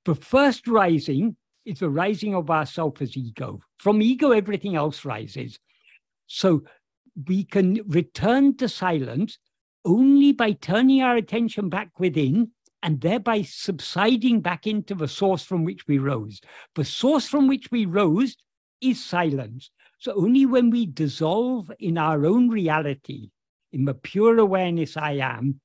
[0.05, 3.59] The first rising is the rising of ourself as ego.
[3.79, 5.59] From ego, everything else rises.
[6.27, 6.63] So
[7.27, 9.39] we can return to silence
[9.83, 12.51] only by turning our attention back within
[12.83, 16.39] and thereby subsiding back into the source from which we rose.
[16.75, 18.37] The source from which we rose
[18.81, 19.71] is silence.
[19.97, 23.31] So only when we dissolve in our own reality,
[23.73, 25.61] in the pure awareness I am,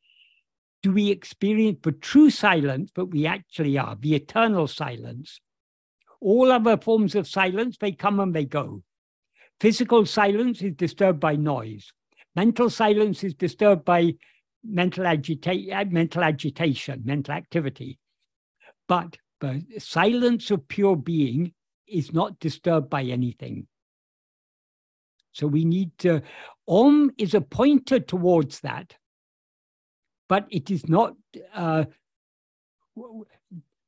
[0.82, 5.40] do we experience the true silence that we actually are, the eternal silence.
[6.20, 8.82] All other forms of silence, they come and they go.
[9.61, 11.93] Physical silence is disturbed by noise.
[12.35, 14.15] Mental silence is disturbed by
[14.65, 17.98] mental, agita- mental agitation, mental activity.
[18.89, 21.52] But the silence of pure being
[21.86, 23.66] is not disturbed by anything.
[25.32, 26.23] So we need to,
[26.66, 28.97] Om is a pointer towards that
[30.31, 31.16] but it is not,
[31.52, 31.85] uh,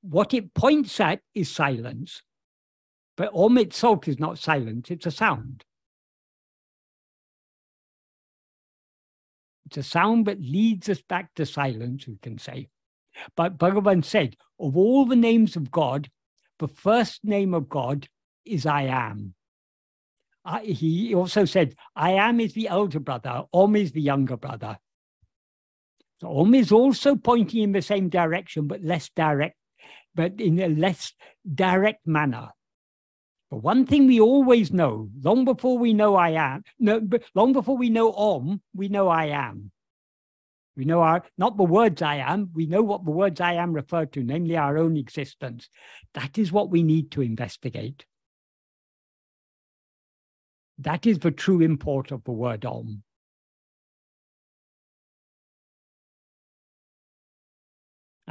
[0.01, 2.23] what it points at is silence.
[3.17, 5.65] But Om itself is not silence, it's a sound.
[9.67, 12.69] It's a sound that leads us back to silence, we can say.
[13.37, 16.11] But Bhagavan said, of all the names of God,
[16.59, 18.09] the first name of God
[18.45, 19.35] is I am.
[20.65, 24.77] He also said, I am is the elder brother, Om is the younger brother.
[26.23, 29.57] Om is also pointing in the same direction, but less direct,
[30.15, 31.13] but in a less
[31.55, 32.51] direct manner.
[33.51, 37.01] But one thing we always know, long before we know I am, no,
[37.35, 39.71] long before we know Om, we know I am.
[40.75, 43.75] We know our not the words I am, we know what the words I am
[43.75, 45.69] refer to, namely our own existence.
[46.15, 48.07] That is what we need to investigate.
[50.79, 53.03] That is the true import of the word Om.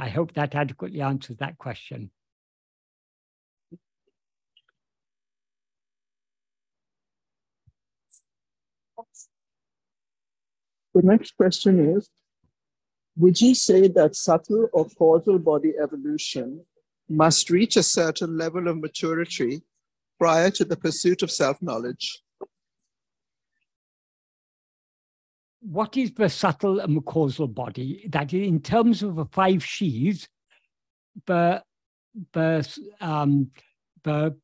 [0.02, 2.10] I hope that adequately answers that question.
[10.92, 12.10] The next question is,
[13.16, 16.66] would you say that subtle or causal body evolution
[17.08, 19.62] must reach a certain level of maturity
[20.18, 22.22] prior to the pursuit of self-knowledge?
[25.62, 28.06] What is the subtle and the causal body?
[28.10, 30.28] That in terms of the five sheaths,
[31.26, 31.62] the
[32.32, 33.50] the um,
[34.02, 34.36] the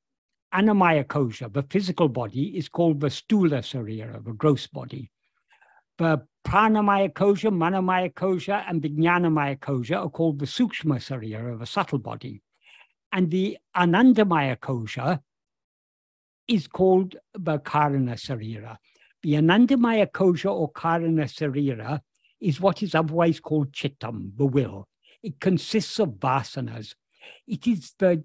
[0.55, 5.11] annamaya kosha, the physical body, is called the stula sarira, the gross body.
[5.99, 11.67] The pranamaya kosha, manamaya kosha, and the jnanamaya kosha are called the sukshma sarira, the
[11.67, 12.43] subtle body.
[13.13, 15.21] And the anandamaya kosha
[16.47, 18.79] is called the karana sarira.
[19.29, 22.01] The Anandamaya Kosha or Karana Sarira
[22.41, 24.89] is what is otherwise called Chittam, the will.
[25.23, 26.95] It consists of vasanas.
[27.47, 28.25] It is the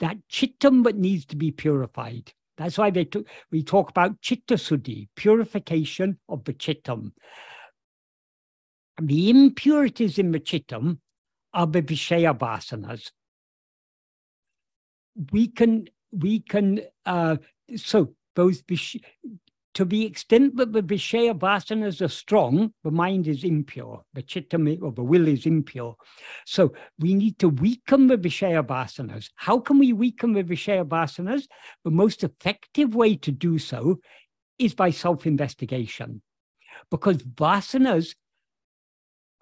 [0.00, 2.32] that chittam that needs to be purified.
[2.56, 7.12] That's why they t- we talk about chitta suddhi, purification of the chittam.
[9.00, 10.98] The impurities in the chittam
[11.52, 13.12] are the vishaya vasanas.
[15.30, 17.36] We can we can uh,
[17.76, 18.62] so those
[19.74, 24.56] to the extent that the Vishaya vasanas are strong, the mind is impure, the chitta
[24.80, 25.96] or the will is impure.
[26.46, 29.30] So we need to weaken the Vishaya vasanas.
[29.36, 31.46] How can we weaken the Vishaya vasanas?
[31.84, 34.00] The most effective way to do so
[34.58, 36.22] is by self investigation.
[36.90, 38.14] because vasanas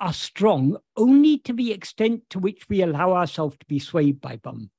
[0.01, 4.39] are strong only to the extent to which we allow ourselves to be swayed by
[4.43, 4.71] them.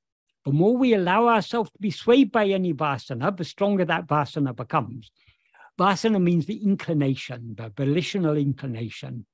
[0.44, 4.54] The more we allow ourselves to be swayed by any vasana, the stronger that vasana
[4.54, 5.10] becomes.
[5.78, 9.26] Vasana means the inclination, the volitional inclination.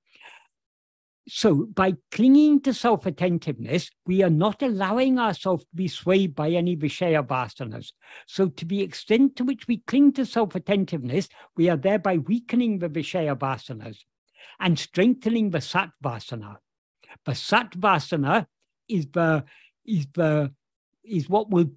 [1.29, 6.77] So by clinging to self-attentiveness, we are not allowing ourselves to be swayed by any
[6.77, 7.93] Vishaya vasanas.
[8.27, 12.89] So to the extent to which we cling to self-attentiveness, we are thereby weakening the
[12.89, 13.99] Vishaya vasanas
[14.59, 16.57] and strengthening the Sat vasana.
[17.25, 18.47] The Sat vasana
[18.89, 19.45] is the,
[19.87, 20.53] is the,
[21.05, 21.71] is what will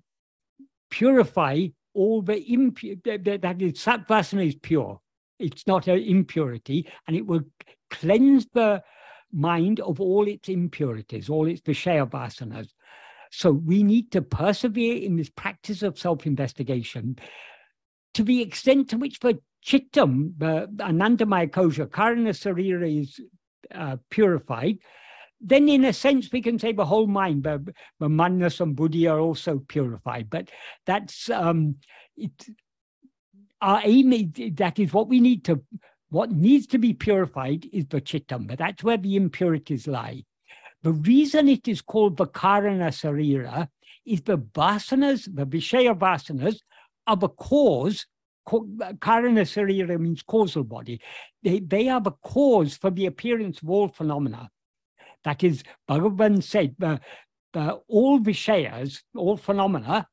[0.90, 4.99] purify all the impure, that, that is, Sat vasana is pure.
[5.39, 7.41] It's not an impurity, and it will
[7.89, 8.83] cleanse the
[9.31, 12.69] mind of all its impurities, all its Vishaya vasanas.
[13.31, 17.17] So we need to persevere in this practice of self-investigation
[18.13, 23.19] to the extent to which the chittam, the anandamaya kosha, karana sarira is
[23.73, 24.77] uh, purified,
[25.43, 27.61] then in a sense we can say the whole mind, but
[27.99, 30.29] the manas and buddhi are also purified.
[30.29, 30.49] But
[30.85, 31.75] that's um,
[32.15, 32.31] it,
[33.61, 35.61] our aim that is what we need to
[36.09, 40.23] what needs to be purified is the chittam, but that's where the impurities lie.
[40.83, 43.67] The reason it is called the karana sarira
[44.05, 46.57] is the vasanas, the vishaya vasanas,
[47.07, 48.05] are the cause.
[48.47, 51.01] Karana sarira means causal body.
[51.41, 54.51] They, they are the cause for the appearance of all phenomena.
[55.23, 56.99] That is, Bhagavan said, the,
[57.53, 60.07] the, all vishayas, all phenomena,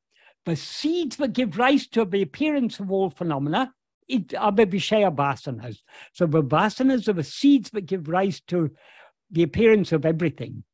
[0.47, 3.73] the seeds that give rise to the appearance of all phenomena
[4.11, 5.79] it are the Vishaya vasanas.
[6.13, 8.71] So the vasanas are the seeds that give rise to
[9.31, 10.65] the appearance of everything.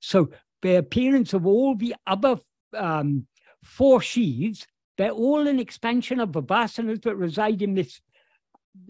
[0.00, 0.30] So
[0.62, 2.36] the appearance of all the other
[2.76, 3.26] um,
[3.62, 4.66] four sheaths,
[4.98, 8.00] they're all an expansion of the vasanas that reside in this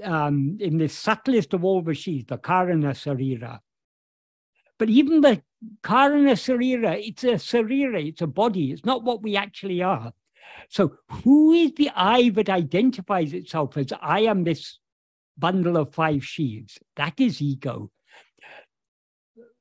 [0.02, 3.60] um, in the subtlest of all the sheaths, the Karana Sarira.
[4.78, 5.42] But even the
[5.82, 10.12] Karana Sarira, it's a Sarira, it's a body, it's not what we actually are.
[10.68, 14.78] So, who is the I that identifies itself as I am this
[15.38, 16.78] bundle of five sheaves?
[16.96, 17.90] That is ego.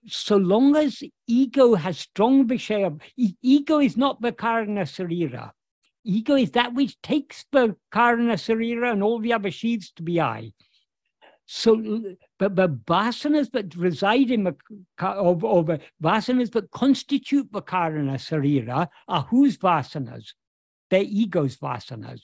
[0.06, 5.52] So long as ego has strong Vishaya, ego is not the Karana Sarira.
[6.04, 10.20] Ego is that which takes the Karana Sarira and all the other sheaves to be
[10.20, 10.52] I.
[11.46, 12.16] So,
[12.50, 14.56] but the vasanas that reside in or
[15.64, 20.34] the vasanas that constitute the Karana Sarira are whose vasanas?
[20.94, 22.22] their ego's vasanas.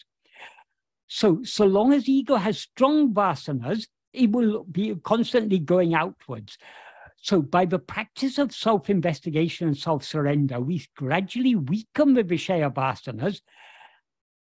[1.07, 6.59] So, so long as ego has strong vasanas, it will be constantly going outwards.
[7.17, 12.71] So, by the practice of self investigation and self surrender, we gradually weaken the Vishaya
[12.71, 13.41] vasanas.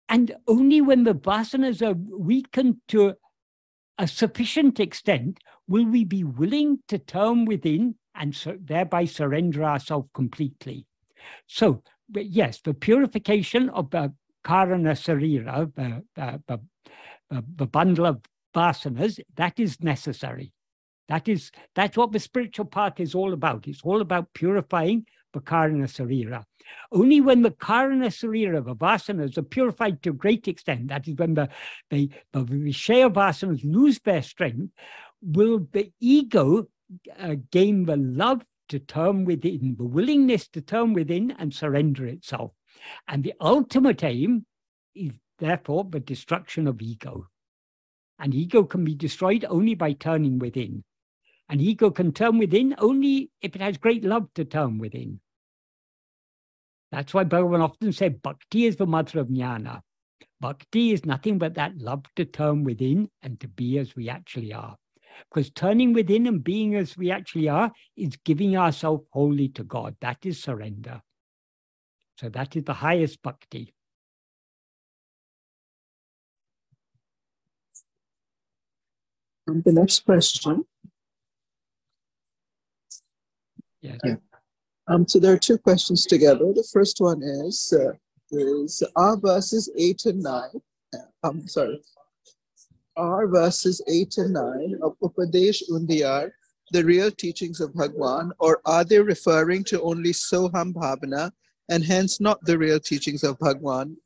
[0.09, 3.15] And only when the vasanas are weakened to
[3.97, 10.09] a sufficient extent will we be willing to turn within and so thereby surrender ourselves
[10.14, 10.86] completely.
[11.47, 11.82] So,
[12.14, 14.14] yes, the purification of uh, the
[14.44, 16.60] karana sarira, the, the,
[17.30, 18.20] the, the bundle of
[18.55, 20.52] vasanas, that is necessary.
[21.09, 23.68] That is that's what the spiritual path is all about.
[23.68, 26.44] It's all about purifying the karana sarira.
[26.90, 31.14] Only when the karana sarira, the vasanas, are purified to a great extent, that is
[31.16, 31.48] when the,
[31.90, 34.72] the, the Vishaya vasanas lose their strength,
[35.27, 36.69] will the ego
[37.19, 42.53] uh, gain the love to turn within, the willingness to turn within and surrender itself.
[43.09, 44.47] And the ultimate aim
[44.94, 47.28] is therefore the destruction of ego.
[48.19, 50.85] And ego can be destroyed only by turning within.
[51.48, 55.20] And ego can turn within only if it has great love to turn within.
[56.90, 59.82] That's why Bhagavan often said, Bhakti is the mother of jnana.
[60.40, 64.53] Bhakti is nothing but that love to turn within and to be as we actually
[64.53, 64.77] are.
[65.28, 69.97] Because turning within and being as we actually are is giving ourselves wholly to God.
[70.01, 71.02] That is surrender.
[72.18, 73.74] So that is the highest bhakti.
[79.47, 80.64] And the next question.
[83.80, 83.98] Yes.
[84.02, 84.16] Yeah.
[84.88, 86.52] Um, so there are two questions together.
[86.52, 87.93] The first one is uh,
[88.30, 90.60] is our verses eight and nine.
[91.22, 91.80] I'm um, sorry,
[92.97, 96.31] are verses 8 and 9 of Upadesh Undiyar
[96.73, 101.31] the real teachings of Bhagwan, or are they referring to only Soham Bhavana
[101.68, 103.97] and hence not the real teachings of Bhagwan?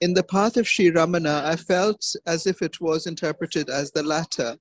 [0.00, 4.02] In the path of Sri Ramana, I felt as if it was interpreted as the
[4.02, 4.56] latter.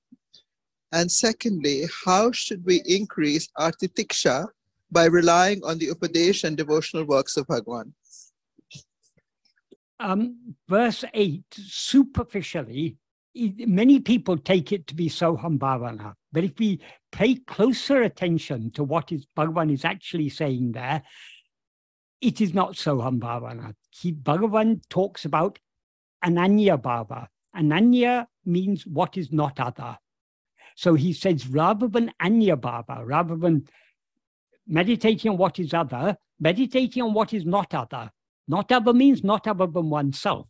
[0.91, 4.47] And secondly, how should we increase our titiksha
[4.91, 7.93] by relying on the Upadesh and devotional works of Bhagwan?
[9.99, 12.97] Um, verse 8 superficially
[13.35, 16.13] many people take it to be Soham Bhavana.
[16.31, 16.81] But if we
[17.11, 21.03] pay closer attention to what is Bhagavan is actually saying there,
[22.21, 23.73] it is not Soham Bhavana.
[23.89, 25.59] He, Bhagavan talks about
[26.23, 27.27] Ananya Bhava.
[27.55, 29.97] Ananya means what is not other.
[30.75, 33.67] So he says, rather than Anya Bhava, rather than
[34.67, 38.11] meditating on what is other, meditating on what is not other.
[38.47, 40.47] Not other means not other than oneself.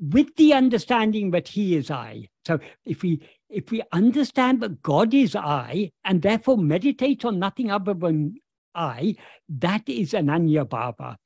[0.00, 2.28] With the understanding that he is I.
[2.46, 7.70] So if we if we understand that God is I and therefore meditate on nothing
[7.70, 8.36] other than
[8.74, 9.16] I,
[9.48, 11.16] that is Ananya Bhava.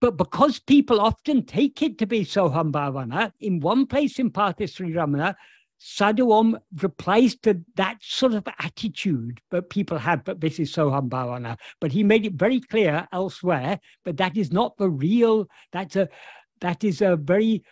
[0.00, 4.60] But because people often take it to be Soham Bhavana, in one place in Path
[4.60, 5.36] of Sri Ramana,
[5.78, 11.08] Sadhu Om replies to that sort of attitude that people have, but this is Soham
[11.08, 11.56] Bhavana.
[11.80, 16.08] But he made it very clear elsewhere, but that is not the real, that's a
[16.62, 17.62] that is a very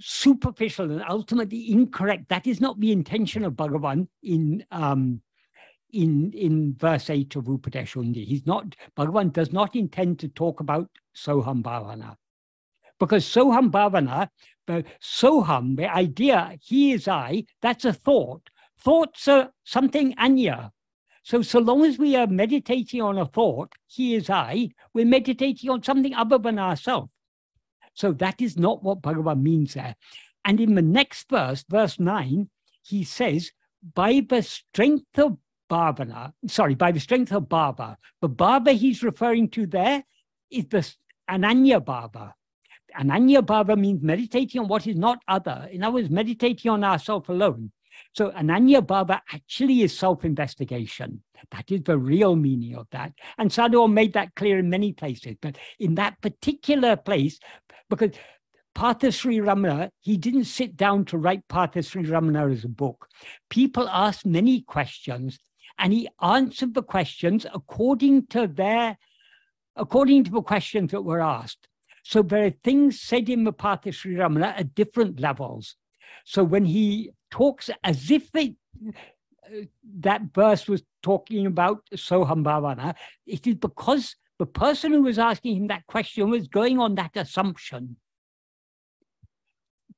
[0.00, 2.28] superficial and ultimately incorrect.
[2.28, 5.22] That is not the intention of Bhagavan in um,
[5.92, 8.26] in in verse 8 of Upadeshundi.
[8.26, 12.16] He's not Bhagavan does not intend to talk about Soham Bhavana.
[12.98, 14.28] Because Soham Bhavana,
[14.66, 18.50] the Soham, the idea, he is I, that's a thought.
[18.78, 20.72] Thoughts are something anya.
[21.22, 25.70] So, so long as we are meditating on a thought, he is I, we're meditating
[25.70, 27.08] on something other than ourselves.
[27.94, 29.96] So that is not what Bhagavan means there.
[30.44, 32.50] And in the next verse, verse 9,
[32.82, 33.52] he says,
[33.94, 35.38] by the strength of
[35.70, 40.04] Bhavana, sorry, by the strength of Bhava, The Bhava he's referring to there
[40.50, 40.94] is the
[41.30, 42.32] Ananya Bhava.
[42.98, 45.68] Ananya Bhava means meditating on what is not other.
[45.72, 47.72] In other words, meditating on ourself alone.
[48.12, 51.22] So Ananya Bhava actually is self-investigation.
[51.50, 53.12] That is the real meaning of that.
[53.38, 55.36] And Sadhu made that clear in many places.
[55.40, 57.38] But in that particular place,
[57.90, 58.10] because
[58.74, 62.64] Path of Sri Ramana, he didn't sit down to write Path of Sri Ramana as
[62.64, 63.08] a book.
[63.48, 65.38] People asked many questions,
[65.78, 68.98] and he answered the questions according to their,
[69.76, 71.68] according to the questions that were asked.
[72.02, 75.76] So there are things said in the Path of Sri Ramana at different levels.
[76.24, 78.56] So when he talks as if it,
[78.86, 79.66] uh,
[80.00, 82.94] that verse was talking about Soham Bhavana,
[83.26, 87.16] it is because the person who was asking him that question was going on that
[87.16, 87.96] assumption.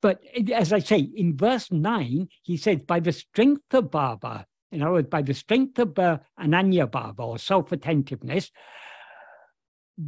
[0.02, 0.20] But
[0.52, 4.92] as I say, in verse 9, he says, by the strength of Bhava, in other
[4.92, 8.50] words, by the strength of uh, Ananya Bhava or self attentiveness,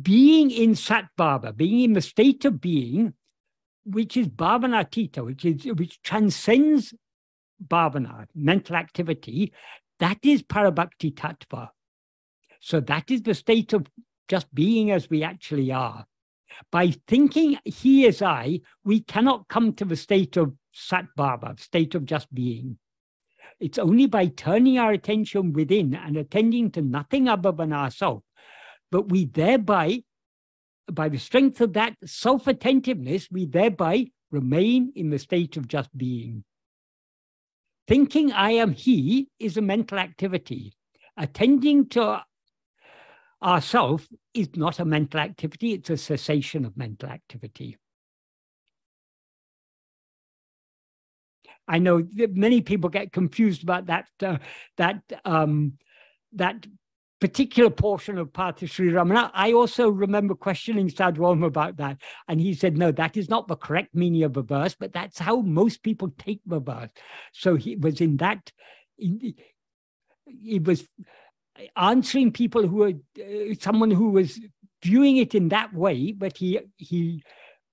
[0.03, 3.15] being in Sat Bhava, being in the state of being,
[3.85, 6.93] which is Bhavana Tita, which, is, which transcends
[7.67, 9.53] Bhavana, mental activity,
[9.99, 11.71] that is Parabhakti Tattva.
[12.61, 13.87] So that is the state of
[14.29, 16.07] just being as we actually are.
[16.71, 21.07] By thinking he is I, we cannot come to the state of Sat
[21.57, 22.79] state of just being.
[23.59, 28.23] It's only by turning our attention within and attending to nothing other than ourselves,
[28.93, 30.05] but we thereby,
[30.93, 35.97] by the strength of that self attentiveness, we thereby remain in the state of just
[35.97, 36.45] being.
[37.89, 40.75] Thinking I am he is a mental activity.
[41.17, 42.23] Attending to
[43.43, 47.77] ourself is not a mental activity, it's a cessation of mental activity.
[51.69, 54.39] I know many people get confused about that uh,
[54.79, 55.75] that um,
[56.33, 56.67] that
[57.21, 59.31] particular portion of Path of Sri Ramana.
[59.35, 63.49] I also remember questioning Sadhu Om about that, and he said, "No, that is not
[63.49, 66.91] the correct meaning of a verse, but that's how most people take the verse."
[67.33, 68.51] So he was in that.
[68.97, 70.87] It was
[71.77, 74.41] answering people who are uh, someone who was
[74.83, 77.23] viewing it in that way, but he he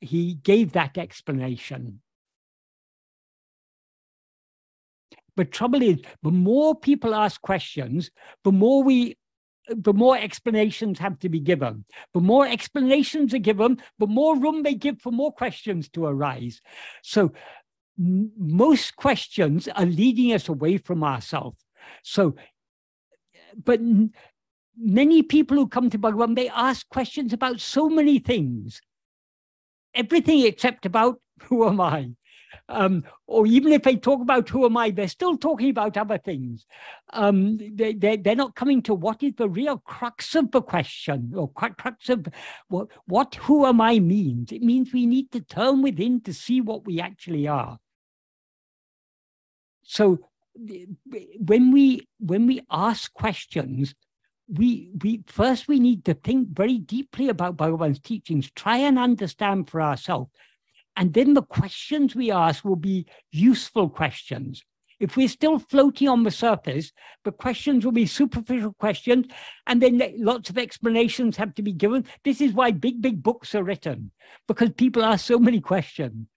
[0.02, 2.02] he gave that explanation.
[5.36, 8.10] But trouble is, the more people ask questions,
[8.44, 9.18] the more we
[9.68, 11.86] the more explanations have to be given.
[12.14, 16.62] The more explanations are given, the more room they give for more questions to arise.
[17.02, 17.34] So
[17.98, 21.66] most questions are leading us away from ourselves.
[22.03, 22.36] So
[23.64, 23.80] but
[24.77, 28.82] many people who come to Bhagavan, they ask questions about so many things,
[29.94, 32.11] everything except about who am I.
[32.69, 36.18] Um, or even if they talk about who am I, they're still talking about other
[36.18, 36.65] things.
[37.11, 41.34] Um, they, they, they're not coming to what is the real crux of the question
[41.36, 42.27] or crux of
[42.69, 44.52] what, what who am I means.
[44.52, 47.77] It means we need to turn within to see what we actually are.
[49.84, 50.19] So
[51.38, 53.94] when we when we ask questions
[54.48, 59.69] we we first we need to think very deeply about Bhagavan's teachings, try and understand
[59.69, 60.32] for ourselves.
[60.95, 64.64] And then the questions we ask will be useful questions.
[64.99, 66.94] If we're still floating on the surface,
[67.26, 69.26] the questions will be superficial questions,
[69.68, 72.06] and then lots of explanations have to be given.
[72.23, 74.11] This is why big, big books are written,
[74.48, 76.27] because people ask so many questions.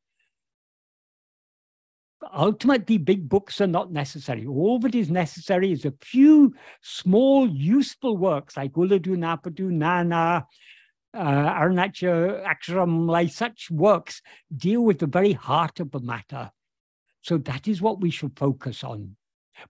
[2.35, 4.45] Ultimately, big books are not necessary.
[4.47, 10.45] All that is necessary is a few small, useful works like Ulladu Narpadu Nāṉ Ār,
[11.15, 14.20] uh, Aksharam, like such works
[14.55, 16.51] deal with the very heart of the matter.
[17.23, 19.16] So that is what we should focus on.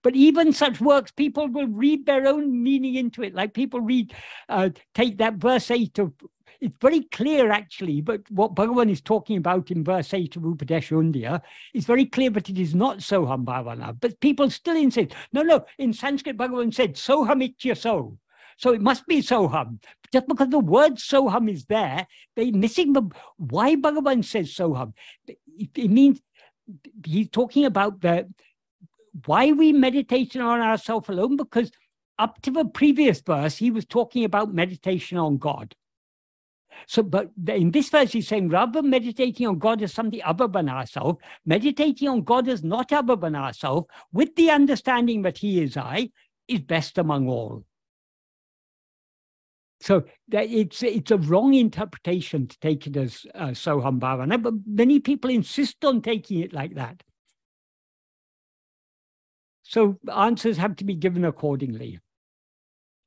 [0.01, 3.33] But even such works, people will read their own meaning into it.
[3.33, 4.13] Like people read,
[4.47, 6.13] uh, take that verse 8 of,
[6.61, 10.97] it's very clear actually, but what Bhagavan is talking about in verse 8 of Upadesha
[10.97, 11.41] Undiyar
[11.73, 13.95] is very clear, but it is not Soham Bhavana.
[13.99, 18.17] But people still insist, no, no, in Sanskrit, Bhagavan said, Soham itya so.
[18.57, 19.81] So it must be Soham.
[20.11, 22.05] Just because the word Soham is there,
[22.35, 23.03] they're missing the,
[23.37, 24.93] why Bhagavan says Soham.
[25.27, 26.21] It, it means
[27.05, 28.27] he's talking about the
[29.25, 31.37] why we meditation on ourselves alone?
[31.37, 31.71] Because
[32.17, 35.75] up to the previous verse he was talking about meditation on god.
[36.87, 40.47] So but in this verse he's saying rather than meditating on god as something other
[40.47, 45.61] than ourselves meditating on god as not other than ourselves with the understanding that he
[45.61, 46.09] is i
[46.49, 47.63] is best among all.
[49.81, 54.99] So it's it's a wrong interpretation to take it as uh, Soham Bhavana, but many
[54.99, 57.01] people insist on taking it like that.
[59.69, 61.99] So answers have to be given accordingly.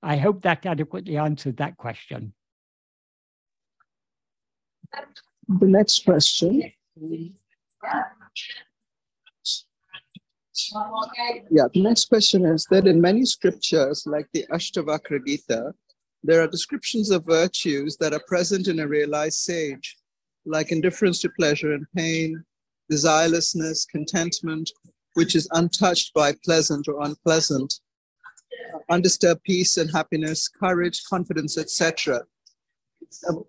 [0.01, 2.35] I hope that adequately answered that question.
[5.49, 6.73] The next question.
[11.51, 15.75] Yeah, the next question is that in many scriptures, like the Ashtavakra Gita,
[16.23, 19.97] there are descriptions of virtues that are present in a realized sage,
[20.47, 22.45] like indifference to pleasure and pain,
[22.89, 24.71] desirelessness, contentment,
[25.15, 27.75] which is untouched by pleasant or unpleasant,
[28.91, 32.23] undisturbed peace and happiness, courage, confidence, etc.
[33.29, 33.45] Um,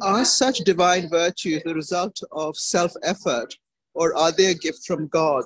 [0.00, 3.54] are such divine virtues the result of self effort,
[3.94, 5.44] or are they a gift from God?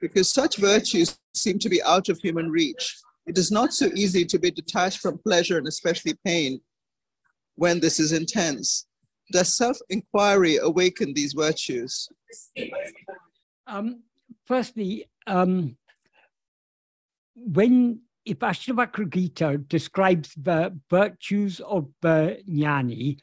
[0.00, 2.96] Because such virtues seem to be out of human reach.
[3.26, 6.60] It is not so easy to be detached from pleasure and especially pain
[7.56, 8.86] when this is intense.
[9.32, 12.08] Does self inquiry awaken these virtues?
[13.66, 14.02] Um,
[14.48, 15.76] firstly, um,
[17.34, 23.18] when if Ashtavakra Gita describes the virtues of the jnani,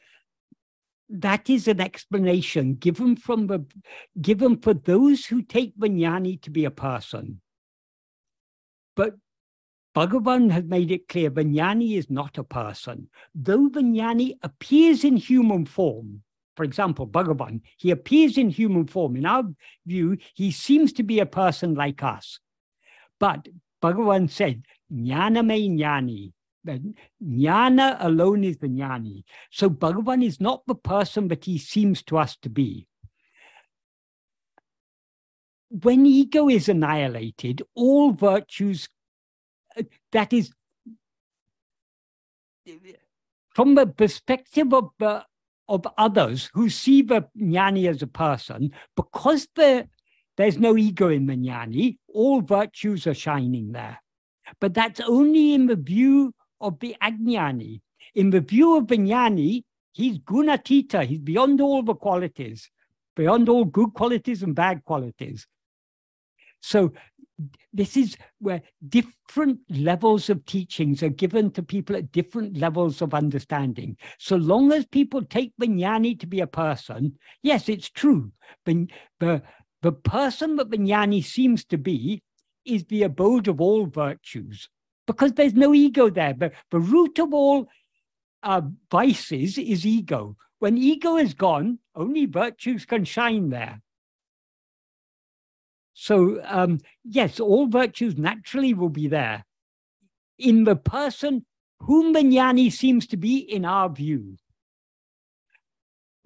[1.08, 3.64] that is an explanation given from the
[4.20, 7.40] given for those who take the jnani to be a person.
[8.94, 9.16] But
[9.96, 13.08] Bhagavan has made it clear Vijnani is not a person.
[13.34, 16.22] Though Vijnani appears in human form,
[16.56, 19.16] for example, Bhagavan, he appears in human form.
[19.16, 19.44] In our
[19.84, 22.40] view, he seems to be a person like us.
[23.20, 23.48] But
[23.82, 26.32] Bhagavan said, Jnana me jnani.
[27.22, 29.24] Jnana alone is the jnani.
[29.50, 32.88] So Bhagavan is not the person that he seems to us to be.
[35.68, 38.88] When ego is annihilated, all virtues
[40.12, 40.50] that is
[43.54, 45.22] from the perspective of uh,
[45.68, 49.88] of others who see the jnani as a person, because the,
[50.36, 54.00] there's no ego in the jnani, all virtues are shining there.
[54.60, 57.80] But that's only in the view of the ajnani.
[58.14, 62.70] In the view of the jnani, he's gunatita, he's beyond all the qualities,
[63.14, 65.46] beyond all good qualities and bad qualities.
[66.60, 66.92] So
[67.72, 73.14] this is where different levels of teachings are given to people at different levels of
[73.14, 73.96] understanding.
[74.18, 78.32] So long as people take Vijnani to be a person, yes, it's true.
[78.64, 78.76] But
[79.20, 79.42] the,
[79.82, 82.22] the person that Vijnani seems to be
[82.64, 84.68] is the abode of all virtues
[85.06, 86.34] because there's no ego there.
[86.34, 87.68] But the root of all
[88.42, 90.36] uh, vices is ego.
[90.58, 93.82] When ego is gone, only virtues can shine there.
[95.98, 99.46] So, um, yes, all virtues naturally will be there
[100.38, 101.46] in the person
[101.80, 104.36] whom the jnani seems to be in our view.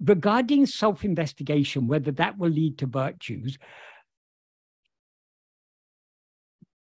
[0.01, 3.57] Regarding self investigation, whether that will lead to virtues,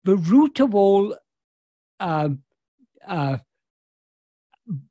[0.04, 1.16] the root of all
[1.98, 2.28] uh,
[3.08, 3.38] uh,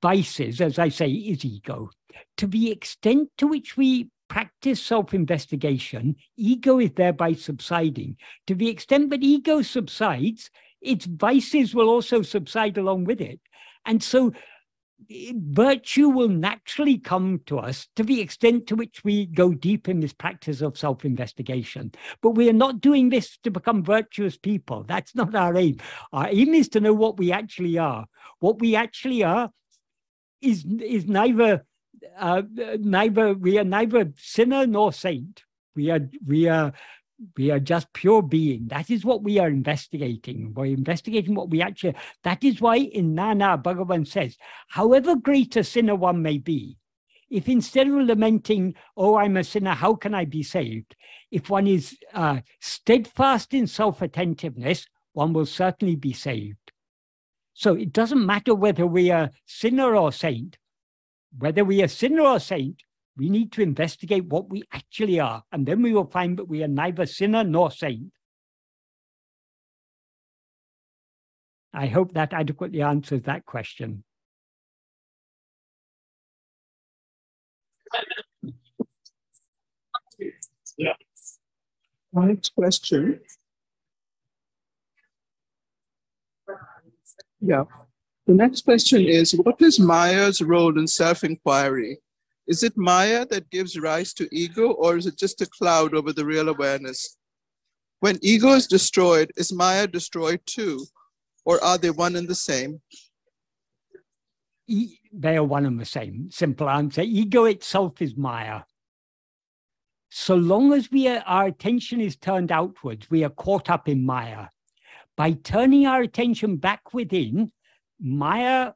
[0.02, 1.92] vices, as I say, is ego.
[2.38, 8.18] To the extent to which we practice self investigation, ego is thereby subsiding.
[8.48, 10.50] To the extent that ego subsides,
[10.82, 13.40] its vices will also subside along with it.
[13.86, 14.34] And so
[15.10, 19.90] eh, virtue will naturally come to us to the extent to which we go deep
[19.90, 21.92] in this practice of self investigation.
[22.22, 24.84] But we are not doing this to become virtuous people.
[24.84, 25.78] That's not our aim.
[26.14, 28.06] Our aim is to know what we actually are.
[28.40, 29.50] What we actually are
[30.42, 31.66] is, is neither.
[32.18, 32.44] Uh,
[32.80, 35.44] neither we are neither sinner nor saint.
[35.76, 36.74] We are we are
[37.38, 38.68] we are just pure being.
[38.68, 40.54] That is what we are investigating.
[40.54, 44.38] We're investigating what we actually, that is why in Nāṉ Ār, Bhagavan says,
[44.68, 46.78] however great a sinner one may be,
[47.30, 50.96] if instead of lamenting, oh, I'm a sinner, how can I be saved?
[51.32, 56.72] If one is uh, steadfast in self attentiveness, one will certainly be saved.
[57.54, 60.58] So it doesn't matter whether we are sinner or saint,
[61.38, 62.84] whether we are sinner or saint,
[63.18, 66.64] we need to investigate what we actually are, and then we will find that we
[66.64, 68.12] are neither sinner nor saint.
[71.74, 74.04] I hope that adequately answers that question.
[80.78, 80.94] Yeah.
[82.14, 83.20] Next question.
[87.42, 87.64] Yeah.
[88.28, 92.00] The next question is What is Maya's role in self inquiry?
[92.48, 96.12] Is it Maya that gives rise to ego, or is it just a cloud over
[96.12, 97.18] the real awareness?
[98.00, 100.86] When ego is destroyed, is Maya destroyed too,
[101.44, 102.82] or are they one and the same?
[104.68, 106.30] E- they are one and the same.
[106.32, 107.02] Simple answer.
[107.02, 108.62] Ego itself is Maya.
[110.10, 114.06] So long as we are, our attention is turned outwards, we are caught up in
[114.06, 114.48] Maya.
[115.16, 117.52] By turning our attention back within,
[118.00, 118.74] Maya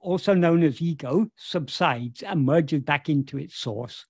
[0.00, 4.06] also known as ego, subsides and merges back into its source.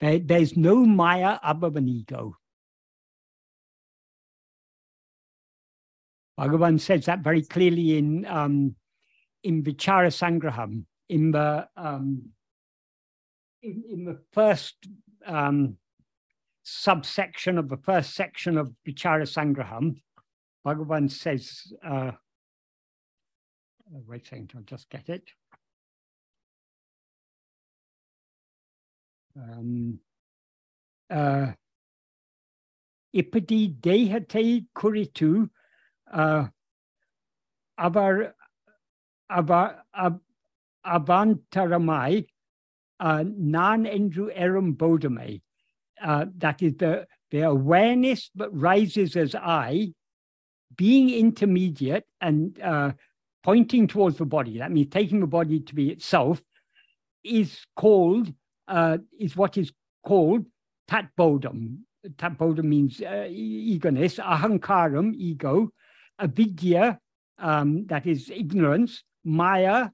[0.00, 2.36] There, there's no Maya other than ego.
[6.38, 8.74] Bhagavan says that very clearly in um,
[9.44, 12.30] in Vichara Sangraham, in the um,
[13.62, 14.74] in, in the first
[15.26, 15.76] um,
[16.62, 19.96] subsection of the first section of Vichara Sangraham,
[20.64, 22.12] Bhagavan says, uh,
[23.90, 25.24] wait a second, I'll just get it.
[29.36, 29.98] Um,
[31.10, 31.52] uh,
[33.14, 35.48] Ipadi dehate kuritu
[36.12, 36.46] uh,
[37.78, 38.34] avar,
[39.30, 40.20] avar, ab,
[40.86, 42.26] avantaramai
[43.00, 45.42] uh, nan endru erum bodame.
[46.02, 49.92] Uh, that is the, the awareness that rises as I,
[50.76, 52.92] being intermediate and uh,
[53.42, 56.42] pointing towards the body, that means taking the body to be itself,
[57.24, 58.32] is called,
[58.68, 59.72] uh, is what is
[60.04, 60.46] called
[60.88, 61.78] tat bodham.
[62.18, 65.70] Tat means uh, eagerness, ahankaram, ego,
[66.18, 66.98] avidya,
[67.38, 69.88] um, that is ignorance, maya,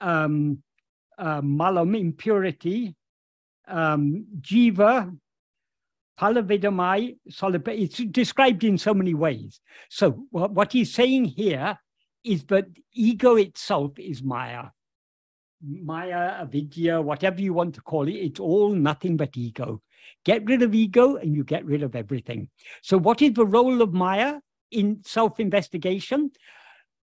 [0.00, 0.62] um,
[1.18, 2.94] uh, malam, impurity,
[3.66, 5.16] um, jiva,
[6.18, 9.60] palavidamai, it's described in so many ways.
[9.88, 11.78] So what he's saying here
[12.24, 14.64] is that ego itself is Maya.
[15.62, 19.82] Maya, avidya, whatever you want to call it, it's all nothing but ego.
[20.24, 22.48] Get rid of ego and you get rid of everything.
[22.82, 24.38] So, what is the role of Maya
[24.70, 26.30] in self investigation?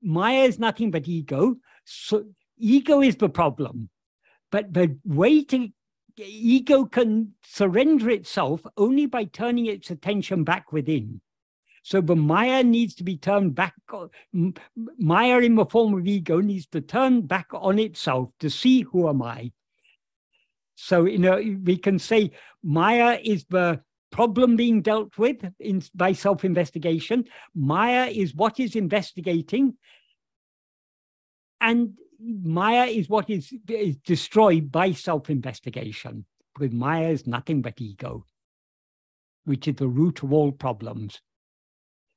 [0.02, 1.56] Maya is nothing but ego.
[1.86, 2.26] So,
[2.58, 3.90] ego is the problem.
[4.52, 5.70] But the way to
[6.18, 11.22] ego can surrender itself only by turning its attention back within.
[11.84, 13.74] So the Maya needs to be turned back.
[14.98, 19.10] Maya in the form of ego needs to turn back on itself to see who
[19.10, 19.52] am I.
[20.76, 22.32] So you know we can say
[22.64, 23.82] Maya is the
[24.12, 27.26] problem being dealt with in, by self-investigation.
[27.54, 29.76] Maya is what is investigating,
[31.60, 36.26] and Maya is what is, is destroyed by self-investigation.
[36.56, 38.26] Because Maya is nothing but ego,
[39.46, 41.20] which is the root of all problems.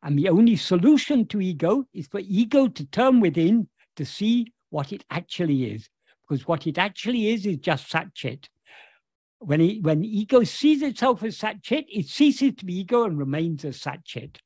[0.02, 4.92] And the only solution to ego is for ego to turn within to see what
[4.92, 5.88] it actually is.
[6.28, 8.46] Because what it actually is is just Satchit.
[9.38, 13.64] When, it, when ego sees itself as Satchit, it ceases to be ego and remains
[13.64, 14.36] as Satchit,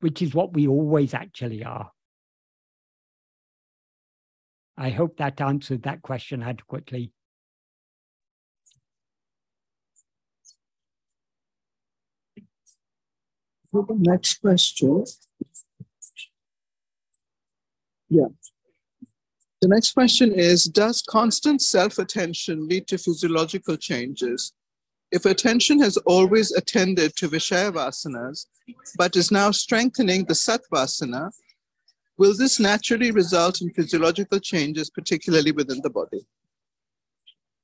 [0.00, 1.90] which is what we always actually are.
[4.78, 7.12] I hope that answered that question adequately.
[13.72, 15.04] the next question.
[18.08, 18.26] Yeah.
[19.60, 24.52] The next question is Does constant self attention lead to physiological changes?
[25.12, 28.46] If attention has always attended to Vishaya vasanas,
[28.96, 31.30] but is now strengthening the Satvasana,
[32.18, 36.26] Will this naturally result in physiological changes, particularly within the body?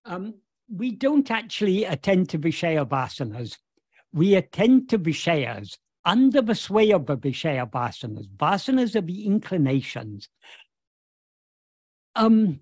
[0.04, 0.34] Um,
[0.74, 3.58] we don't actually attend to Vishaya vasanas.
[4.12, 7.70] We attend to Vishayas under the sway of the Vishaya.
[7.70, 10.28] Vasanas are the inclinations.
[12.14, 12.60] Um,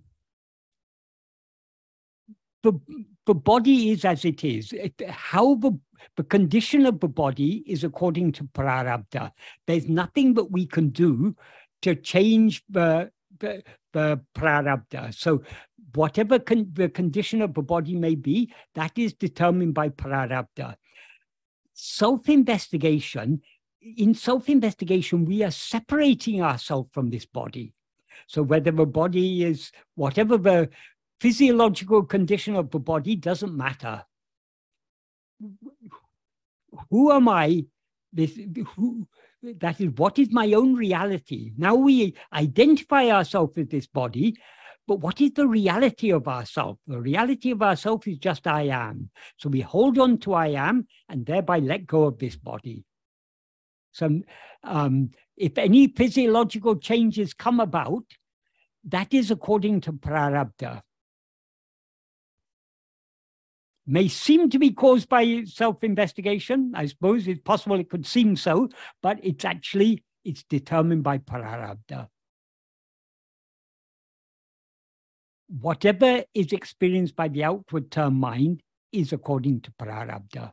[2.62, 2.78] the,
[3.26, 4.72] the body is as it is.
[4.72, 5.78] It, how the,
[6.16, 9.32] the condition of the body is according to prarabdha.
[9.66, 11.34] There's nothing that we can do
[11.82, 13.62] to change the, the,
[13.92, 15.14] the prarabdha.
[15.14, 15.42] So
[15.94, 20.76] whatever con the condition of the body may be, that is determined by prarabdha.
[21.72, 23.40] Self-investigation,
[23.96, 27.72] in self-investigation, we are separating ourselves from this body.
[28.26, 30.68] So whether the body is, whatever the
[31.20, 34.04] physiological condition of the body doesn't matter.
[36.90, 37.64] Who am I?
[38.12, 38.38] This,
[38.76, 39.06] who,
[39.42, 41.52] that is what is my own reality.
[41.56, 44.36] Now we identify ourselves with this body,
[44.86, 46.78] but what is the reality of ourselves?
[46.86, 49.10] The reality of ourselves is just I am.
[49.38, 52.84] So we hold on to I am and thereby let go of this body.
[53.92, 54.20] So
[54.62, 58.04] um, if any physiological changes come about,
[58.84, 60.82] that is according to prarabdha
[63.90, 66.72] may seem to be caused by self-investigation.
[66.74, 68.68] I suppose it's possible it could seem so,
[69.02, 72.08] but it's actually, it's determined by prarabdha.
[75.48, 78.62] Whatever is experienced by the outward term mind
[78.92, 80.52] is according to prarabdha.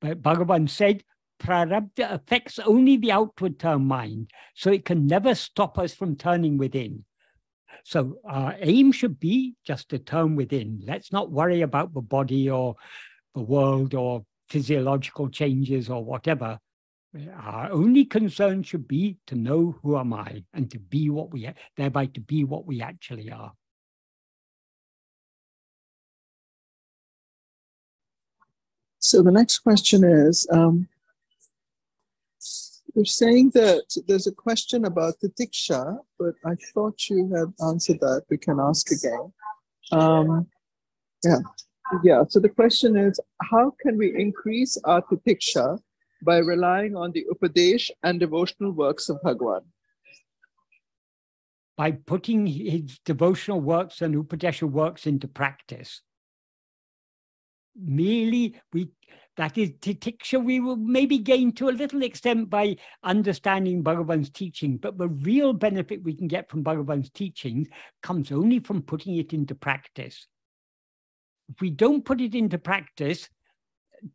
[0.00, 1.04] But Bhagavan said,
[1.38, 6.56] prarabdha affects only the outward term mind, so it can never stop us from turning
[6.56, 7.04] within.
[7.86, 10.82] So our aim should be just to turn within.
[10.84, 12.74] Let's not worry about the body or
[13.32, 16.58] the world or physiological changes or whatever.
[17.36, 21.48] Our only concern should be to know who am I and to be what we,
[21.76, 23.52] thereby to be what we actually are.
[28.98, 30.88] So the next question is, um,
[32.96, 38.00] you're saying that there's a question about the Diksha, but I thought you had answered
[38.00, 38.22] that.
[38.30, 39.32] We can ask again.
[39.92, 40.46] Um,
[41.22, 41.40] yeah,
[42.02, 42.24] yeah.
[42.26, 45.78] So the question is, how can we increase our Diksha
[46.22, 49.60] by relying on the Upadesh and devotional works of Bhagwan?
[51.76, 56.00] By putting his devotional works and Upadesha works into practice.
[57.78, 58.88] Merely, we
[59.36, 64.76] that is titiksha we will maybe gain to a little extent by understanding Bhagavan's teaching,
[64.76, 67.68] but the real benefit we can get from Bhagavan's teaching
[68.02, 70.26] comes only from putting it into practice.
[71.48, 73.28] If we don't put it into practice,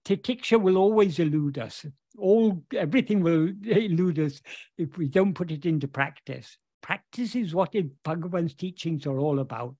[0.06, 1.86] titiksha will always elude us.
[2.18, 4.42] All everything will elude us
[4.78, 6.58] if we don't put it into practice.
[6.82, 7.74] Practice is what
[8.04, 9.76] Bhagavan's teachings are all about.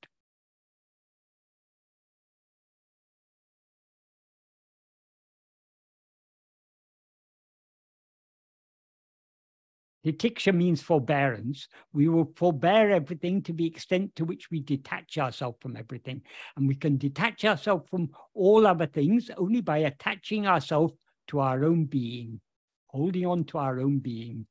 [10.06, 11.68] Titiksha means forbearance.
[11.94, 16.24] We will forbear everything to the extent to which we detach ourselves from everything.
[16.58, 20.94] And we can detach ourselves from all other things only by attaching ourselves
[21.28, 22.42] to our own being,
[22.88, 24.48] holding on to our own being,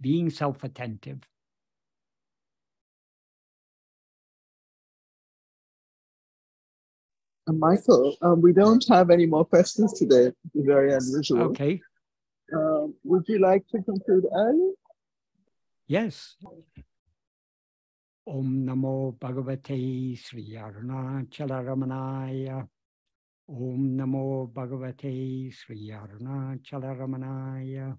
[0.00, 1.20] being self attentive.
[7.46, 10.32] Michael, um, we don't have any more questions today.
[10.54, 11.42] Very unusual.
[11.42, 11.80] Okay.
[12.54, 14.72] Uh, would you like to conclude early?
[15.86, 16.36] Yes.
[18.26, 22.66] Om Namo Bhagavate Sri Arunachala Ramanaya.
[23.48, 27.96] Om Namo Bhagavate Sri Arunachala Ramanaya.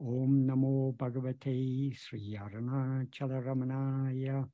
[0.00, 4.48] Om Namo Bhagavate Sri Arunachala Ramanaya.